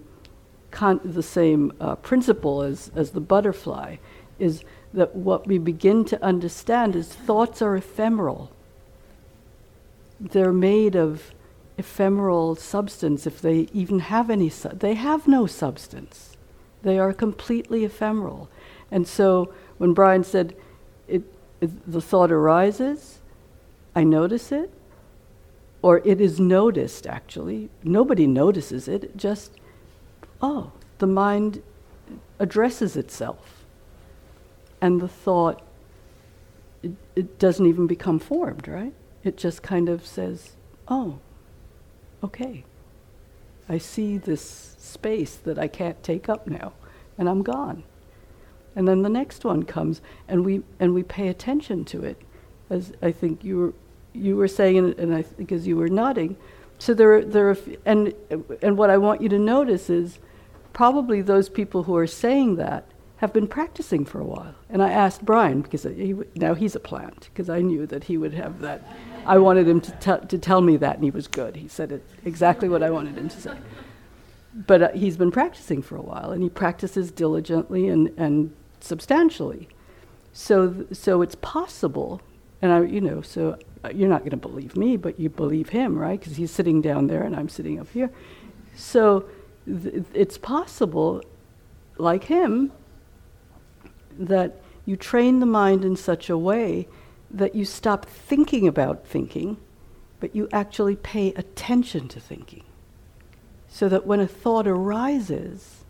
con- 0.77 1.01
the 1.03 1.23
same 1.23 1.73
uh, 1.81 1.97
principle 1.97 2.61
as, 2.61 2.91
as 2.95 3.13
the 3.13 3.21
butterfly 3.21 3.97
is 4.39 4.63
that 4.93 5.17
what 5.17 5.47
we 5.47 5.57
begin 5.57 6.05
to 6.05 6.23
understand 6.23 6.95
is 6.95 7.09
thoughts 7.09 7.63
are 7.63 7.75
ephemeral. 7.77 8.51
They're 10.21 10.53
made 10.53 10.95
of 10.95 11.33
ephemeral 11.79 12.57
substance, 12.57 13.27
if 13.27 13.41
they 13.41 13.69
even 13.73 14.01
have 14.01 14.29
any. 14.29 14.51
Su- 14.51 14.69
they 14.69 14.93
have 14.93 15.27
no 15.27 15.47
substance. 15.47 16.37
They 16.83 16.99
are 16.99 17.15
completely 17.15 17.83
ephemeral. 17.87 18.51
And 18.91 19.09
so 19.09 19.55
when 19.79 19.95
Brian 19.95 20.25
said, 20.25 20.55
it, 21.09 21.23
it, 21.63 21.91
the 21.91 22.03
thought 22.03 22.31
arises, 22.31 23.21
I 23.95 24.05
notice 24.05 24.53
it, 24.53 24.71
or 25.81 26.03
it 26.05 26.21
is 26.21 26.39
noticed 26.39 27.07
actually. 27.07 27.71
Nobody 27.83 28.27
notices 28.27 28.89
it, 28.89 29.05
it 29.05 29.17
just 29.17 29.53
oh, 30.41 30.73
the 30.99 31.07
mind 31.07 31.63
addresses 32.39 32.97
itself. 32.97 33.65
And 34.81 35.01
the 35.01 35.09
thought, 35.09 35.63
it, 36.83 36.93
it 37.15 37.39
doesn't 37.39 37.67
even 37.67 37.87
become 37.87 38.19
formed, 38.19 38.69
right? 38.69 38.93
It 39.25 39.37
just 39.37 39.63
kind 39.63 39.89
of 39.89 40.07
says, 40.07 40.57
oh, 40.89 41.19
okay. 42.23 42.65
I 43.69 43.79
see 43.79 44.19
this 44.19 44.77
space 44.79 45.37
that 45.37 45.59
I 45.59 45.67
can't 45.67 46.01
take 46.03 46.29
up 46.29 46.47
now, 46.47 46.73
and 47.19 47.29
I'm 47.29 47.43
gone. 47.43 47.83
And 48.77 48.87
then 48.87 49.03
the 49.03 49.09
next 49.09 49.45
one 49.45 49.65
comes, 49.65 50.01
and 50.29 50.45
we, 50.45 50.63
and 50.79 50.95
we 50.95 51.03
pay 51.03 51.29
attention 51.29 51.85
to 51.87 52.05
it, 52.05 52.21
as 52.71 52.93
I 53.03 53.11
think 53.11 53.43
you 53.43 53.59
were, 53.59 53.75
you 54.13 54.37
were 54.37 54.49
saying, 54.49 54.79
and, 54.99 55.15
I 55.15 55.23
think 55.23 55.51
as 55.51 55.67
you 55.67 55.77
were 55.77 55.89
nodding. 55.89 56.37
So 56.79 56.95
there, 56.95 57.15
are, 57.17 57.25
there 57.25 57.51
are, 57.51 57.57
and, 57.85 58.13
and 58.63 58.77
what 58.77 58.91
I 58.91 58.99
want 58.99 59.23
you 59.23 59.29
to 59.31 59.39
notice 59.39 59.89
is 59.91 60.19
probably 60.77 61.23
those 61.23 61.49
people 61.49 61.85
who 61.85 61.97
are 61.97 62.07
saying 62.07 62.57
that 62.57 62.85
have 63.17 63.33
been 63.33 63.47
practicing 63.47 64.05
for 64.05 64.21
a 64.21 64.25
while. 64.25 64.55
And 64.69 64.83
I 64.83 64.91
asked 64.91 65.25
Brian, 65.25 65.63
because 65.63 65.85
he, 65.85 66.15
now 66.35 66.53
he's 66.53 66.77
a 66.77 66.81
plant, 66.81 67.31
because 67.33 67.49
I 67.49 67.63
knew 67.63 67.87
that 67.87 68.05
he 68.05 68.19
would 68.19 68.35
have 68.35 68.61
that. 68.61 68.83
I 69.25 69.39
wanted 69.39 69.67
him 69.67 69.81
to, 69.81 69.93
te- 69.93 70.27
to 70.27 70.39
tell 70.39 70.61
me 70.61 70.77
that, 70.77 70.97
and 70.97 71.05
he 71.05 71.11
was 71.11 71.29
good. 71.29 71.57
He 71.57 71.67
said 71.67 71.93
it 71.93 72.05
exactly 72.27 72.69
what 72.69 72.83
I 72.83 72.91
wanted 72.91 73.17
him 73.17 73.31
to 73.31 73.41
say. 73.41 73.57
But 74.53 74.83
uh, 74.83 74.89
he's 74.93 75.17
been 75.17 75.31
practicing 75.31 75.81
for 75.81 75.97
a 75.97 76.03
while, 76.03 76.31
and 76.31 76.43
he 76.43 76.51
practices 76.51 77.11
diligently 77.11 77.89
and, 77.89 78.13
and 78.19 78.55
substantially. 78.81 79.71
So, 80.35 80.69
th- 80.69 80.95
so 80.95 81.23
it's 81.23 81.37
possible, 81.37 82.21
and 82.61 82.71
I, 82.71 82.83
you 82.83 83.01
know, 83.01 83.23
so 83.23 83.59
uh, 83.83 83.89
you're 83.95 84.11
not 84.11 84.21
going 84.21 84.33
to 84.33 84.37
believe 84.37 84.77
me, 84.77 84.99
but 84.99 85.19
you 85.19 85.31
believe 85.31 85.71
him, 85.71 85.99
right? 85.99 86.21
Because 86.21 86.37
he's 86.37 86.51
sitting 86.51 86.83
down 86.83 87.07
there, 87.07 87.23
and 87.23 87.35
I'm 87.35 87.49
sitting 87.49 87.81
up 87.81 87.89
here. 87.95 88.11
So 88.75 89.25
it's 89.67 90.39
possible, 90.39 91.23
like 91.99 92.25
him, 92.25 92.73
that 94.19 94.61
you 94.85 94.97
train 94.97 95.41
the 95.41 95.47
mind 95.47 95.85
in 95.85 95.97
such 95.97 96.31
a 96.31 96.39
way 96.39 96.89
that 97.31 97.55
you 97.55 97.65
stop 97.65 98.07
thinking 98.07 98.69
about 98.69 99.07
thinking, 99.07 99.57
but 100.21 100.35
you 100.35 100.49
actually 100.53 100.97
pay 100.97 101.33
attention 101.35 102.09
to 102.09 102.21
thinking. 102.21 102.65
So 103.69 103.89
that 103.89 104.07
when 104.07 104.21
a 104.21 104.27
thought 104.27 104.67
arises, 104.67 105.85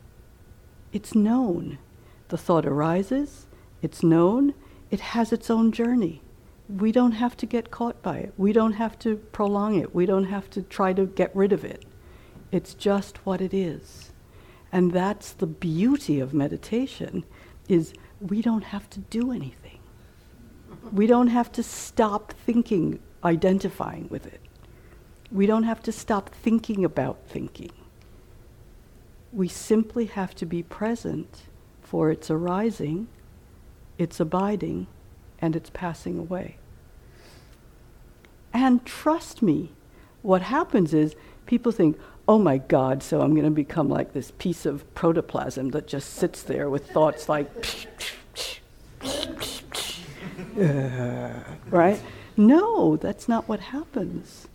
It's 0.92 1.14
known. 1.14 1.78
The 2.28 2.38
thought 2.38 2.64
arises, 2.64 3.46
it's 3.82 4.02
known, 4.02 4.54
it 4.90 5.00
has 5.00 5.32
its 5.32 5.50
own 5.50 5.70
journey. 5.70 6.22
We 6.68 6.90
don't 6.90 7.12
have 7.12 7.36
to 7.36 7.46
get 7.46 7.70
caught 7.70 8.02
by 8.02 8.16
it. 8.18 8.32
We 8.38 8.52
don't 8.52 8.72
have 8.72 8.98
to 9.00 9.16
prolong 9.16 9.74
it. 9.76 9.94
We 9.94 10.06
don't 10.06 10.24
have 10.24 10.48
to 10.50 10.62
try 10.62 10.94
to 10.94 11.04
get 11.06 11.36
rid 11.36 11.52
of 11.52 11.64
it. 11.64 11.84
It's 12.52 12.74
just 12.74 13.24
what 13.26 13.40
it 13.40 13.52
is. 13.52 14.12
And 14.72 14.92
that's 14.92 15.32
the 15.32 15.46
beauty 15.46 16.20
of 16.20 16.34
meditation 16.34 17.24
is 17.68 17.94
we 18.20 18.42
don't 18.42 18.64
have 18.64 18.88
to 18.90 19.00
do 19.00 19.32
anything. 19.32 19.78
We 20.92 21.06
don't 21.06 21.28
have 21.28 21.50
to 21.52 21.62
stop 21.62 22.32
thinking, 22.32 23.00
identifying 23.24 24.08
with 24.08 24.26
it. 24.26 24.40
We 25.32 25.46
don't 25.46 25.64
have 25.64 25.82
to 25.84 25.92
stop 25.92 26.30
thinking 26.30 26.84
about 26.84 27.18
thinking. 27.26 27.72
We 29.32 29.48
simply 29.48 30.06
have 30.06 30.34
to 30.36 30.46
be 30.46 30.62
present 30.62 31.42
for 31.82 32.10
its 32.10 32.30
arising, 32.30 33.08
its 33.98 34.20
abiding, 34.20 34.86
and 35.40 35.56
its 35.56 35.70
passing 35.70 36.18
away. 36.18 36.56
And 38.52 38.84
trust 38.86 39.42
me, 39.42 39.72
what 40.22 40.42
happens 40.42 40.94
is 40.94 41.14
people 41.44 41.72
think, 41.72 41.98
oh 42.28 42.38
my 42.38 42.58
God, 42.58 43.02
so 43.02 43.20
I'm 43.20 43.32
going 43.34 43.44
to 43.44 43.50
become 43.50 43.88
like 43.88 44.12
this 44.12 44.32
piece 44.32 44.66
of 44.66 44.92
protoplasm 44.94 45.70
that 45.70 45.86
just 45.86 46.14
sits 46.14 46.42
there 46.42 46.68
with 46.68 46.90
thoughts 46.90 47.28
like, 47.28 47.48
right? 51.70 52.00
No, 52.36 52.96
that's 52.96 53.28
not 53.28 53.48
what 53.48 53.60
happens. 53.60 54.48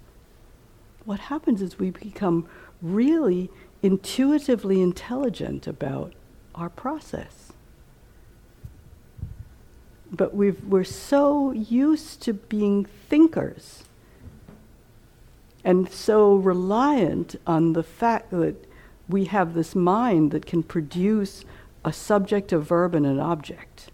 What 1.05 1.19
happens 1.22 1.61
is 1.61 1.80
we 1.80 1.91
become 1.91 2.47
really 2.82 3.49
intuitively 3.82 4.82
intelligent 4.82 5.65
about 5.65 6.13
our 6.53 6.69
process. 6.69 7.53
But 10.11 10.36
we've, 10.36 10.61
we're 10.65 10.84
so 10.84 11.51
used 11.51 12.22
to 12.24 12.34
being 12.34 12.86
thinkers 12.86 13.81
and 15.64 15.89
so 15.91 16.36
reliant 16.36 17.36
on 17.45 17.74
the 17.74 17.84
fact 17.84 18.32
that 18.32 18.68
we 19.07 19.26
have 19.26 19.53
this 19.53 19.76
mind 19.76 20.32
that 20.32 20.45
can 20.45 20.64
produce 20.64 21.43
a 21.84 21.93
subject, 21.93 22.51
a 22.51 22.59
verb, 22.59 22.95
and 22.95 23.05
an 23.05 23.20
object. 23.20 23.91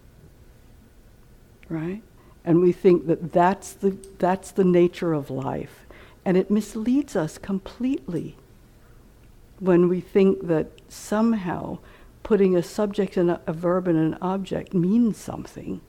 Right? 1.68 2.02
And 2.44 2.60
we 2.60 2.72
think 2.72 3.06
that 3.06 3.32
that's 3.32 3.72
the, 3.72 3.96
that's 4.18 4.50
the 4.52 4.64
nature 4.64 5.12
of 5.12 5.30
life. 5.30 5.86
And 6.24 6.36
it 6.36 6.50
misleads 6.50 7.16
us 7.16 7.38
completely 7.38 8.36
when 9.58 9.88
we 9.88 10.00
think 10.00 10.46
that 10.46 10.68
somehow 10.88 11.78
putting 12.22 12.56
a 12.56 12.62
subject 12.62 13.16
and 13.16 13.30
a, 13.30 13.40
a 13.46 13.52
verb 13.52 13.88
and 13.88 13.98
an 13.98 14.18
object 14.20 14.72
means 14.72 15.16
something 15.16 15.80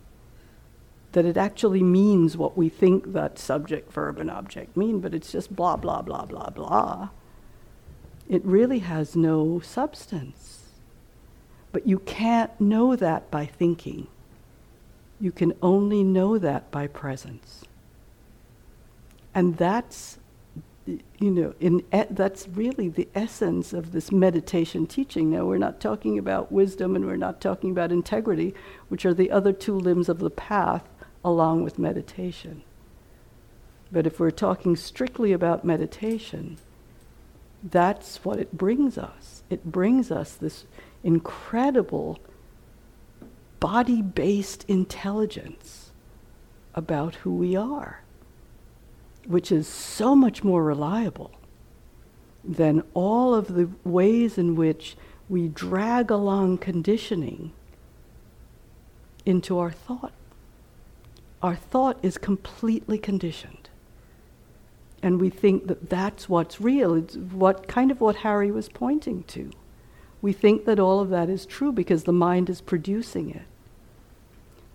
that 1.12 1.26
it 1.26 1.38
actually 1.38 1.82
means 1.82 2.38
what 2.38 2.58
we 2.58 2.70
think 2.70 3.14
that 3.14 3.40
subject, 3.40 3.92
verb, 3.92 4.20
and 4.20 4.30
object 4.30 4.78
mean, 4.78 5.00
but 5.00 5.14
it's 5.14 5.32
just 5.32 5.56
blah, 5.56 5.76
blah, 5.76 6.02
blah, 6.02 6.26
blah, 6.26 6.50
blah. 6.50 7.10
It 8.28 8.46
really 8.46 8.80
has 8.80 9.16
no 9.16 9.60
substance. 9.60 10.60
But 11.72 11.88
you 11.88 12.00
can't 12.00 12.60
know 12.62 12.96
that 12.96 13.32
by 13.32 13.46
thinking. 13.46 14.08
You 15.20 15.32
can 15.32 15.54
only 15.62 16.04
know 16.04 16.38
that 16.38 16.70
by 16.70 16.88
presence. 16.88 17.64
And 19.34 19.58
that's, 19.58 20.20
you 20.86 21.32
know, 21.32 21.54
in 21.60 21.84
that's 21.92 22.48
really 22.48 22.90
the 22.90 23.08
essence 23.14 23.74
of 23.74 23.92
this 23.92 24.12
meditation 24.12 24.88
teaching. 24.88 25.32
Now, 25.32 25.46
we're 25.46 25.58
not 25.58 25.80
talking 25.80 26.18
about 26.18 26.52
wisdom 26.52 26.96
and 26.96 27.06
we're 27.06 27.16
not 27.16 27.42
talking 27.42 27.72
about 27.72 27.92
integrity, 27.92 28.54
which 28.90 29.06
are 29.06 29.14
the 29.14 29.32
other 29.32 29.54
two 29.54 29.76
limbs 29.76 30.10
of 30.10 30.20
the 30.20 30.32
path 30.32 30.84
along 31.24 31.64
with 31.64 31.80
meditation. 31.80 32.64
But 33.92 34.06
if 34.06 34.20
we're 34.20 34.32
talking 34.32 34.76
strictly 34.76 35.32
about 35.32 35.66
meditation, 35.66 36.58
that's 37.64 38.24
what 38.24 38.40
it 38.40 38.58
brings 38.58 38.98
us. 38.98 39.44
It 39.50 39.66
brings 39.66 40.12
us 40.12 40.34
this 40.36 40.66
incredible 41.04 42.20
body 43.60 44.02
based 44.02 44.64
intelligence 44.68 45.92
about 46.76 47.16
who 47.16 47.34
we 47.34 47.56
are, 47.56 48.04
which 49.26 49.52
is 49.52 49.68
so 49.68 50.16
much 50.16 50.44
more 50.44 50.64
reliable 50.64 51.32
than 52.44 52.84
all 52.94 53.34
of 53.34 53.56
the 53.56 53.70
ways 53.84 54.38
in 54.38 54.56
which 54.56 54.96
we 55.28 55.48
drag 55.48 56.10
along 56.10 56.58
conditioning 56.58 57.52
into 59.26 59.60
our 59.60 59.72
thought 59.72 60.14
our 61.42 61.56
thought 61.56 61.98
is 62.04 62.18
completely 62.18 62.98
conditioned. 62.98 63.70
And 65.02 65.22
we 65.22 65.30
think 65.30 65.68
that 65.68 65.90
that's 65.90 66.28
what's 66.28 66.60
real. 66.60 66.94
It's 66.94 67.16
what 67.16 67.68
kind 67.68 67.92
of 67.92 68.02
what 68.02 68.18
Harry 68.18 68.52
was 68.52 68.68
pointing 68.68 69.24
to. 69.26 69.52
We 70.22 70.34
think 70.34 70.66
that 70.66 70.80
all 70.80 71.00
of 71.00 71.10
that 71.10 71.30
is 71.30 71.46
true 71.46 71.72
because 71.72 72.04
the 72.04 72.12
mind 72.12 72.50
is 72.50 72.60
producing 72.60 73.30
it. 73.30 73.44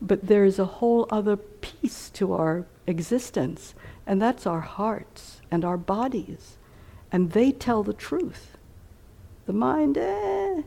But 0.00 0.26
there 0.26 0.44
is 0.44 0.58
a 0.58 0.64
whole 0.64 1.06
other 1.10 1.36
piece 1.36 2.08
to 2.10 2.32
our 2.32 2.64
existence, 2.86 3.74
and 4.06 4.20
that's 4.20 4.46
our 4.46 4.60
hearts 4.60 5.42
and 5.50 5.64
our 5.64 5.76
bodies. 5.76 6.56
And 7.12 7.32
they 7.32 7.52
tell 7.52 7.82
the 7.82 7.92
truth. 7.92 8.56
The 9.46 9.52
mind, 9.52 9.98
eh, 9.98 10.62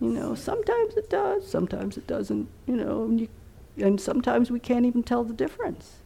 you 0.00 0.08
know, 0.08 0.34
sometimes 0.34 0.94
it 0.94 1.10
does, 1.10 1.46
sometimes 1.46 1.98
it 1.98 2.06
doesn't, 2.06 2.48
you 2.66 2.76
know, 2.76 3.10
you 3.10 3.28
and 3.76 4.00
sometimes 4.00 4.50
we 4.50 4.60
can't 4.60 4.84
even 4.84 5.02
tell 5.02 5.24
the 5.24 5.32
difference, 5.32 5.96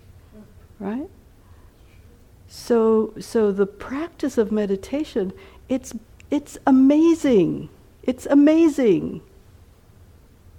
right? 0.79 1.09
So, 2.49 3.13
so 3.19 3.51
the 3.51 3.67
practice 3.67 4.39
of 4.39 4.53
meditation, 4.53 5.33
it's, 5.69 5.95
it's 6.31 6.57
amazing. 6.67 7.69
It's 8.03 8.27
amazing 8.27 9.23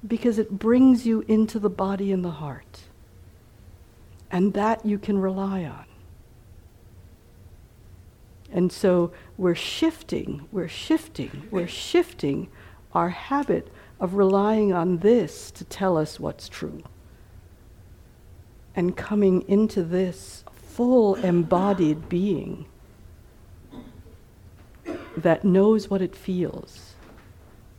because 0.05 0.37
it 0.37 0.51
brings 0.51 1.05
you 1.05 1.23
into 1.27 1.59
the 1.59 1.69
body 1.69 2.11
and 2.11 2.23
the 2.23 2.31
heart. 2.31 2.81
And 4.29 4.53
that 4.53 4.85
you 4.85 4.97
can 4.97 5.19
rely 5.19 5.63
on. 5.63 5.85
And 8.51 8.71
so 8.71 9.11
we're 9.37 9.55
shifting, 9.55 10.47
we're 10.51 10.67
shifting, 10.67 11.47
we're 11.51 11.67
shifting 11.67 12.49
our 12.93 13.09
habit 13.09 13.69
of 13.99 14.15
relying 14.15 14.73
on 14.73 14.99
this 14.99 15.51
to 15.51 15.65
tell 15.65 15.97
us 15.97 16.19
what's 16.19 16.47
true 16.49 16.81
and 18.77 18.95
coming 18.95 19.43
into 19.49 19.81
this 19.81 20.45
full 20.53 21.15
embodied 21.15 22.07
being 22.07 22.67
that 25.17 25.43
knows 25.43 25.89
what 25.89 25.99
it 25.99 26.15
feels 26.15 26.93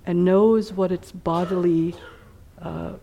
and 0.05 0.25
knows 0.25 0.73
what 0.73 0.91
its 0.91 1.13
bodily, 1.13 1.95
uh, 2.61 2.95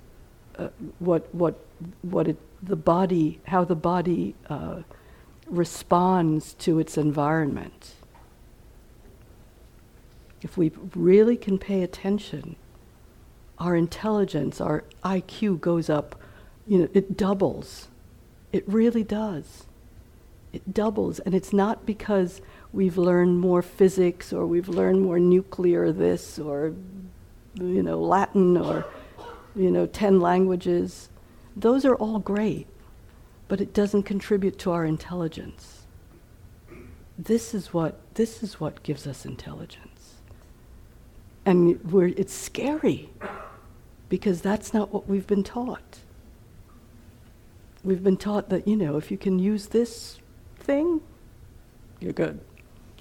uh, 0.57 0.67
what, 0.99 1.33
what, 1.33 1.57
what 2.01 2.27
it, 2.27 2.37
the 2.61 2.75
body, 2.75 3.39
how 3.47 3.63
the 3.63 3.75
body 3.75 4.35
uh, 4.49 4.81
responds 5.47 6.53
to 6.55 6.79
its 6.79 6.97
environment. 6.97 7.93
If 10.41 10.57
we 10.57 10.73
really 10.93 11.37
can 11.37 11.57
pay 11.57 11.81
attention, 11.81 12.57
our 13.57 13.73
intelligence, 13.73 14.59
our 14.59 14.83
IQ 15.05 15.61
goes 15.61 15.89
up 15.89 16.19
you 16.67 16.79
know, 16.79 16.89
it 16.93 17.15
doubles. 17.15 17.87
It 18.51 18.63
really 18.67 19.03
does. 19.03 19.65
It 20.53 20.73
doubles. 20.73 21.19
And 21.19 21.35
it's 21.35 21.53
not 21.53 21.85
because 21.85 22.41
we've 22.73 22.97
learned 22.97 23.39
more 23.39 23.61
physics 23.61 24.33
or 24.33 24.45
we've 24.45 24.69
learned 24.69 25.01
more 25.01 25.19
nuclear 25.19 25.91
this 25.91 26.39
or, 26.39 26.73
you 27.55 27.83
know, 27.83 27.99
Latin 27.99 28.57
or, 28.57 28.85
you 29.55 29.69
know, 29.69 29.85
10 29.85 30.19
languages. 30.19 31.09
Those 31.55 31.85
are 31.85 31.95
all 31.95 32.19
great, 32.19 32.67
but 33.47 33.61
it 33.61 33.73
doesn't 33.73 34.03
contribute 34.03 34.57
to 34.59 34.71
our 34.71 34.85
intelligence. 34.85 35.83
This 37.17 37.53
is 37.53 37.73
what, 37.73 37.99
this 38.15 38.43
is 38.43 38.59
what 38.59 38.83
gives 38.83 39.07
us 39.07 39.25
intelligence. 39.25 40.15
And 41.45 41.79
it's 42.17 42.33
scary 42.33 43.09
because 44.09 44.41
that's 44.41 44.73
not 44.73 44.91
what 44.91 45.07
we've 45.07 45.27
been 45.27 45.43
taught 45.43 45.99
we've 47.85 48.03
been 48.03 48.17
taught 48.17 48.49
that, 48.49 48.67
you 48.67 48.75
know, 48.75 48.97
if 48.97 49.11
you 49.11 49.17
can 49.17 49.39
use 49.39 49.67
this 49.67 50.19
thing, 50.57 51.01
you're 51.99 52.13
good. 52.13 52.39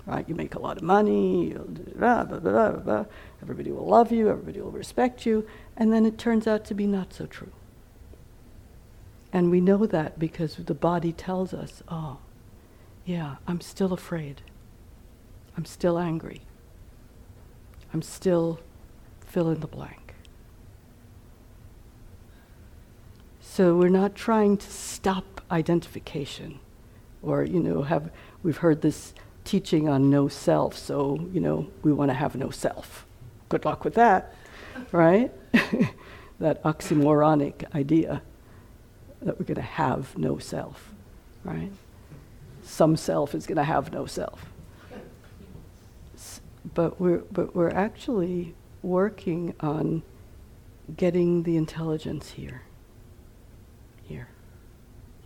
Right? 0.06 0.28
You 0.28 0.34
make 0.34 0.54
a 0.54 0.58
lot 0.58 0.76
of 0.76 0.82
money, 0.82 1.56
blah, 1.96 2.24
blah, 2.24 2.38
blah, 2.38 2.70
blah, 2.72 3.04
everybody 3.42 3.72
will 3.72 3.86
love 3.86 4.12
you, 4.12 4.28
everybody 4.28 4.60
will 4.60 4.70
respect 4.70 5.24
you, 5.24 5.46
and 5.78 5.92
then 5.92 6.04
it 6.04 6.18
turns 6.18 6.46
out 6.46 6.66
to 6.66 6.74
be 6.74 6.86
not 6.86 7.14
so 7.14 7.24
true. 7.24 7.52
And 9.32 9.50
we 9.50 9.62
know 9.62 9.86
that 9.86 10.18
because 10.18 10.56
the 10.56 10.74
body 10.74 11.10
tells 11.10 11.54
us, 11.54 11.82
oh, 11.88 12.18
yeah, 13.06 13.36
I'm 13.48 13.62
still 13.62 13.94
afraid. 13.94 14.42
I'm 15.56 15.64
still 15.64 15.98
angry. 15.98 16.42
I'm 17.92 18.02
still 18.02 18.60
fill 19.20 19.50
in 19.50 19.60
the 19.60 19.66
blank. 19.66 20.03
So 23.54 23.76
we're 23.76 23.88
not 23.88 24.16
trying 24.16 24.56
to 24.56 24.68
stop 24.68 25.40
identification 25.48 26.58
or, 27.22 27.44
you 27.44 27.60
know, 27.60 27.82
have, 27.82 28.10
we've 28.42 28.56
heard 28.56 28.82
this 28.82 29.14
teaching 29.44 29.88
on 29.88 30.10
no 30.10 30.26
self, 30.26 30.76
so, 30.76 31.24
you 31.32 31.38
know, 31.40 31.68
we 31.84 31.92
want 31.92 32.10
to 32.10 32.14
have 32.14 32.34
no 32.34 32.50
self. 32.50 33.06
Good 33.50 33.64
luck 33.64 33.84
with 33.84 33.94
that, 33.94 34.34
right? 34.90 35.30
that 36.40 36.64
oxymoronic 36.64 37.72
idea 37.76 38.22
that 39.22 39.38
we're 39.38 39.46
going 39.46 39.54
to 39.54 39.62
have 39.62 40.18
no 40.18 40.38
self, 40.38 40.92
right? 41.44 41.70
Some 42.64 42.96
self 42.96 43.36
is 43.36 43.46
going 43.46 43.58
to 43.58 43.62
have 43.62 43.92
no 43.92 44.04
self. 44.04 44.46
S- 46.16 46.40
But 46.74 47.00
we're, 47.00 47.22
but 47.30 47.54
we're 47.54 47.70
actually 47.70 48.56
working 48.82 49.54
on 49.60 50.02
getting 50.96 51.44
the 51.44 51.56
intelligence 51.56 52.32
here, 52.32 52.62
here, 52.62 52.63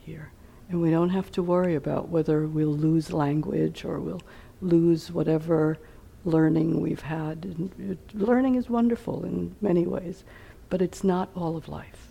here. 0.08 0.32
And 0.68 0.82
we 0.82 0.90
don't 0.90 1.10
have 1.10 1.30
to 1.32 1.42
worry 1.42 1.74
about 1.74 2.08
whether 2.08 2.46
we'll 2.46 2.74
lose 2.74 3.12
language 3.12 3.84
or 3.84 4.00
we'll 4.00 4.22
lose 4.60 5.10
whatever 5.12 5.78
learning 6.24 6.80
we've 6.80 7.02
had. 7.02 7.44
And 7.44 7.90
it, 7.90 8.14
learning 8.14 8.56
is 8.56 8.68
wonderful 8.68 9.24
in 9.24 9.54
many 9.60 9.86
ways, 9.86 10.24
but 10.68 10.82
it's 10.82 11.04
not 11.04 11.30
all 11.34 11.56
of 11.56 11.68
life. 11.68 12.08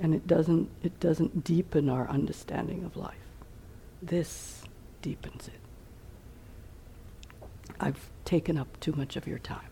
And 0.00 0.14
it 0.14 0.26
doesn't, 0.26 0.68
it 0.82 0.98
doesn't 1.00 1.44
deepen 1.44 1.88
our 1.88 2.08
understanding 2.08 2.84
of 2.84 2.96
life. 2.96 3.14
This 4.02 4.62
deepens 5.00 5.48
it. 5.48 5.60
I've 7.80 8.10
taken 8.24 8.58
up 8.58 8.80
too 8.80 8.92
much 8.92 9.16
of 9.16 9.26
your 9.26 9.38
time. 9.38 9.70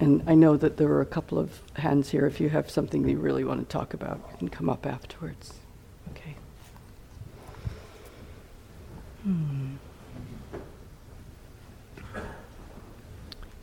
And 0.00 0.22
I 0.26 0.34
know 0.34 0.56
that 0.56 0.78
there 0.78 0.88
are 0.88 1.02
a 1.02 1.06
couple 1.06 1.38
of 1.38 1.60
hands 1.74 2.08
here. 2.08 2.24
If 2.26 2.40
you 2.40 2.48
have 2.48 2.70
something 2.70 3.02
that 3.02 3.10
you 3.10 3.18
really 3.18 3.44
want 3.44 3.60
to 3.60 3.70
talk 3.70 3.92
about, 3.92 4.18
you 4.32 4.38
can 4.38 4.48
come 4.48 4.70
up 4.70 4.86
afterwards. 4.86 5.52
Okay. 6.12 6.34
Hmm. 9.22 9.74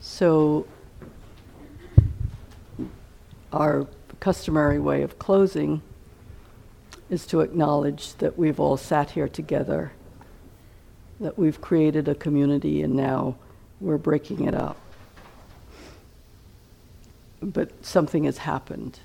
So, 0.00 0.66
our 3.52 3.88
customary 4.20 4.78
way 4.78 5.02
of 5.02 5.18
closing 5.18 5.82
is 7.10 7.26
to 7.26 7.40
acknowledge 7.40 8.14
that 8.14 8.38
we've 8.38 8.60
all 8.60 8.76
sat 8.76 9.10
here 9.10 9.28
together, 9.28 9.90
that 11.18 11.36
we've 11.36 11.60
created 11.60 12.06
a 12.06 12.14
community, 12.14 12.82
and 12.82 12.94
now 12.94 13.34
we're 13.80 13.98
breaking 13.98 14.44
it 14.44 14.54
up 14.54 14.76
but 17.40 17.84
something 17.84 18.24
has 18.24 18.38
happened 18.38 19.00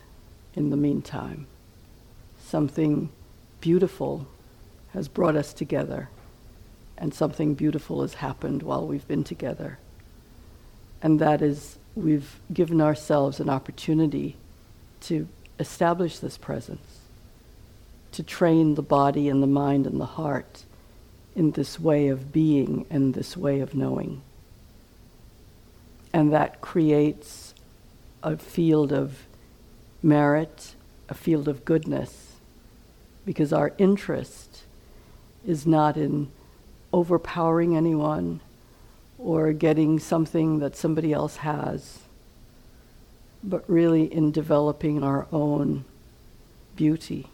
in 0.56 0.70
the 0.70 0.78
meantime. 0.78 1.48
Something 2.40 3.10
beautiful 3.62 4.28
has 4.94 5.08
brought 5.08 5.36
us 5.36 5.54
together, 5.54 6.10
and 6.98 7.14
something 7.14 7.54
beautiful 7.54 8.02
has 8.02 8.16
happened 8.16 8.64
while 8.64 8.86
we've 8.86 9.08
been 9.08 9.24
together. 9.24 9.80
And 11.02 11.20
that 11.20 11.42
is, 11.42 11.78
we've 11.96 12.40
given 12.52 12.80
ourselves 12.80 13.40
an 13.40 13.50
opportunity 13.50 14.38
to 15.02 15.28
establish 15.60 16.20
this 16.20 16.38
presence, 16.38 17.00
to 18.14 18.24
train 18.24 18.76
the 18.76 18.82
body 18.82 19.28
and 19.28 19.44
the 19.44 19.48
mind 19.48 19.86
and 19.86 20.00
the 20.00 20.06
heart 20.06 20.64
in 21.36 21.52
this 21.52 21.80
way 21.80 22.08
of 22.08 22.32
being 22.32 22.86
and 22.90 23.14
this 23.14 23.36
way 23.36 23.60
of 23.60 23.76
knowing. 23.76 24.22
And 26.14 26.32
that 26.32 26.62
creates 26.62 27.43
a 28.24 28.38
field 28.38 28.92
of 28.92 29.28
merit, 30.02 30.76
a 31.10 31.14
field 31.14 31.48
of 31.48 31.66
goodness, 31.66 32.38
because 33.26 33.54
our 33.54 33.74
interest 33.78 34.64
is 35.46 35.68
not 35.68 35.98
in 35.98 36.30
overpowering 36.92 37.76
anyone 37.76 38.40
or 39.20 39.52
getting 39.54 40.00
something 40.00 40.60
that 40.60 40.76
somebody 40.76 41.12
else 41.14 41.38
has, 41.38 42.00
but 43.44 43.70
really 43.70 44.12
in 44.12 44.32
developing 44.32 45.04
our 45.04 45.28
own 45.32 45.84
beauty, 46.76 47.28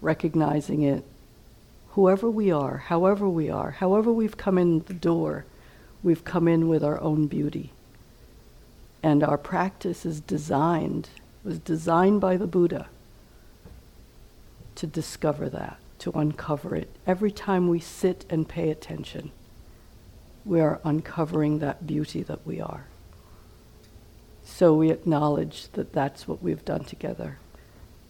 recognizing 0.00 0.82
it, 0.82 1.04
whoever 1.90 2.28
we 2.28 2.50
are, 2.50 2.78
however 2.78 3.28
we 3.28 3.48
are, 3.48 3.70
however 3.70 4.12
we've 4.12 4.36
come 4.36 4.58
in 4.58 4.80
the 4.80 4.94
door, 4.94 5.44
we've 6.02 6.24
come 6.24 6.46
in 6.46 6.68
with 6.68 6.84
our 6.84 7.00
own 7.00 7.26
beauty. 7.26 7.72
And 9.06 9.22
our 9.22 9.38
practice 9.38 10.04
is 10.04 10.20
designed, 10.20 11.10
was 11.44 11.60
designed 11.60 12.20
by 12.20 12.36
the 12.36 12.48
Buddha 12.48 12.88
to 14.74 14.86
discover 14.88 15.48
that, 15.48 15.78
to 16.00 16.10
uncover 16.10 16.74
it. 16.74 16.90
Every 17.06 17.30
time 17.30 17.68
we 17.68 17.78
sit 17.78 18.26
and 18.28 18.48
pay 18.48 18.68
attention, 18.68 19.30
we 20.44 20.60
are 20.60 20.80
uncovering 20.82 21.60
that 21.60 21.86
beauty 21.86 22.24
that 22.24 22.44
we 22.44 22.60
are. 22.60 22.86
So 24.42 24.74
we 24.74 24.90
acknowledge 24.90 25.68
that 25.74 25.92
that's 25.92 26.26
what 26.26 26.42
we've 26.42 26.64
done 26.64 26.82
together. 26.82 27.38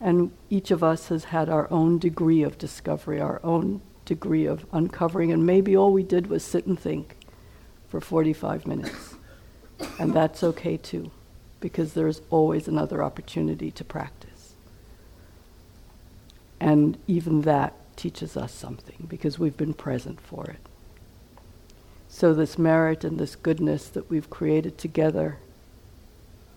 And 0.01 0.33
each 0.49 0.71
of 0.71 0.83
us 0.83 1.09
has 1.09 1.25
had 1.25 1.51
our 1.51 1.71
own 1.71 1.99
degree 1.99 2.43
of 2.43 2.57
discovery, 2.57 3.21
our 3.21 3.39
own 3.45 3.83
degree 4.07 4.47
of 4.47 4.65
uncovering, 4.73 5.31
and 5.31 5.45
maybe 5.45 5.77
all 5.77 5.93
we 5.93 6.03
did 6.03 6.29
was 6.29 6.43
sit 6.43 6.65
and 6.65 6.81
think 6.81 7.17
for 7.87 8.01
45 8.01 8.67
minutes. 8.67 9.16
And 9.99 10.13
that's 10.13 10.43
okay 10.43 10.77
too, 10.77 11.11
because 11.61 11.93
there's 11.95 12.23
always 12.31 12.69
another 12.69 13.03
opportunity 13.03 13.71
to 13.71 13.85
practice. 13.85 14.55
And 16.61 16.99
even 17.07 17.43
that 17.43 17.75
teaches 17.97 18.37
us 18.37 18.53
something, 18.53 19.07
because 19.09 19.39
we've 19.39 19.57
been 19.57 19.75
present 19.75 20.21
for 20.21 20.45
it. 20.47 20.61
So, 22.09 22.33
this 22.33 22.59
merit 22.59 23.05
and 23.05 23.19
this 23.19 23.37
goodness 23.37 23.89
that 23.89 24.09
we've 24.09 24.31
created 24.31 24.79
together, 24.79 25.39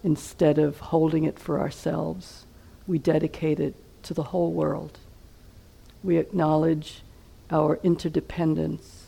instead 0.03 0.57
of 0.57 0.79
holding 0.79 1.25
it 1.25 1.37
for 1.37 1.59
ourselves, 1.59 2.45
we 2.87 2.97
dedicate 2.97 3.59
it 3.59 3.75
to 4.03 4.13
the 4.13 4.23
whole 4.23 4.51
world. 4.51 4.99
We 6.03 6.17
acknowledge 6.17 7.01
our 7.51 7.79
interdependence 7.83 8.98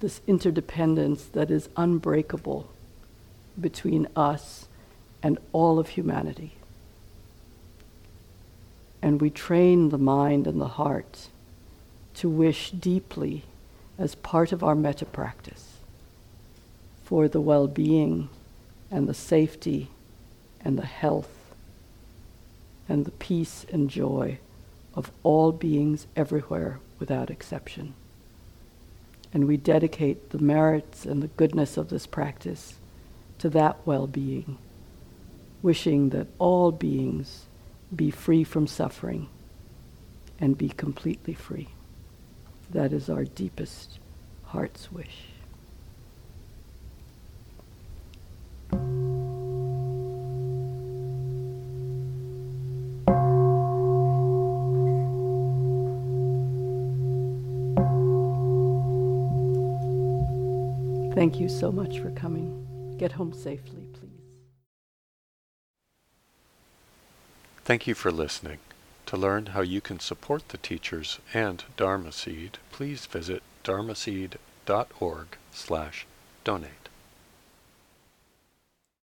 this 0.00 0.20
interdependence 0.26 1.24
that 1.26 1.50
is 1.50 1.68
unbreakable 1.76 2.70
between 3.60 4.08
us 4.16 4.66
and 5.22 5.38
all 5.52 5.78
of 5.78 5.90
humanity. 5.90 6.52
And 9.02 9.20
we 9.20 9.30
train 9.30 9.90
the 9.90 9.98
mind 9.98 10.46
and 10.46 10.60
the 10.60 10.68
heart 10.68 11.28
to 12.14 12.28
wish 12.28 12.70
deeply 12.70 13.44
as 13.98 14.14
part 14.14 14.52
of 14.52 14.64
our 14.64 14.74
metta 14.74 15.04
practice 15.04 15.76
for 17.04 17.28
the 17.28 17.40
well 17.40 17.66
being 17.66 18.28
and 18.90 19.08
the 19.08 19.14
safety 19.14 19.88
and 20.64 20.78
the 20.78 20.86
health 20.86 21.54
and 22.88 23.04
the 23.04 23.10
peace 23.12 23.64
and 23.72 23.88
joy 23.88 24.38
of 24.94 25.10
all 25.22 25.52
beings 25.52 26.06
everywhere 26.16 26.80
without 26.98 27.30
exception. 27.30 27.94
And 29.32 29.46
we 29.46 29.56
dedicate 29.56 30.30
the 30.30 30.38
merits 30.38 31.06
and 31.06 31.22
the 31.22 31.28
goodness 31.28 31.76
of 31.76 31.88
this 31.88 32.06
practice 32.06 32.74
to 33.38 33.48
that 33.50 33.78
well 33.86 34.06
being, 34.06 34.58
wishing 35.62 36.10
that 36.10 36.26
all 36.38 36.72
beings 36.72 37.46
be 37.94 38.10
free 38.10 38.44
from 38.44 38.66
suffering 38.66 39.28
and 40.38 40.58
be 40.58 40.68
completely 40.68 41.34
free. 41.34 41.68
That 42.70 42.92
is 42.92 43.08
our 43.08 43.24
deepest 43.24 43.98
heart's 44.44 44.90
wish. 44.92 45.29
Thank 61.20 61.38
you 61.38 61.50
so 61.50 61.70
much 61.70 61.98
for 61.98 62.10
coming. 62.12 62.96
Get 62.96 63.12
home 63.12 63.34
safely, 63.34 63.84
please. 63.92 64.22
Thank 67.62 67.86
you 67.86 67.94
for 67.94 68.10
listening. 68.10 68.56
To 69.04 69.18
learn 69.18 69.46
how 69.52 69.60
you 69.60 69.82
can 69.82 70.00
support 70.00 70.48
the 70.48 70.56
teachers 70.56 71.18
and 71.34 71.62
Dharma 71.76 72.12
Seed, 72.12 72.56
please 72.72 73.04
visit 73.04 73.42
dharmaseed.org 73.64 75.26
slash 75.52 76.06
donate. 76.42 76.79